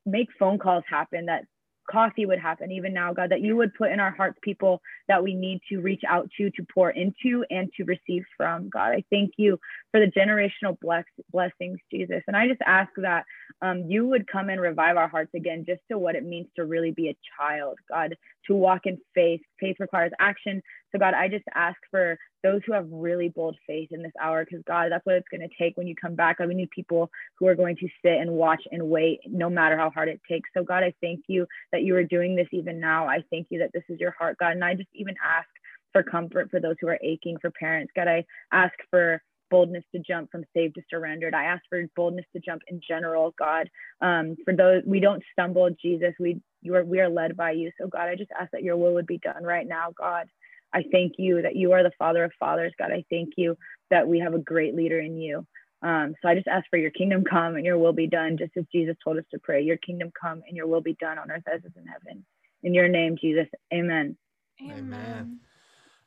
make 0.07 0.29
phone 0.39 0.59
calls 0.59 0.85
happen 0.89 1.27
that 1.27 1.45
coffee 1.91 2.27
would 2.27 2.39
happen 2.39 2.71
even 2.71 2.93
now 2.93 3.13
god 3.13 3.31
that 3.31 3.41
you 3.41 3.57
would 3.57 3.75
put 3.75 3.91
in 3.91 4.01
our 4.01 4.11
hearts 4.11 4.39
people 4.43 4.81
that 5.09 5.23
we 5.23 5.35
need 5.35 5.61
to 5.69 5.81
reach 5.81 6.03
out 6.09 6.29
to 6.37 6.51
to 6.51 6.65
pour 6.73 6.91
into 6.91 7.45
and 7.51 7.71
to 7.77 7.85
receive 7.85 8.25
from 8.37 8.69
god. 8.69 8.93
I 8.93 9.05
thank 9.11 9.33
you 9.37 9.59
for 9.91 10.01
the 10.01 10.11
generational 10.11 10.79
bless- 10.81 11.05
blessings 11.33 11.79
jesus. 11.91 12.23
And 12.27 12.37
i 12.37 12.47
just 12.47 12.61
ask 12.65 12.91
that 12.99 13.25
um, 13.63 13.85
you 13.89 14.07
would 14.07 14.27
come 14.27 14.49
and 14.49 14.61
revive 14.61 14.97
our 14.97 15.09
hearts 15.09 15.35
again 15.35 15.65
just 15.67 15.81
to 15.91 15.99
what 15.99 16.15
it 16.15 16.25
means 16.25 16.47
to 16.57 16.65
really 16.65 16.93
be 16.93 17.09
a 17.09 17.17
child 17.39 17.79
god 17.89 18.17
to 18.47 18.55
walk 18.55 18.87
in 18.87 18.99
faith 19.15 19.43
faith 19.61 19.77
requires 19.79 20.13
action. 20.19 20.63
So 20.93 20.99
god 20.99 21.15
i 21.15 21.29
just 21.29 21.45
ask 21.55 21.79
for 21.91 22.19
those 22.43 22.61
who 22.67 22.73
have 22.73 22.87
really 22.91 23.29
bold 23.29 23.57
faith 23.67 23.89
in 23.93 24.03
this 24.03 24.13
hour 24.21 24.45
because 24.45 24.63
god 24.67 24.91
that's 24.91 25.05
what 25.05 25.17
it's 25.17 25.29
going 25.31 25.47
to 25.47 25.55
take 25.59 25.77
when 25.77 25.87
you 25.87 25.95
come 25.95 26.15
back. 26.15 26.39
God 26.39 26.49
we 26.49 26.55
need 26.55 26.71
people 26.71 27.11
who 27.39 27.47
are 27.47 27.55
going 27.55 27.77
to 27.77 27.89
sit 28.05 28.21
and 28.21 28.31
watch 28.33 28.63
and 28.71 28.89
wait 28.89 29.21
no 29.27 29.51
matter 29.51 29.77
how 29.77 29.91
hard 29.91 30.09
it 30.09 30.21
takes. 30.29 30.49
So 30.57 30.65
god 30.65 30.83
i 30.83 30.93
thank 31.01 31.25
you 31.29 31.47
that 31.73 31.83
you 31.83 31.95
are 31.97 32.05
doing 32.05 32.35
this 32.35 32.49
even 32.53 32.81
now. 32.81 33.07
I 33.07 33.23
thank 33.31 33.49
you 33.51 33.59
that 33.61 33.73
this 33.73 33.85
is 33.89 34.01
your 34.01 34.13
heart 34.13 34.37
god. 34.39 34.53
And 34.53 34.65
i 34.65 34.75
just 34.75 34.89
even 34.95 35.15
ask 35.25 35.49
for 35.93 36.03
comfort 36.03 36.51
for 36.51 36.61
those 36.61 36.77
who 36.81 36.89
are 36.89 36.99
aching 37.03 37.37
for 37.41 37.51
parents. 37.51 37.93
God 37.95 38.09
i 38.09 38.25
ask 38.53 38.75
for 38.91 39.23
boldness 39.51 39.85
to 39.95 40.01
jump 40.01 40.31
from 40.31 40.45
saved 40.55 40.75
to 40.75 40.83
surrendered 40.89 41.35
i 41.35 41.45
ask 41.45 41.63
for 41.69 41.83
boldness 41.97 42.27
to 42.35 42.41
jump 42.41 42.63
in 42.69 42.81
general 42.87 43.35
god 43.39 43.69
um, 44.01 44.37
for 44.45 44.55
those 44.55 44.83
we 44.87 45.01
don't 45.01 45.23
stumble 45.33 45.71
jesus 45.83 46.15
we 46.19 46.41
you 46.63 46.75
are 46.75 46.85
we 46.85 47.01
are 47.01 47.09
led 47.09 47.37
by 47.37 47.51
you 47.51 47.71
so 47.81 47.87
god 47.87 48.09
i 48.09 48.15
just 48.15 48.31
ask 48.39 48.51
that 48.53 48.63
your 48.63 48.77
will 48.77 48.95
would 48.95 49.07
be 49.07 49.19
done 49.19 49.43
right 49.43 49.67
now 49.69 49.89
god 49.97 50.27
I 50.73 50.85
thank 50.93 51.15
you 51.19 51.43
that 51.43 51.57
you 51.57 51.73
are 51.73 51.83
the 51.83 51.91
Father 51.99 52.25
of 52.25 52.33
fathers, 52.39 52.73
God. 52.79 52.93
I 52.93 53.05
thank 53.11 53.31
you 53.37 53.57
that 53.91 54.07
we 54.07 54.21
have 54.21 54.35
a 54.35 54.39
great 54.39 54.75
leader 54.75 55.01
in 55.01 55.17
you. 55.17 55.47
Um, 55.83 56.15
so 56.21 56.29
I 56.29 56.35
just 56.35 56.47
ask 56.47 56.69
for 56.69 56.77
your 56.77 56.91
kingdom 56.91 57.25
come 57.29 57.57
and 57.57 57.65
your 57.65 57.79
will 57.79 57.93
be 57.93 58.07
done, 58.07 58.37
just 58.39 58.53
as 58.57 58.65
Jesus 58.71 58.97
told 59.03 59.17
us 59.17 59.25
to 59.33 59.39
pray. 59.39 59.63
Your 59.63 59.79
kingdom 59.79 60.13
come 60.21 60.43
and 60.47 60.57
your 60.57 60.67
will 60.67 60.83
be 60.83 60.95
done 61.01 61.19
on 61.19 61.31
earth 61.31 61.43
as 61.53 61.61
it 61.65 61.69
is 61.69 61.73
in 61.77 61.87
heaven. 61.87 62.25
In 62.63 62.75
your 62.75 62.89
name, 62.89 63.17
Jesus. 63.21 63.47
Amen. 63.73 64.17
Amen. 64.63 64.77
Amen. 64.83 65.41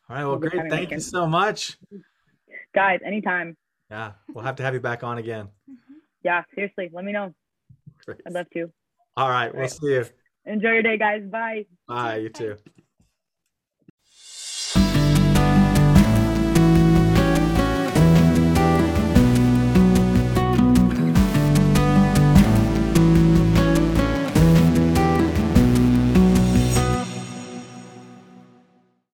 All 0.10 0.16
right. 0.16 0.24
Well, 0.24 0.38
We'll 0.38 0.50
great. 0.50 0.70
Thank 0.70 0.92
you 0.92 1.00
so 1.00 1.26
much. 1.26 1.78
Guys, 2.74 3.00
anytime. 3.06 3.56
Yeah, 3.90 4.14
we'll 4.34 4.44
have 4.44 4.56
to 4.58 4.64
have 4.64 4.74
you 4.74 4.80
back 4.80 5.04
on 5.04 5.18
again. 5.18 5.50
Mhm. 5.70 5.76
Yeah, 6.24 6.44
seriously, 6.56 6.90
let 6.92 7.06
me 7.06 7.12
know. 7.12 7.34
Great. 8.06 8.22
I'd 8.26 8.34
love 8.34 8.50
to. 8.54 8.72
All 9.16 9.30
right. 9.30 9.52
We'll 9.54 9.62
Right. 9.62 9.72
see 9.72 9.94
you. 9.94 10.06
Enjoy 10.46 10.72
your 10.72 10.82
day, 10.82 10.98
guys. 10.98 11.24
Bye. 11.30 11.66
Bye. 11.88 12.18
You 12.18 12.30
too. 12.30 12.58